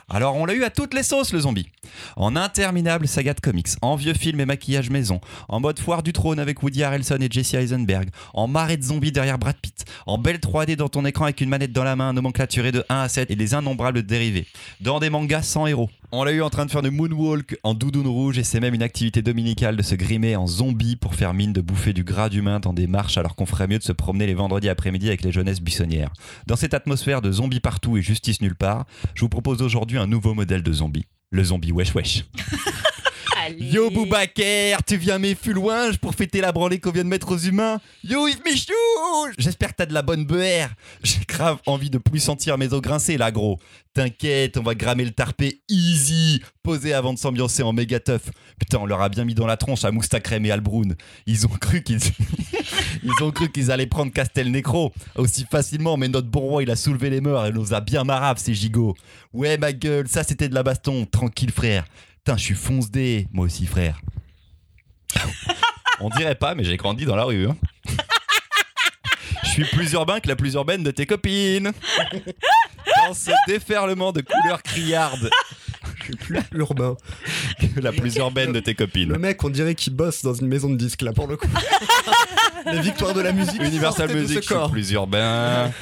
Alors 0.09 0.35
on 0.35 0.44
l'a 0.44 0.55
eu 0.55 0.64
à 0.64 0.70
toutes 0.70 0.94
les 0.94 1.05
sauces 1.05 1.33
le 1.33 1.38
zombie. 1.38 1.68
En 2.16 2.35
interminable 2.35 3.07
saga 3.07 3.35
de 3.35 3.40
comics, 3.40 3.68
en 3.83 3.94
vieux 3.94 4.14
films 4.14 4.40
et 4.40 4.46
maquillage 4.46 4.90
maison, 4.90 5.20
en 5.48 5.61
mode 5.61 5.79
foire 5.79 6.03
du 6.03 6.12
trône 6.12 6.40
avec 6.40 6.61
Woody 6.61 6.83
Harrelson 6.83 7.18
et 7.20 7.29
Jesse 7.31 7.55
Eisenberg, 7.55 8.11
en 8.35 8.48
marée 8.48 8.76
de 8.76 8.83
zombies 8.83 9.12
derrière 9.12 9.38
Brad 9.38 9.57
Pitt, 9.57 9.85
en 10.07 10.18
belle 10.18 10.38
3D 10.38 10.74
dans 10.74 10.88
ton 10.88 11.05
écran 11.05 11.24
avec 11.26 11.40
une 11.40 11.48
manette 11.48 11.72
dans 11.72 11.85
la 11.85 11.94
main, 11.94 12.12
nomenclaturée 12.12 12.72
de 12.72 12.79
1 12.88 13.00
à 13.00 13.08
7 13.08 13.30
et 13.30 13.34
les 13.34 13.52
innombrables 13.52 14.02
dérivés, 14.02 14.46
dans 14.80 15.00
des 15.00 15.10
mangas 15.10 15.42
sans 15.42 15.66
héros. 15.66 15.90
On 16.12 16.24
l'a 16.24 16.32
eu 16.32 16.42
en 16.42 16.50
train 16.50 16.66
de 16.66 16.70
faire 16.70 16.82
de 16.82 16.90
moonwalk 16.90 17.58
en 17.62 17.74
doudoune 17.74 18.08
rouge 18.08 18.38
et 18.38 18.42
c'est 18.42 18.58
même 18.58 18.74
une 18.74 18.82
activité 18.82 19.22
dominicale 19.22 19.76
de 19.76 19.82
se 19.82 19.94
grimer 19.94 20.34
en 20.34 20.46
zombie 20.46 20.96
pour 20.96 21.14
faire 21.14 21.34
mine 21.34 21.52
de 21.52 21.60
bouffer 21.60 21.92
du 21.92 22.02
gras 22.02 22.28
d'humain 22.28 22.58
dans 22.58 22.72
des 22.72 22.86
marches 22.88 23.16
alors 23.16 23.36
qu'on 23.36 23.46
ferait 23.46 23.68
mieux 23.68 23.78
de 23.78 23.84
se 23.84 23.92
promener 23.92 24.26
les 24.26 24.34
vendredis 24.34 24.68
après-midi 24.68 25.08
avec 25.08 25.22
les 25.22 25.30
jeunesses 25.30 25.60
buissonnières. 25.60 26.12
Dans 26.46 26.56
cette 26.56 26.74
atmosphère 26.74 27.22
de 27.22 27.30
zombies 27.30 27.60
partout 27.60 27.96
et 27.96 28.02
justice 28.02 28.40
nulle 28.40 28.56
part, 28.56 28.86
je 29.14 29.20
vous 29.20 29.28
propose 29.28 29.62
aujourd'hui 29.62 29.98
un 29.98 30.06
nouveau 30.06 30.34
modèle 30.34 30.62
de 30.62 30.72
zombie. 30.72 31.06
Le 31.30 31.44
zombie 31.44 31.70
wesh 31.70 31.94
wesh. 31.94 32.24
Yo 33.58 33.90
Boubacar, 33.90 34.84
tu 34.84 34.96
viens 34.96 35.18
mes 35.18 35.36
loin 35.46 35.90
pour 36.00 36.14
fêter 36.14 36.40
la 36.40 36.52
branlée 36.52 36.78
qu'on 36.78 36.90
vient 36.90 37.04
de 37.04 37.08
mettre 37.08 37.32
aux 37.32 37.38
humains. 37.38 37.80
Yo 38.04 38.28
Yves 38.28 38.42
Michou 38.44 38.72
J'espère 39.38 39.70
que 39.70 39.76
t'as 39.76 39.86
de 39.86 39.94
la 39.94 40.02
bonne 40.02 40.24
beurre 40.24 40.70
J'ai 41.02 41.20
grave 41.26 41.58
envie 41.66 41.90
de 41.90 41.98
plus 41.98 42.20
sentir 42.20 42.58
mes 42.58 42.72
os 42.72 42.80
grincer 42.80 43.16
là 43.16 43.30
gros. 43.30 43.58
T'inquiète, 43.94 44.56
on 44.56 44.62
va 44.62 44.74
grammer 44.74 45.04
le 45.04 45.10
tarpé 45.10 45.62
easy 45.68 46.42
Posé 46.62 46.92
avant 46.92 47.12
de 47.12 47.18
s'ambiancer 47.18 47.62
en 47.62 47.72
méga 47.72 47.98
teuf. 47.98 48.30
Putain, 48.58 48.78
on 48.78 48.86
leur 48.86 49.00
a 49.00 49.08
bien 49.08 49.24
mis 49.24 49.34
dans 49.34 49.46
la 49.46 49.56
tronche 49.56 49.84
à 49.84 49.90
Moustakrem 49.90 50.44
et 50.44 50.50
Albroun. 50.50 50.94
Ils 51.26 51.46
ont 51.46 51.50
cru 51.50 51.82
qu'ils... 51.82 52.00
Ils 53.02 53.22
ont 53.22 53.30
cru 53.30 53.50
qu'ils 53.50 53.70
allaient 53.70 53.86
prendre 53.86 54.12
Castelnecro 54.12 54.92
aussi 55.16 55.46
facilement, 55.50 55.96
mais 55.96 56.08
notre 56.08 56.28
bon 56.28 56.40
roi 56.40 56.62
il 56.62 56.70
a 56.70 56.76
soulevé 56.76 57.08
les 57.08 57.20
mœurs 57.20 57.46
et 57.46 57.52
nous 57.52 57.72
a 57.72 57.80
bien 57.80 58.04
marave 58.04 58.38
ces 58.38 58.54
gigots. 58.54 58.94
Ouais 59.32 59.56
ma 59.56 59.72
gueule, 59.72 60.06
ça 60.08 60.22
c'était 60.22 60.48
de 60.48 60.54
la 60.54 60.62
baston, 60.62 61.06
tranquille 61.06 61.50
frère. 61.50 61.86
Putain, 62.24 62.37
je 62.37 62.42
suis 62.44 62.54
fonce-dé, 62.54 63.26
moi 63.33 63.46
aussi 63.46 63.66
frère. 63.66 64.00
On 66.00 66.09
dirait 66.11 66.35
pas, 66.35 66.54
mais 66.54 66.64
j'ai 66.64 66.76
grandi 66.76 67.04
dans 67.04 67.16
la 67.16 67.24
rue. 67.24 67.48
hein. 67.48 67.56
Je 69.42 69.48
suis 69.48 69.64
plus 69.64 69.92
urbain 69.94 70.20
que 70.20 70.28
la 70.28 70.37
plus 70.37 70.54
urbaine 70.54 70.85
de 70.85 70.92
tes 70.92 71.06
copines. 71.06 71.72
Dans 73.09 73.14
ce 73.14 73.33
déferlement 73.48 74.12
de 74.12 74.20
couleurs 74.20 74.62
criardes 74.62 75.28
Je 75.98 76.04
suis 76.04 76.16
plus 76.16 76.40
urbain. 76.52 76.96
que 77.74 77.80
la 77.80 77.90
plus 77.90 78.14
urbaine 78.16 78.52
de 78.52 78.61
tes 78.61 78.70
Le 78.72 78.76
copines. 78.76 79.16
mec, 79.18 79.42
on 79.42 79.48
dirait 79.50 79.74
qu'il 79.74 79.92
bosse 79.94 80.22
dans 80.22 80.35
une 80.35 80.46
maison 80.46 80.70
de 80.70 80.76
disques 80.76 81.02
là 81.02 81.12
pour 81.12 81.26
le 81.26 81.37
coup. 81.37 81.48
Les 82.66 82.80
victoires 82.80 83.12
de 83.14 83.22
la 83.22 83.33
musique. 83.33 83.61
Universal 83.61 84.09
sortaient 84.09 84.14
de 84.14 84.20
Music, 84.20 84.37
ce 84.37 84.40
je 84.42 84.46
suis 84.46 84.54
corps. 84.54 84.70
plus 84.70 84.90
urbain. 84.92 85.72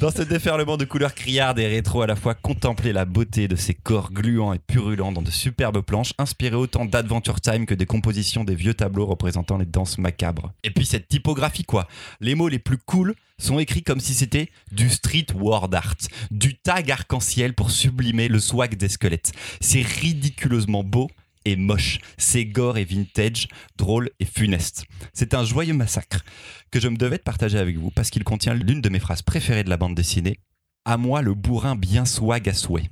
Dans 0.00 0.10
ce 0.10 0.22
déferlement 0.22 0.76
de 0.76 0.84
couleurs 0.84 1.14
criardes 1.14 1.58
et 1.58 1.66
rétro, 1.66 2.02
à 2.02 2.06
la 2.06 2.16
fois 2.16 2.34
contempler 2.34 2.92
la 2.92 3.04
beauté 3.04 3.46
de 3.48 3.56
ces 3.56 3.74
corps 3.74 4.12
gluants 4.12 4.52
et 4.52 4.58
purulents 4.58 5.12
dans 5.12 5.22
de 5.22 5.30
superbes 5.30 5.80
planches, 5.80 6.12
inspirées 6.18 6.56
autant 6.56 6.84
d'Adventure 6.84 7.40
Time 7.40 7.64
que 7.64 7.74
des 7.74 7.86
compositions 7.86 8.44
des 8.44 8.54
vieux 8.54 8.74
tableaux 8.74 9.06
représentant 9.06 9.56
les 9.56 9.66
danses 9.66 9.98
macabres. 9.98 10.52
Et 10.64 10.70
puis 10.70 10.84
cette 10.84 11.08
typographie, 11.08 11.64
quoi. 11.64 11.86
Les 12.20 12.34
mots 12.34 12.48
les 12.48 12.58
plus 12.58 12.78
cool 12.78 13.14
sont 13.38 13.58
écrits 13.58 13.82
comme 13.82 14.00
si 14.00 14.14
c'était 14.14 14.50
du 14.72 14.90
street 14.90 15.26
word 15.34 15.70
art, 15.72 15.94
du 16.30 16.56
tag 16.56 16.90
arc-en-ciel 16.90 17.54
pour 17.54 17.70
sublimer 17.70 18.28
le 18.28 18.40
swag 18.40 18.76
des 18.76 18.88
squelettes. 18.88 19.32
C'est 19.60 19.82
ridiculeusement 19.82 20.84
beau 20.84 21.08
et 21.44 21.56
moche. 21.56 21.98
C'est 22.18 22.44
gore 22.44 22.78
et 22.78 22.84
vintage, 22.84 23.48
drôle 23.76 24.10
et 24.20 24.24
funeste. 24.24 24.84
C'est 25.12 25.34
un 25.34 25.44
joyeux 25.44 25.74
massacre 25.74 26.24
que 26.70 26.80
je 26.80 26.88
me 26.88 26.96
devais 26.96 27.18
de 27.18 27.22
partager 27.22 27.58
avec 27.58 27.76
vous 27.76 27.90
parce 27.90 28.10
qu'il 28.10 28.24
contient 28.24 28.54
l'une 28.54 28.80
de 28.80 28.88
mes 28.88 28.98
phrases 29.00 29.22
préférées 29.22 29.64
de 29.64 29.70
la 29.70 29.76
bande 29.76 29.94
dessinée. 29.94 30.38
À 30.84 30.96
moi 30.96 31.22
le 31.22 31.34
bourrin 31.34 31.76
bien 31.76 32.04
swag 32.04 32.48
à 32.48 32.54
souhait. 32.54 32.90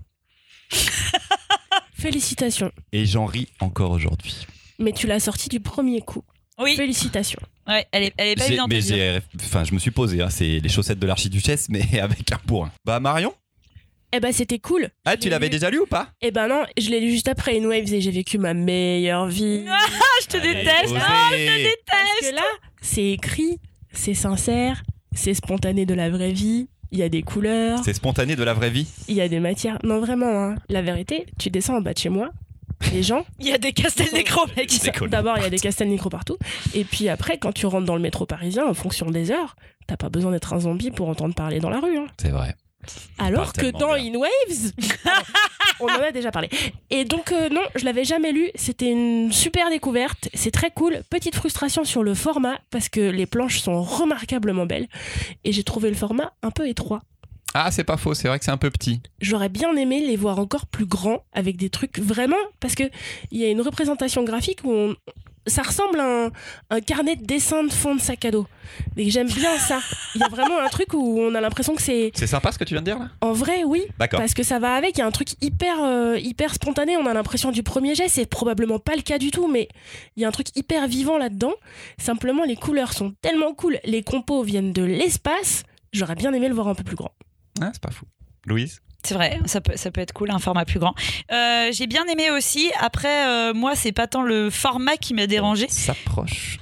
Félicitations. 1.95 2.73
Et 2.93 3.07
j'en 3.07 3.27
ris 3.27 3.49
encore 3.61 3.91
aujourd'hui. 3.93 4.47
Mais 4.79 4.93
tu 4.93 5.07
l'as 5.07 5.21
sorti 5.21 5.49
du 5.49 5.61
premier 5.61 6.01
coup. 6.01 6.25
Oui, 6.59 6.75
Félicitations. 6.77 7.41
ouais, 7.67 7.87
elle 7.93 8.05
est, 8.05 8.15
elle 8.19 8.29
est 8.29 8.35
pas 8.37 8.47
évidente. 8.47 8.69
mais 8.69 9.21
enfin, 9.37 9.65
je 9.65 9.73
me 9.73 9.79
suis 9.79 9.91
posé. 9.91 10.21
hein, 10.21 10.31
c'est 10.31 10.59
les 10.61 10.69
chaussettes 10.69 10.99
de 10.99 11.07
l'archiduchesse, 11.07 11.69
mais 11.69 11.99
avec 12.01 12.31
un 12.33 12.39
bourrin. 12.47 12.71
Bah 12.85 13.01
Marion, 13.01 13.35
Eh 14.15 14.21
ben 14.21 14.33
c'était 14.33 14.59
cool. 14.59 14.89
ah 15.07 15.17
tu 15.17 15.29
l'avais 15.31 15.49
déjà 15.49 15.71
lu 15.71 15.79
ou 15.81 15.87
pas? 15.87 16.09
Eh 16.21 16.31
ben 16.31 16.47
non, 16.49 16.65
je 16.79 16.91
l'ai 16.91 17.01
lu 17.01 17.11
juste 17.11 17.29
après 17.29 17.59
In 17.59 17.65
Waves 17.65 17.93
et 17.95 18.01
j'ai 18.01 18.11
vécu 18.11 18.39
ma 18.39 18.55
meilleure 18.55 19.27
vie. 19.27 19.65
Ah, 19.71 20.21
je 20.23 20.27
te 20.27 20.37
déteste. 20.37 20.95
Ah, 20.97 21.31
je 21.33 21.37
te 21.37 21.47
Parce 21.47 22.11
déteste. 22.21 22.31
que 22.31 22.35
là, 22.37 22.43
c'est 22.81 23.07
écrit, 23.11 23.59
c'est 23.93 24.15
sincère, 24.15 24.83
c'est 25.15 25.35
spontané 25.35 25.87
de 25.87 25.95
la 25.95 26.11
vraie 26.11 26.33
vie. 26.33 26.69
Il 26.91 26.99
y 26.99 27.03
a 27.03 27.09
des 27.09 27.23
couleurs, 27.23 27.81
C'est 27.85 27.95
spontané 27.95 28.37
de 28.37 28.45
la 28.45 28.53
vraie 28.53 28.69
vie. 28.71 28.87
il 29.09 29.15
y 29.15 29.23
a 29.23 29.29
des 29.29 29.41
matières. 29.41 29.79
Non, 29.83 29.99
vraiment, 30.01 30.27
hein. 30.45 30.57
la 30.69 30.83
vérité, 30.83 31.25
tu 31.39 31.49
descends 31.49 31.77
en 31.77 31.81
bas 31.81 31.95
de 31.95 31.99
chez 31.99 32.11
moi, 32.11 32.31
les 32.93 33.03
gens, 33.03 33.25
Il 33.41 33.47
y 33.47 33.53
a 33.53 33.59
des 33.59 33.73
Castelnecro, 33.73 34.43
mec. 34.57 34.71
C'est 34.71 34.95
cool. 34.97 35.09
d'abord, 35.09 35.39
il 35.39 35.43
y 35.45 35.47
a 35.47 35.51
des 35.51 35.59
Castelnecro 35.59 36.11
partout. 36.11 36.37
Et 36.75 36.85
puis 36.85 37.09
après, 37.09 37.39
quand 37.39 37.53
tu 37.53 37.65
rentres 37.65 37.87
dans 37.87 37.97
le 37.97 38.03
métro 38.03 38.27
parisien, 38.27 38.67
en 38.67 38.75
fonction 38.75 39.11
des 39.11 39.31
heures, 39.31 39.57
t'as 39.87 39.97
pas 39.97 40.11
besoin 40.11 40.33
d'être 40.33 40.53
un 40.53 40.61
zombie 40.61 40.91
pour 40.91 41.09
entendre 41.09 41.35
parler 41.35 41.61
dans 41.61 41.71
la 41.71 41.81
rue. 41.81 41.97
hein. 41.97 42.07
C'est 42.21 42.29
vrai. 42.31 42.55
Alors 43.19 43.53
que 43.53 43.71
dans 43.71 43.95
bien. 43.95 44.13
In 44.13 44.17
Waves, 44.17 44.73
on 45.81 45.87
en 45.87 46.03
a 46.03 46.11
déjà 46.13 46.31
parlé. 46.31 46.49
Et 46.91 47.05
donc, 47.05 47.33
euh, 47.33 47.49
non, 47.49 47.63
je 47.75 47.85
l'avais 47.85 48.05
jamais 48.05 48.33
lu. 48.33 48.51
C'était 48.55 48.91
une 48.91 49.31
super 49.33 49.71
découverte. 49.71 50.29
C'est 50.35 50.51
très 50.51 50.71
cool. 50.71 51.03
Petite 51.11 51.35
frustration 51.35 51.85
sur 51.85 52.03
le 52.03 52.15
format 52.15 52.59
parce 52.71 52.89
que 52.89 53.01
les 53.01 53.27
planches 53.27 53.61
sont 53.61 53.83
remarquablement 53.83 54.67
belles. 54.67 54.89
Et 55.45 55.53
j'ai 55.53 55.65
trouvé 55.65 55.89
le 55.91 55.97
format 55.97 56.33
un 56.43 56.51
peu 56.51 56.69
étroit. 56.69 57.03
Ah 57.55 57.71
c'est 57.71 57.85
pas 57.85 57.99
faux, 57.99 58.15
c'est 58.15 58.29
vrai 58.29 58.39
que 58.39 58.47
c'est 58.47 58.51
un 58.51 58.57
peu 58.57 58.71
petit. 58.71 59.01
J'aurais 59.21 59.51
bien 59.51 59.77
aimé 59.77 60.01
les 60.01 60.17
voir 60.17 60.39
encore 60.39 60.65
plus 60.67 60.87
grands 60.87 61.23
avec 61.35 61.57
des 61.59 61.69
trucs 61.69 61.99
vraiment. 61.99 62.37
Parce 62.61 62.75
qu'il 62.75 62.91
y 63.31 63.45
a 63.45 63.51
une 63.51 63.61
représentation 63.61 64.25
graphique 64.25 64.61
où 64.65 64.73
on- 64.73 64.97
ça 65.47 65.63
ressemble 65.63 65.99
à 66.01 66.27
un, 66.27 66.31
un 66.71 66.81
carnet 66.81 67.17
de 67.17 67.25
dessin 67.25 67.65
de 67.65 67.73
fond 67.73 67.95
de 67.95 68.01
sac 68.01 68.25
à 68.25 68.31
dos. 68.31 68.47
Et 68.97 69.11
j'aime 69.11 69.29
bien 69.29 69.59
ça. 69.59 69.81
Il 70.15 70.21
y 70.21 70.25
a 70.25 70.29
vraiment 70.29 70.59
un 70.61 70.69
truc 70.69 70.95
où 70.95 71.21
on 71.21 71.35
a 71.35 71.41
l'impression 71.41 71.75
que 71.75 71.83
c'est. 71.83 72.13
C'est 72.15 72.27
sympa 72.27 72.53
ce 72.53 72.59
que 72.59 72.65
tu 72.65 72.75
viens 72.75 72.81
de 72.81 72.87
dire 72.87 72.99
là? 72.99 73.11
En 73.21 73.33
vrai, 73.33 73.65
oui. 73.65 73.83
D'accord. 73.99 74.21
Parce 74.21 74.35
que 74.35 74.43
ça 74.43 74.59
va 74.59 74.75
avec, 74.75 74.97
il 74.97 75.01
y 75.01 75.03
a 75.03 75.07
un 75.07 75.11
truc 75.11 75.29
hyper, 75.41 75.83
euh, 75.83 76.19
hyper 76.19 76.55
spontané, 76.55 76.97
on 76.97 77.07
a 77.07 77.15
l'impression 77.15 77.51
du 77.51 77.63
premier 77.63 77.95
jet, 77.95 78.09
c'est 78.09 78.27
probablement 78.27 78.79
pas 78.79 78.97
le 78.97 79.03
cas 79.03 79.19
du 79.19 79.31
tout, 79.31 79.49
mais 79.49 79.69
il 80.17 80.23
y 80.23 80.25
a 80.25 80.29
un 80.29 80.33
truc 80.33 80.49
hyper 80.57 80.87
vivant 80.87 81.19
là-dedans. 81.19 81.55
Simplement, 81.99 82.45
les 82.45 82.57
couleurs 82.57 82.93
sont 82.93 83.15
tellement 83.21 83.55
cool, 83.55 83.79
les 83.85 84.03
compos 84.03 84.43
viennent 84.43 84.73
de 84.73 84.83
l'espace, 84.85 85.65
j'aurais 85.93 86.15
bien 86.15 86.33
aimé 86.33 86.49
le 86.49 86.55
voir 86.55 86.69
un 86.69 86.75
peu 86.75 86.85
plus 86.85 86.97
grand. 86.97 87.13
Ah, 87.61 87.71
c'est 87.73 87.83
pas 87.83 87.91
fou. 87.91 88.07
Louise? 88.47 88.81
C'est 89.05 89.15
vrai, 89.15 89.41
ça 89.47 89.61
peut, 89.61 90.01
être 90.01 90.13
cool, 90.13 90.31
un 90.31 90.39
format 90.39 90.65
plus 90.65 90.79
grand. 90.79 90.95
Euh, 91.33 91.71
j'ai 91.73 91.87
bien 91.89 92.05
aimé 92.07 92.31
aussi. 92.31 92.71
Après, 92.79 93.27
euh, 93.27 93.53
moi, 93.53 93.75
c'est 93.75 93.93
pas 93.93 94.07
tant 94.07 94.23
le 94.23 94.49
format 94.49 94.97
qui 94.97 95.13
m'a 95.13 95.27
dérangé. 95.27 95.67
S'approche. 95.69 96.59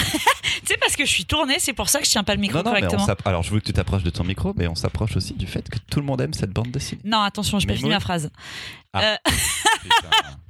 Tu 0.60 0.74
sais, 0.74 0.76
parce 0.78 0.94
que 0.94 1.04
je 1.04 1.10
suis 1.10 1.24
tournée, 1.24 1.56
c'est 1.58 1.72
pour 1.72 1.88
ça 1.88 1.98
que 2.00 2.04
je 2.06 2.10
tiens 2.10 2.22
pas 2.22 2.34
le 2.34 2.40
micro 2.40 2.58
Non, 2.58 2.64
non, 2.64 2.72
mais 2.72 2.84
on 2.84 2.88
correctement. 2.90 3.16
alors 3.24 3.42
je 3.42 3.50
veux 3.50 3.60
que 3.60 3.64
tu 3.64 3.72
t'approches 3.72 4.02
de 4.02 4.10
ton 4.10 4.24
micro, 4.24 4.52
mais 4.56 4.66
on 4.68 4.74
s'approche 4.74 5.16
aussi 5.16 5.32
du 5.34 5.46
fait 5.46 5.68
que 5.68 5.78
tout 5.90 6.00
le 6.00 6.06
monde 6.06 6.20
aime 6.20 6.34
cette 6.34 6.50
bande 6.50 6.70
dessinée. 6.70 7.00
Non, 7.04 7.20
attention, 7.22 7.58
je 7.58 7.66
Mais 7.66 7.72
pas 7.72 7.76
fini 7.78 7.88
moi- 7.88 7.96
ma 7.96 8.00
phrase. 8.00 8.30
Ah. 8.92 9.02
Euh, 9.02 9.16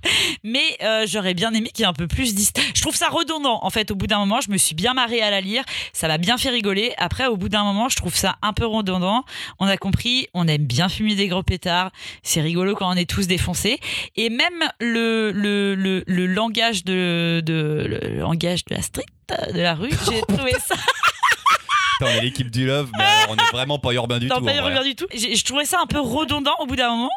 mais 0.45 0.63
euh, 0.83 1.07
j'aurais 1.07 1.35
bien 1.35 1.53
aimé 1.53 1.71
qu'il 1.73 1.83
y 1.83 1.87
ait 1.87 1.89
un 1.89 1.93
peu 1.93 2.07
plus 2.09 2.35
d'histoire. 2.35 2.67
Je 2.75 2.81
trouve 2.81 2.95
ça 2.97 3.09
redondant. 3.09 3.61
En 3.63 3.71
fait, 3.71 3.91
au 3.91 3.95
bout 3.95 4.07
d'un 4.07 4.19
moment, 4.19 4.41
je 4.41 4.51
me 4.51 4.57
suis 4.57 4.75
bien 4.75 4.95
marrée 4.95 5.21
à 5.23 5.31
la 5.31 5.41
lire. 5.41 5.63
Ça 5.93 6.09
m'a 6.09 6.19
bien 6.19 6.39
fait 6.39 6.51
rigoler. 6.51 6.93
Après, 6.99 7.27
au 7.27 7.37
bout 7.37 7.49
d'un 7.49 7.65
moment, 7.65 7.89
je 7.89 7.97
trouve 7.97 8.15
ça 8.17 8.37
un 8.43 8.53
peu 8.53 8.67
redondant. 8.67 9.25
On 9.59 9.67
a 9.67 9.77
compris, 9.77 10.27
on 10.35 10.49
aime 10.49 10.65
bien 10.65 10.89
fumer 10.89 11.15
des 11.15 11.29
gros 11.29 11.43
pétards. 11.43 11.91
C'est 12.23 12.41
rigolo 12.41 12.75
quand 12.75 12.91
on 12.91 12.97
est 12.97 13.09
tous 13.09 13.27
défoncés. 13.27 13.79
Et 14.17 14.31
même 14.31 14.69
le, 14.81 15.33
le, 15.33 15.75
le, 15.75 16.03
le 16.07 16.27
langage 16.27 16.85
de, 16.85 17.43
de 17.45 17.85
le 17.87 18.19
langage 18.21 18.65
de 18.65 18.75
la 18.75 18.83
street, 18.83 19.05
de 19.53 19.61
la 19.61 19.75
rue, 19.75 19.91
j'ai 20.11 20.21
trouvé 20.23 20.53
ça 20.65 20.77
on 22.03 22.07
est 22.07 22.21
l'équipe 22.23 22.51
du 22.51 22.67
Love, 22.67 22.91
mais 22.97 23.05
on 23.29 23.37
est 23.37 23.51
vraiment 23.53 23.79
pas 23.79 23.93
urbain 23.93 24.19
du 24.19 24.27
non, 24.27 24.37
tout. 24.39 24.45
pas 24.45 24.53
rien 24.53 24.83
du 24.83 24.95
tout. 24.95 25.07
Je 25.13 25.45
trouvais 25.45 25.65
ça 25.67 25.79
un 25.83 25.87
peu 25.87 26.01
redondant 26.01 26.55
au 26.61 26.67
bout 26.67 26.77
d'un 26.77 26.91
moment. 26.91 27.11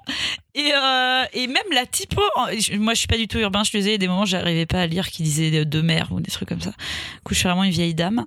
Et, 0.56 0.72
euh, 0.76 1.24
et 1.34 1.48
même 1.48 1.64
la 1.72 1.86
typo, 1.86 2.22
moi 2.36 2.94
je 2.94 3.00
suis 3.00 3.08
pas 3.08 3.18
du 3.18 3.28
tout 3.28 3.40
urbain, 3.40 3.64
je 3.64 3.72
te 3.72 3.78
disais, 3.78 3.98
des 3.98 4.08
moments 4.08 4.26
j'arrivais 4.26 4.66
pas 4.66 4.82
à 4.82 4.88
lire 4.88 5.10
qui 5.10 5.24
disait 5.24 5.52
de, 5.52 5.64
de 5.64 5.82
mer 5.82 6.10
ou 6.12 6.20
des 6.20 6.32
trucs 6.32 6.50
comme 6.50 6.62
ça. 6.62 6.72
Du 6.72 7.22
coup, 7.24 7.34
je 7.34 7.40
suis 7.40 7.48
vraiment 7.48 7.64
une 7.64 7.72
vieille 7.72 7.96
dame 7.96 8.26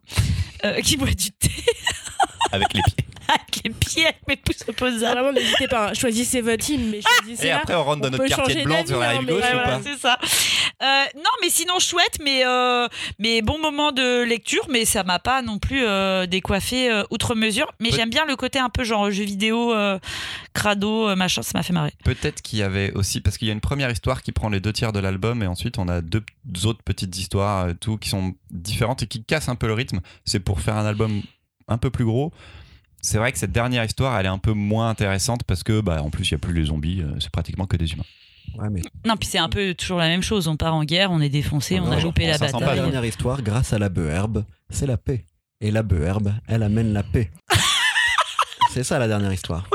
euh, 0.65 0.81
qui 0.81 0.97
boit 0.97 1.09
du 1.09 1.31
thé 1.33 1.51
Avec 2.53 2.73
les 2.75 2.83
pieds. 2.83 3.05
avec 3.29 3.65
les 3.65 3.71
pieds, 3.71 4.05
avec 4.05 4.21
mes 4.29 4.37
pouces 4.37 4.63
opposables. 4.69 5.19
Vraiment, 5.19 5.33
n'hésitez 5.33 5.69
pas. 5.69 5.89
hein. 5.91 5.95
Choisissez 5.95 6.41
votre 6.41 6.65
team, 6.65 6.91
mais 6.91 7.01
choisissez 7.03 7.49
Et 7.49 7.51
après, 7.51 7.75
on 7.75 7.85
rentre 7.85 8.03
dans 8.03 8.09
On 8.09 8.11
notre 8.13 8.27
quartier 8.27 8.45
changer 8.55 8.61
de 8.61 8.65
blanc 8.69 8.87
sur 8.87 9.01
la 9.01 9.11
hein, 9.11 9.19
rive 9.19 9.27
mais 9.27 9.33
gauche 9.33 9.43
ouais, 9.43 9.51
ou 9.51 9.53
voilà, 9.55 9.79
pas 9.79 9.83
C'est 9.83 9.99
ça. 9.99 10.19
Euh, 10.83 11.05
non, 11.17 11.31
mais 11.43 11.49
sinon 11.49 11.79
chouette, 11.79 12.19
mais 12.23 12.45
euh, 12.47 12.87
mais 13.19 13.43
bon 13.43 13.59
moment 13.59 13.93
de 13.93 14.23
lecture, 14.23 14.67
mais 14.71 14.85
ça 14.85 15.03
m'a 15.05 15.19
pas 15.19 15.43
non 15.43 15.59
plus 15.59 15.85
euh, 15.85 16.27
décoiffé 16.27 16.91
euh, 16.91 17.03
outre 17.11 17.35
mesure. 17.35 17.73
Mais 17.81 17.91
j'aime 17.91 18.11
bien 18.11 18.27
le 18.27 18.37
côté 18.37 18.59
un 18.59 18.69
peu 18.69 18.85
genre 18.85 19.11
jeu 19.11 19.25
vidéo, 19.25 19.73
euh, 19.75 19.99
crado, 20.53 21.09
euh, 21.09 21.17
machin, 21.17 21.43
ça 21.43 21.53
m'a 21.59 21.63
fait 21.63 21.73
marrer. 21.73 21.93
Peut-être 22.05 22.43
qu'il 22.43 22.59
y 22.59 22.63
avait 22.63 22.93
aussi, 22.93 23.21
parce 23.21 23.39
qu'il 23.39 23.49
y 23.49 23.51
a 23.51 23.55
une 23.55 23.61
première 23.61 23.91
histoire 23.91 24.23
qui 24.23 24.33
prend 24.33 24.51
les 24.51 24.61
deux 24.61 24.73
tiers 24.73 24.93
de 24.93 25.01
l'album, 25.01 25.43
et 25.43 25.47
ensuite 25.47 25.79
on 25.79 25.89
a 25.89 26.01
deux 26.01 26.23
autres 26.65 26.83
petites 26.85 27.17
histoires, 27.17 27.69
tout, 27.81 27.97
qui 27.97 28.11
sont 28.11 28.35
différentes 28.51 29.03
et 29.03 29.07
qui 29.07 29.25
cassent 29.25 29.49
un 29.49 29.57
peu 29.57 29.67
le 29.67 29.73
rythme. 29.73 30.01
C'est 30.25 30.41
pour 30.41 30.61
faire 30.61 30.77
un 30.77 30.87
album 30.87 31.23
un 31.69 31.79
peu 31.79 31.91
plus 31.91 32.05
gros. 32.05 32.33
C'est 33.03 33.19
vrai 33.19 33.31
que 33.33 33.39
cette 33.39 33.53
dernière 33.53 33.85
histoire, 33.85 34.19
elle 34.19 34.27
est 34.27 34.31
un 34.31 34.39
peu 34.39 34.53
moins 34.53 34.89
intéressante 34.89 35.45
parce 35.45 35.63
que, 35.63 35.81
bah, 35.81 36.03
en 36.03 36.11
plus, 36.11 36.29
il 36.31 36.35
n'y 36.35 36.37
a 36.37 36.39
plus 36.39 36.55
les 36.55 36.65
zombies, 36.67 37.03
euh, 37.03 37.15
c'est 37.21 37.31
pratiquement 37.31 37.67
que 37.67 37.77
des 37.77 37.93
humains. 37.93 38.05
Ouais, 38.59 38.69
mais 38.71 38.81
Non, 39.05 39.17
puis 39.17 39.29
c'est 39.29 39.39
un 39.39 39.49
peu 39.49 39.75
toujours 39.75 39.99
la 39.99 40.09
même 40.09 40.23
chose. 40.23 40.49
On 40.49 40.57
part 40.57 40.75
en 40.75 40.85
guerre, 40.85 41.11
on 41.11 41.21
est 41.21 41.29
défoncé, 41.29 41.77
Ah 41.79 41.83
on 41.83 41.87
non, 41.87 41.93
a 41.93 42.01
loupé 42.01 42.27
la 42.27 42.39
pas 42.39 42.47
la 42.47 42.53
bataille. 42.53 42.75
dernière 42.77 43.05
histoire, 43.05 43.43
grâce 43.43 43.73
à 43.73 43.79
la 43.79 43.89
beherbe, 43.89 44.45
c'est 44.71 44.87
la 44.87 44.97
paix. 44.97 45.25
Et 45.61 45.71
la 45.71 45.83
beherbe, 45.83 46.33
elle 46.49 46.63
amène 46.63 46.93
la 46.93 47.03
paix. 47.03 47.31
c'est 48.73 48.85
ça 48.85 48.99
la 48.99 49.09
dernière 49.09 49.33
histoire. 49.33 49.69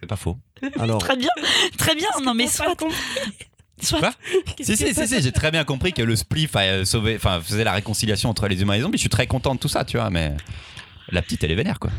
C'est 0.00 0.06
pas 0.06 0.16
faux. 0.16 0.36
Alors, 0.78 0.98
Très 0.98 1.16
bien, 1.16 1.28
très 1.78 1.94
bien. 1.94 2.08
Non, 2.24 2.34
mais 2.34 2.46
soit, 2.48 2.74
soit. 3.80 3.98
Quoi 4.00 4.12
Si, 4.60 4.76
si, 4.76 4.94
si, 4.94 5.06
si, 5.08 5.22
j'ai 5.22 5.32
très 5.32 5.50
bien 5.50 5.64
compris 5.64 5.92
que 5.92 6.02
le 6.02 6.16
spliff 6.16 6.54
a 6.56 6.60
euh, 6.60 6.84
sauvé, 6.84 7.16
enfin, 7.16 7.40
faisait 7.40 7.64
la 7.64 7.72
réconciliation 7.72 8.28
entre 8.30 8.48
les 8.48 8.60
humains 8.62 8.74
et 8.74 8.76
les 8.78 8.82
zombies. 8.82 8.98
Je 8.98 9.02
suis 9.02 9.08
très 9.10 9.26
content 9.26 9.54
de 9.54 9.60
tout 9.60 9.68
ça, 9.68 9.84
tu 9.84 9.96
vois, 9.96 10.10
mais 10.10 10.34
la 11.12 11.22
petite, 11.22 11.44
elle 11.44 11.50
est 11.52 11.56
vénère, 11.56 11.78
quoi. 11.78 11.90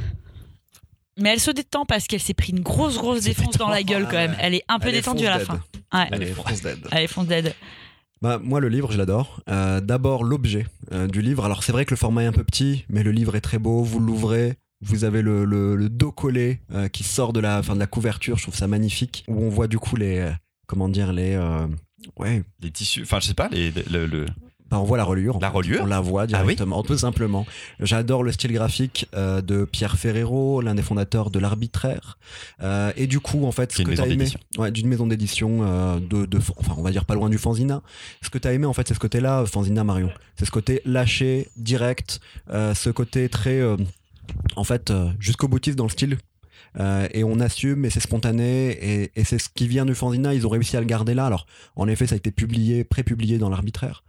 Mais 1.19 1.29
elle 1.31 1.39
se 1.39 1.51
détend 1.51 1.85
parce 1.85 2.07
qu'elle 2.07 2.19
s'est 2.21 2.33
pris 2.33 2.51
une 2.53 2.61
grosse, 2.61 2.97
grosse 2.97 3.23
défonce 3.23 3.57
dans 3.57 3.69
la 3.69 3.83
gueule 3.83 4.05
quand 4.05 4.17
même. 4.17 4.35
Elle 4.39 4.55
est 4.55 4.63
un 4.67 4.79
peu 4.79 4.87
Elle 4.87 4.95
détendue 4.95 5.27
à 5.27 5.37
la 5.37 5.39
fonce 5.39 5.57
fin. 5.91 5.99
Ouais. 5.99 6.07
elle 6.11 6.23
est 6.23 6.25
France 6.33 6.61
dead. 6.61 6.79
Allez, 6.91 7.07
fonce 7.07 7.27
dead. 7.27 7.53
Bah, 8.21 8.39
moi, 8.41 8.59
le 8.59 8.67
livre, 8.69 8.91
je 8.91 8.97
l'adore. 8.97 9.41
Euh, 9.49 9.79
D'abord, 9.79 10.23
l'objet 10.23 10.65
euh, 10.91 11.07
du 11.07 11.21
livre. 11.21 11.45
Alors, 11.45 11.63
c'est 11.63 11.71
vrai 11.71 11.85
que 11.85 11.91
le 11.91 11.97
format 11.97 12.23
est 12.23 12.27
un 12.27 12.31
peu 12.31 12.43
petit, 12.43 12.85
mais 12.89 13.03
le 13.03 13.11
livre 13.11 13.35
est 13.35 13.41
très 13.41 13.59
beau. 13.59 13.83
Vous 13.83 13.99
l'ouvrez. 13.99 14.55
Vous 14.81 15.03
avez 15.03 15.21
le, 15.21 15.45
le- 15.45 15.75
le 15.75 15.87
dos 15.89 16.11
collé 16.11 16.59
euh, 16.73 16.87
qui 16.87 17.03
sort 17.03 17.31
de 17.31 17.39
la, 17.39 17.61
fin, 17.61 17.75
de 17.75 17.79
la 17.79 17.87
couverture. 17.87 18.37
Je 18.37 18.43
trouve 18.43 18.55
ça 18.55 18.67
magnifique. 18.67 19.23
Où 19.27 19.43
on 19.43 19.49
voit 19.49 19.67
du 19.67 19.77
coup 19.77 19.95
les. 19.95 20.17
euh, 20.17 20.31
comment 20.67 20.89
dire 20.89 21.13
Les. 21.13 21.35
euh, 21.35 21.67
ouais. 22.17 22.43
Les 22.61 22.71
tissus, 22.71 23.03
enfin, 23.03 23.19
je 23.19 23.27
sais 23.27 23.33
pas, 23.35 23.49
les, 23.49 23.71
le, 23.91 24.07
le- 24.07 24.25
Bah, 24.73 24.79
on 24.79 24.85
voit 24.85 24.97
la 24.97 25.03
reliure. 25.03 25.37
La 25.39 25.51
reliure 25.51 25.81
On 25.83 25.85
la 25.85 25.99
voit 25.99 26.23
Ah 26.23 26.25
oui 26.25 26.29
directement, 26.29 26.81
tout 26.81 26.97
simplement. 26.97 27.45
J'adore 27.79 28.23
le 28.23 28.31
style 28.31 28.53
graphique 28.53 29.07
euh, 29.13 29.39
de 29.39 29.65
Pierre 29.65 29.99
Ferrero, 29.99 30.61
l'un 30.61 30.73
des 30.73 30.81
fondateurs 30.81 31.29
de 31.29 31.37
l'Arbitraire. 31.37 32.17
Euh, 32.63 32.91
et 32.97 33.05
du 33.05 33.19
coup, 33.19 33.45
en 33.45 33.51
fait, 33.51 33.71
ce 33.71 33.83
que 33.83 33.91
tu 33.91 34.01
as 34.01 34.07
aimé, 34.07 34.25
ouais, 34.57 34.71
d'une 34.71 34.87
maison 34.87 35.05
d'édition, 35.05 35.59
euh, 35.61 35.99
de, 35.99 36.25
de, 36.25 36.39
enfin, 36.57 36.73
on 36.75 36.81
va 36.81 36.89
dire 36.89 37.05
pas 37.05 37.13
loin 37.13 37.29
du 37.29 37.37
Fanzina. 37.37 37.83
Ce 38.23 38.31
que 38.31 38.39
tu 38.39 38.47
as 38.47 38.53
aimé, 38.53 38.65
en 38.65 38.73
fait, 38.73 38.87
c'est 38.87 38.95
ce 38.95 38.99
côté-là, 38.99 39.45
Fanzina 39.45 39.83
Marion. 39.83 40.09
C'est 40.37 40.45
ce 40.45 40.51
côté 40.51 40.81
lâché, 40.85 41.49
direct, 41.55 42.19
ce 42.49 42.89
côté 42.89 43.29
très, 43.29 43.61
en 44.55 44.63
fait, 44.63 44.91
jusqu'au 45.19 45.47
boutiste 45.47 45.77
dans 45.77 45.85
le 45.85 45.91
style. 45.91 46.17
Euh, 46.79 47.07
et 47.11 47.23
on 47.23 47.39
assume, 47.39 47.81
mais 47.81 47.89
c'est 47.89 47.99
spontané, 47.99 48.69
et, 48.71 49.11
et 49.15 49.23
c'est 49.23 49.37
ce 49.39 49.49
qui 49.49 49.67
vient 49.67 49.85
du 49.85 49.95
Fanzina. 49.95 50.33
Ils 50.33 50.45
ont 50.47 50.49
réussi 50.49 50.75
à 50.77 50.79
le 50.79 50.85
garder 50.85 51.13
là. 51.13 51.25
Alors, 51.25 51.45
en 51.75 51.87
effet, 51.87 52.07
ça 52.07 52.15
a 52.15 52.17
été 52.17 52.31
publié, 52.31 52.83
pré-publié 52.83 53.37
dans 53.37 53.49
l'arbitraire. 53.49 54.03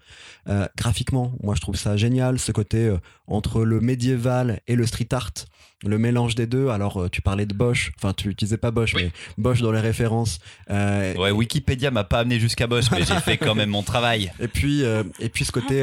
Euh, 0.48 0.66
graphiquement, 0.77 1.33
moi 1.42 1.55
je 1.55 1.61
trouve 1.62 1.77
ça 1.77 1.96
génial, 1.96 2.38
ce 2.38 2.53
côté 2.53 2.87
euh, 2.87 2.98
entre 3.27 3.64
le 3.64 3.81
médiéval 3.81 4.61
et 4.68 4.77
le 4.77 4.85
street 4.87 5.09
art, 5.12 5.33
le 5.85 5.96
mélange 5.98 6.35
des 6.35 6.46
deux. 6.46 6.68
Alors 6.68 7.09
tu 7.11 7.22
parlais 7.22 7.46
de 7.46 7.55
Bosch, 7.55 7.92
enfin 7.96 8.12
tu 8.12 8.29
utilisais 8.29 8.59
pas 8.59 8.70
Bosch, 8.70 8.92
Oui. 8.94 9.05
mais 9.05 9.12
Bosch 9.38 9.62
dans 9.62 9.72
les 9.72 9.81
références. 9.81 10.38
Ouais, 10.68 11.31
Wikipédia 11.31 11.90
m'a 11.90 12.05
pas 12.05 12.20
amené 12.20 12.38
jusqu'à 12.38 12.66
Bosch, 12.66 12.90
mais 12.92 13.05
j'ai 13.05 13.18
fait 13.20 13.38
quand 13.38 13.55
même 13.55 13.70
mon 13.70 13.83
travail. 13.83 14.33
et 14.40 14.48
puis 14.48 14.83
et 14.83 15.29
puis 15.31 15.44
ce 15.46 15.53
côté 15.53 15.83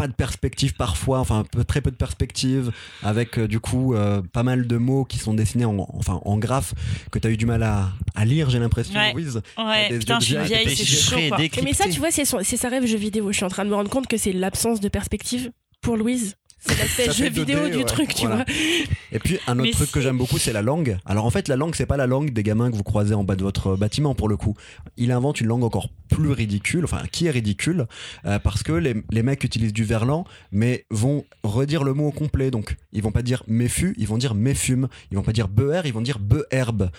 pas 0.00 0.08
de 0.08 0.12
perspective 0.12 0.74
parfois, 0.74 1.18
enfin 1.20 1.44
peu- 1.50 1.64
très 1.64 1.80
peu 1.80 1.90
de 1.90 1.96
perspective, 1.96 2.72
avec 3.02 3.38
euh, 3.38 3.46
du 3.46 3.60
coup 3.60 3.94
euh, 3.94 4.22
pas 4.32 4.42
mal 4.42 4.66
de 4.66 4.76
mots 4.76 5.04
qui 5.04 5.18
sont 5.18 5.34
dessinés 5.34 5.64
en, 5.64 5.76
enfin 5.94 6.20
en 6.24 6.38
graphe 6.38 6.74
que 7.10 7.18
tu 7.18 7.28
as 7.28 7.30
eu 7.30 7.36
du 7.36 7.46
mal 7.46 7.62
à, 7.62 7.90
à 8.14 8.24
lire, 8.24 8.50
j'ai 8.50 8.58
l'impression, 8.58 8.94
Ouais. 8.94 9.12
Louise. 9.12 9.40
Ouais, 9.58 9.98
putain, 9.98 10.18
je 10.20 10.24
suis 10.24 10.34
vieille, 10.46 10.64
c'est 10.76 10.84
chaud 10.84 11.16
quoi. 11.28 11.38
Mais 11.62 11.72
ça, 11.74 11.84
tu 11.92 11.98
vois, 12.00 12.10
c'est 12.10 12.24
son- 12.24 12.40
c'est 12.42 12.56
sa 12.56 12.68
rêve 12.68 12.86
jeu 12.86 12.96
vidéo. 12.98 13.30
Je 13.30 13.36
suis 13.36 13.44
en 13.44 13.48
train 13.50 13.64
de 13.64 13.70
me 13.70 13.74
rendre 13.74 13.90
compte 13.90 14.06
que 14.06 14.16
c'est 14.16 14.32
l'absence 14.32 14.80
de 14.80 14.88
perspective 14.88 15.50
pour 15.80 15.96
Louise. 15.96 16.36
C'est 16.60 16.78
l'aspect 16.78 17.04
jeu 17.06 17.24
fait 17.24 17.30
2D, 17.30 17.34
vidéo 17.46 17.68
du 17.68 17.76
ouais. 17.78 17.84
truc, 17.84 18.14
tu 18.14 18.26
Voilà. 18.26 18.44
vois. 18.44 18.54
Et 19.12 19.18
puis 19.18 19.38
un 19.46 19.54
autre 19.58 19.62
Mais 19.62 19.70
truc 19.70 19.90
que 19.90 20.00
j'aime 20.00 20.18
beaucoup, 20.18 20.36
c'est 20.38 20.52
la 20.52 20.60
langue. 20.62 20.98
Alors 21.06 21.24
en 21.24 21.30
fait, 21.30 21.48
la 21.48 21.56
langue, 21.56 21.74
c'est 21.74 21.86
pas 21.86 21.96
la 21.96 22.06
langue 22.06 22.32
des 22.32 22.42
gamins 22.42 22.70
que 22.70 22.76
vous 22.76 22.82
croisez 22.82 23.14
en 23.14 23.24
bas 23.24 23.34
de 23.34 23.42
votre 23.42 23.76
bâtiment 23.76 24.14
pour 24.14 24.28
le 24.28 24.36
coup. 24.36 24.54
Il 24.98 25.10
invente 25.10 25.40
une 25.40 25.46
langue 25.46 25.64
encore 25.64 25.88
plus 26.10 26.30
ridicule, 26.32 26.84
enfin 26.84 27.02
qui 27.10 27.26
est 27.26 27.30
ridicule, 27.30 27.86
euh, 28.26 28.38
parce 28.38 28.62
que 28.62 28.72
les, 28.72 28.94
les 29.10 29.22
mecs 29.22 29.42
utilisent 29.42 29.72
du 29.72 29.84
verlan, 29.84 30.24
mais 30.52 30.84
vont 30.90 31.24
redire 31.44 31.82
le 31.82 31.94
mot 31.94 32.08
au 32.08 32.12
complet. 32.12 32.50
Donc 32.50 32.76
ils 32.92 33.02
vont 33.02 33.12
pas 33.12 33.22
dire 33.22 33.42
méfu, 33.46 33.94
ils 33.96 34.06
vont 34.06 34.18
dire 34.18 34.34
méfume. 34.34 34.88
Ils 35.10 35.16
vont 35.16 35.22
pas 35.22 35.32
dire 35.32 35.48
beher, 35.48 35.82
ils 35.86 35.92
vont 35.92 36.02
dire 36.02 36.18
beherbe. 36.18 36.90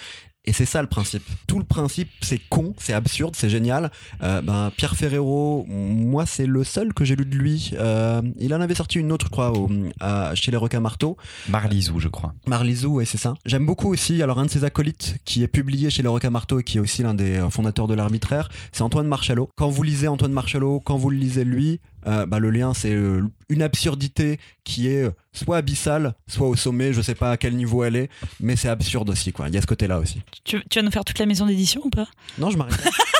Et 0.45 0.53
c'est 0.53 0.65
ça 0.65 0.81
le 0.81 0.87
principe. 0.87 1.21
Tout 1.45 1.59
le 1.59 1.63
principe, 1.65 2.09
c'est 2.21 2.39
con, 2.49 2.73
c'est 2.79 2.93
absurde, 2.93 3.35
c'est 3.37 3.49
génial. 3.49 3.91
Euh, 4.23 4.41
ben, 4.41 4.71
Pierre 4.75 4.95
Ferrero, 4.95 5.65
moi, 5.67 6.25
c'est 6.25 6.47
le 6.47 6.63
seul 6.63 6.95
que 6.95 7.05
j'ai 7.05 7.15
lu 7.15 7.25
de 7.25 7.35
lui. 7.35 7.71
Euh, 7.75 8.23
il 8.39 8.51
en 8.55 8.59
avait 8.59 8.73
sorti 8.73 8.97
une 8.97 9.11
autre, 9.11 9.27
je 9.27 9.31
crois, 9.31 9.51
au- 9.55 9.69
à- 9.99 10.33
chez 10.33 10.49
les 10.49 10.57
requins 10.57 10.79
marteaux. 10.79 11.15
Marlisou, 11.47 11.99
je 11.99 12.07
crois. 12.07 12.33
Marlizou, 12.47 12.95
ouais, 12.95 13.05
c'est 13.05 13.19
ça. 13.19 13.35
J'aime 13.45 13.67
beaucoup 13.67 13.89
aussi, 13.93 14.23
alors 14.23 14.39
un 14.39 14.45
de 14.45 14.49
ses 14.49 14.63
acolytes 14.63 15.17
qui 15.25 15.43
est 15.43 15.47
publié 15.47 15.91
chez 15.91 16.01
les 16.01 16.09
requins 16.09 16.31
marteaux 16.31 16.59
et 16.59 16.63
qui 16.63 16.77
est 16.77 16.81
aussi 16.81 17.03
l'un 17.03 17.13
des 17.13 17.37
euh, 17.37 17.49
fondateurs 17.51 17.87
de 17.87 17.93
l'arbitraire, 17.93 18.49
c'est 18.71 18.81
Antoine 18.81 19.07
Marchalot. 19.07 19.47
Quand 19.55 19.69
vous 19.69 19.83
lisez 19.83 20.07
Antoine 20.07 20.33
Marchalot, 20.33 20.79
quand 20.79 20.97
vous 20.97 21.11
le 21.11 21.17
lisez 21.17 21.43
lui, 21.43 21.79
euh, 22.07 22.25
bah, 22.25 22.39
le 22.39 22.49
lien 22.51 22.73
c'est 22.73 22.93
euh, 22.93 23.23
une 23.49 23.61
absurdité 23.61 24.39
qui 24.63 24.87
est 24.87 25.03
euh, 25.03 25.11
soit 25.33 25.57
abyssale, 25.57 26.13
soit 26.27 26.47
au 26.47 26.55
sommet, 26.55 26.93
je 26.93 27.01
sais 27.01 27.15
pas 27.15 27.31
à 27.31 27.37
quel 27.37 27.55
niveau 27.55 27.83
elle 27.83 27.95
est, 27.95 28.09
mais 28.39 28.55
c'est 28.55 28.69
absurde 28.69 29.09
aussi, 29.09 29.31
quoi. 29.31 29.47
Il 29.47 29.55
y 29.55 29.57
a 29.57 29.61
ce 29.61 29.67
côté-là 29.67 29.99
aussi. 29.99 30.21
Tu, 30.43 30.61
tu 30.69 30.79
vas 30.79 30.83
nous 30.83 30.91
faire 30.91 31.05
toute 31.05 31.19
la 31.19 31.25
maison 31.25 31.45
d'édition 31.45 31.81
ou 31.83 31.89
pas? 31.89 32.07
Non, 32.37 32.49
je 32.49 32.57
m'arrête. 32.57 32.75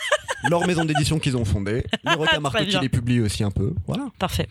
Leur 0.49 0.65
maison 0.67 0.85
d'édition 0.85 1.19
qu'ils 1.19 1.37
ont 1.37 1.45
fondée, 1.45 1.85
les 2.03 2.13
requins 2.13 2.65
qui 2.65 2.77
les 2.79 2.89
publient 2.89 3.21
aussi 3.21 3.43
un 3.43 3.51
peu. 3.51 3.73
Voilà. 3.87 4.07
Parfait. 4.19 4.47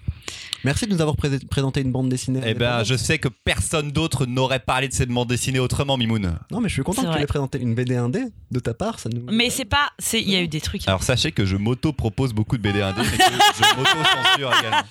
Merci 0.65 0.87
de 0.87 0.93
nous 0.95 1.01
avoir 1.01 1.17
pré- 1.17 1.39
présenté 1.51 1.81
une 1.81 1.91
bande 1.91 2.09
dessinée. 2.11 2.41
Eh 2.45 2.55
ben, 2.55 2.85
je 2.85 2.95
sais 2.95 3.19
que 3.19 3.29
personne 3.45 3.91
d'autre 3.93 4.27
n'aurait 4.27 4.61
parlé 4.61 4.89
de 4.89 4.93
cette 4.93 5.09
bande 5.09 5.29
dessinée 5.29 5.59
autrement, 5.59 5.97
Mimoun. 5.97 6.39
Non, 6.51 6.61
mais 6.61 6.69
je 6.69 6.75
suis 6.75 6.83
content 6.83 7.03
que 7.11 7.17
tu 7.17 7.23
aies 7.23 7.27
présenté 7.27 7.59
une 7.61 7.75
BD 7.75 7.97
indé 7.97 8.25
de 8.51 8.61
ta 8.61 8.75
part. 8.75 8.99
Ça 8.99 9.09
nous... 9.13 9.25
Mais 9.33 9.49
c'est 9.51 9.65
pas. 9.65 9.91
c'est- 9.99 10.21
Il 10.21 10.31
y 10.31 10.37
a 10.37 10.41
eu 10.43 10.49
des 10.49 10.61
trucs. 10.61 10.87
Alors 10.87 11.03
sachez 11.03 11.33
que 11.33 11.45
je 11.47 11.57
m'auto-propose 11.57 12.33
beaucoup 12.35 12.57
de 12.59 12.63
BD 12.63 12.83
indés, 12.83 13.01
mais 13.03 13.17
que 13.17 13.25
je 13.25 13.77
m'auto-censure 13.77 14.53
également. 14.61 14.83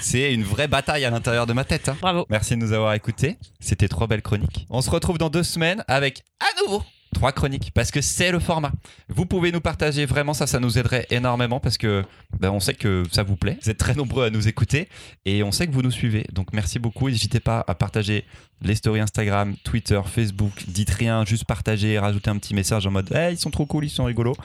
C'est 0.00 0.32
une 0.32 0.44
vraie 0.44 0.68
bataille 0.68 1.04
à 1.04 1.10
l'intérieur 1.10 1.46
de 1.46 1.52
ma 1.52 1.64
tête. 1.64 1.88
hein. 1.88 1.96
Bravo. 2.00 2.26
Merci 2.30 2.50
de 2.54 2.60
nous 2.60 2.72
avoir 2.72 2.94
écoutés. 2.94 3.36
C'était 3.60 3.88
trois 3.88 4.06
belles 4.06 4.22
chroniques. 4.22 4.66
On 4.70 4.82
se 4.82 4.90
retrouve 4.90 5.18
dans 5.18 5.30
deux 5.30 5.42
semaines 5.42 5.84
avec 5.88 6.22
à 6.40 6.62
nouveau 6.62 6.82
trois 7.12 7.32
chroniques 7.32 7.70
parce 7.74 7.90
que 7.90 8.00
c'est 8.00 8.32
le 8.32 8.38
format. 8.38 8.72
Vous 9.08 9.26
pouvez 9.26 9.52
nous 9.52 9.60
partager 9.60 10.06
vraiment 10.06 10.34
ça, 10.34 10.46
ça 10.46 10.60
nous 10.60 10.78
aiderait 10.78 11.06
énormément 11.10 11.60
parce 11.60 11.78
que 11.78 12.04
ben, 12.38 12.50
on 12.50 12.60
sait 12.60 12.74
que 12.74 13.04
ça 13.10 13.22
vous 13.22 13.36
plaît. 13.36 13.58
Vous 13.62 13.70
êtes 13.70 13.78
très 13.78 13.94
nombreux 13.94 14.24
à 14.24 14.30
nous 14.30 14.48
écouter 14.48 14.88
et 15.24 15.42
on 15.42 15.52
sait 15.52 15.66
que 15.66 15.72
vous 15.72 15.82
nous 15.82 15.90
suivez. 15.90 16.26
Donc 16.32 16.52
merci 16.52 16.78
beaucoup. 16.78 17.08
N'hésitez 17.08 17.40
pas 17.40 17.64
à 17.66 17.74
partager 17.74 18.24
les 18.62 18.74
stories 18.74 19.00
Instagram, 19.00 19.54
Twitter, 19.64 20.00
Facebook. 20.04 20.52
Dites 20.68 20.90
rien, 20.90 21.24
juste 21.24 21.44
partagez, 21.44 21.98
rajoutez 21.98 22.30
un 22.30 22.38
petit 22.38 22.54
message 22.54 22.86
en 22.86 22.90
mode 22.90 23.12
hey, 23.12 23.34
ils 23.34 23.38
sont 23.38 23.50
trop 23.50 23.66
cool, 23.66 23.84
ils 23.84 23.90
sont 23.90 24.04
rigolos 24.04 24.36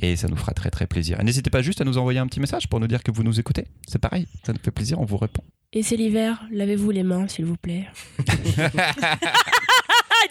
et 0.00 0.16
ça 0.16 0.28
nous 0.28 0.36
fera 0.36 0.52
très 0.52 0.70
très 0.70 0.86
plaisir. 0.86 1.20
Et 1.20 1.24
N'hésitez 1.24 1.50
pas 1.50 1.62
juste 1.62 1.80
à 1.80 1.84
nous 1.84 1.98
envoyer 1.98 2.18
un 2.18 2.26
petit 2.26 2.40
message 2.40 2.68
pour 2.68 2.80
nous 2.80 2.86
dire 2.86 3.02
que 3.02 3.10
vous 3.10 3.22
nous 3.22 3.38
écoutez. 3.38 3.66
C'est 3.86 3.98
pareil, 3.98 4.26
ça 4.44 4.52
nous 4.52 4.60
fait 4.62 4.70
plaisir, 4.70 5.00
on 5.00 5.04
vous 5.04 5.18
répond. 5.18 5.42
Et 5.72 5.82
c'est 5.82 5.96
l'hiver, 5.96 6.42
lavez-vous 6.50 6.90
les 6.90 7.02
mains, 7.02 7.28
s'il 7.28 7.44
vous 7.44 7.56
plaît. 7.56 7.86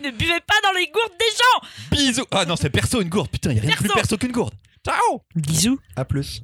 Ne 0.02 0.12
buvez 0.12 0.40
pas 0.42 0.60
dans 0.64 0.72
les 0.74 0.88
gourdes 0.88 1.14
des 1.18 1.26
gens 1.38 1.68
Bisous 1.92 2.26
Ah 2.32 2.46
non, 2.46 2.56
c'est 2.56 2.70
perso 2.70 3.02
une 3.02 3.10
gourde. 3.10 3.30
Putain, 3.32 3.52
il 3.52 3.60
a 3.60 3.62
rien 3.62 3.72
de 3.72 3.76
plus 3.78 3.84
Perso. 3.88 3.96
perso 3.96 4.18
qu'une 4.18 4.32
gourde. 4.32 4.54
Ciao 4.86 5.22
Bisous. 5.36 5.80
À 5.96 6.06
plus. 6.06 6.42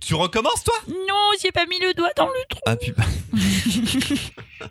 Tu 0.00 0.14
recommences, 0.14 0.62
toi? 0.64 0.74
Non, 0.86 1.30
j'ai 1.42 1.50
pas 1.52 1.66
mis 1.66 1.78
le 1.80 1.92
doigt 1.92 2.12
dans 2.16 2.28
le 2.28 2.44
trou. 2.48 2.60
Ah 2.66 2.76
putain. 2.76 3.02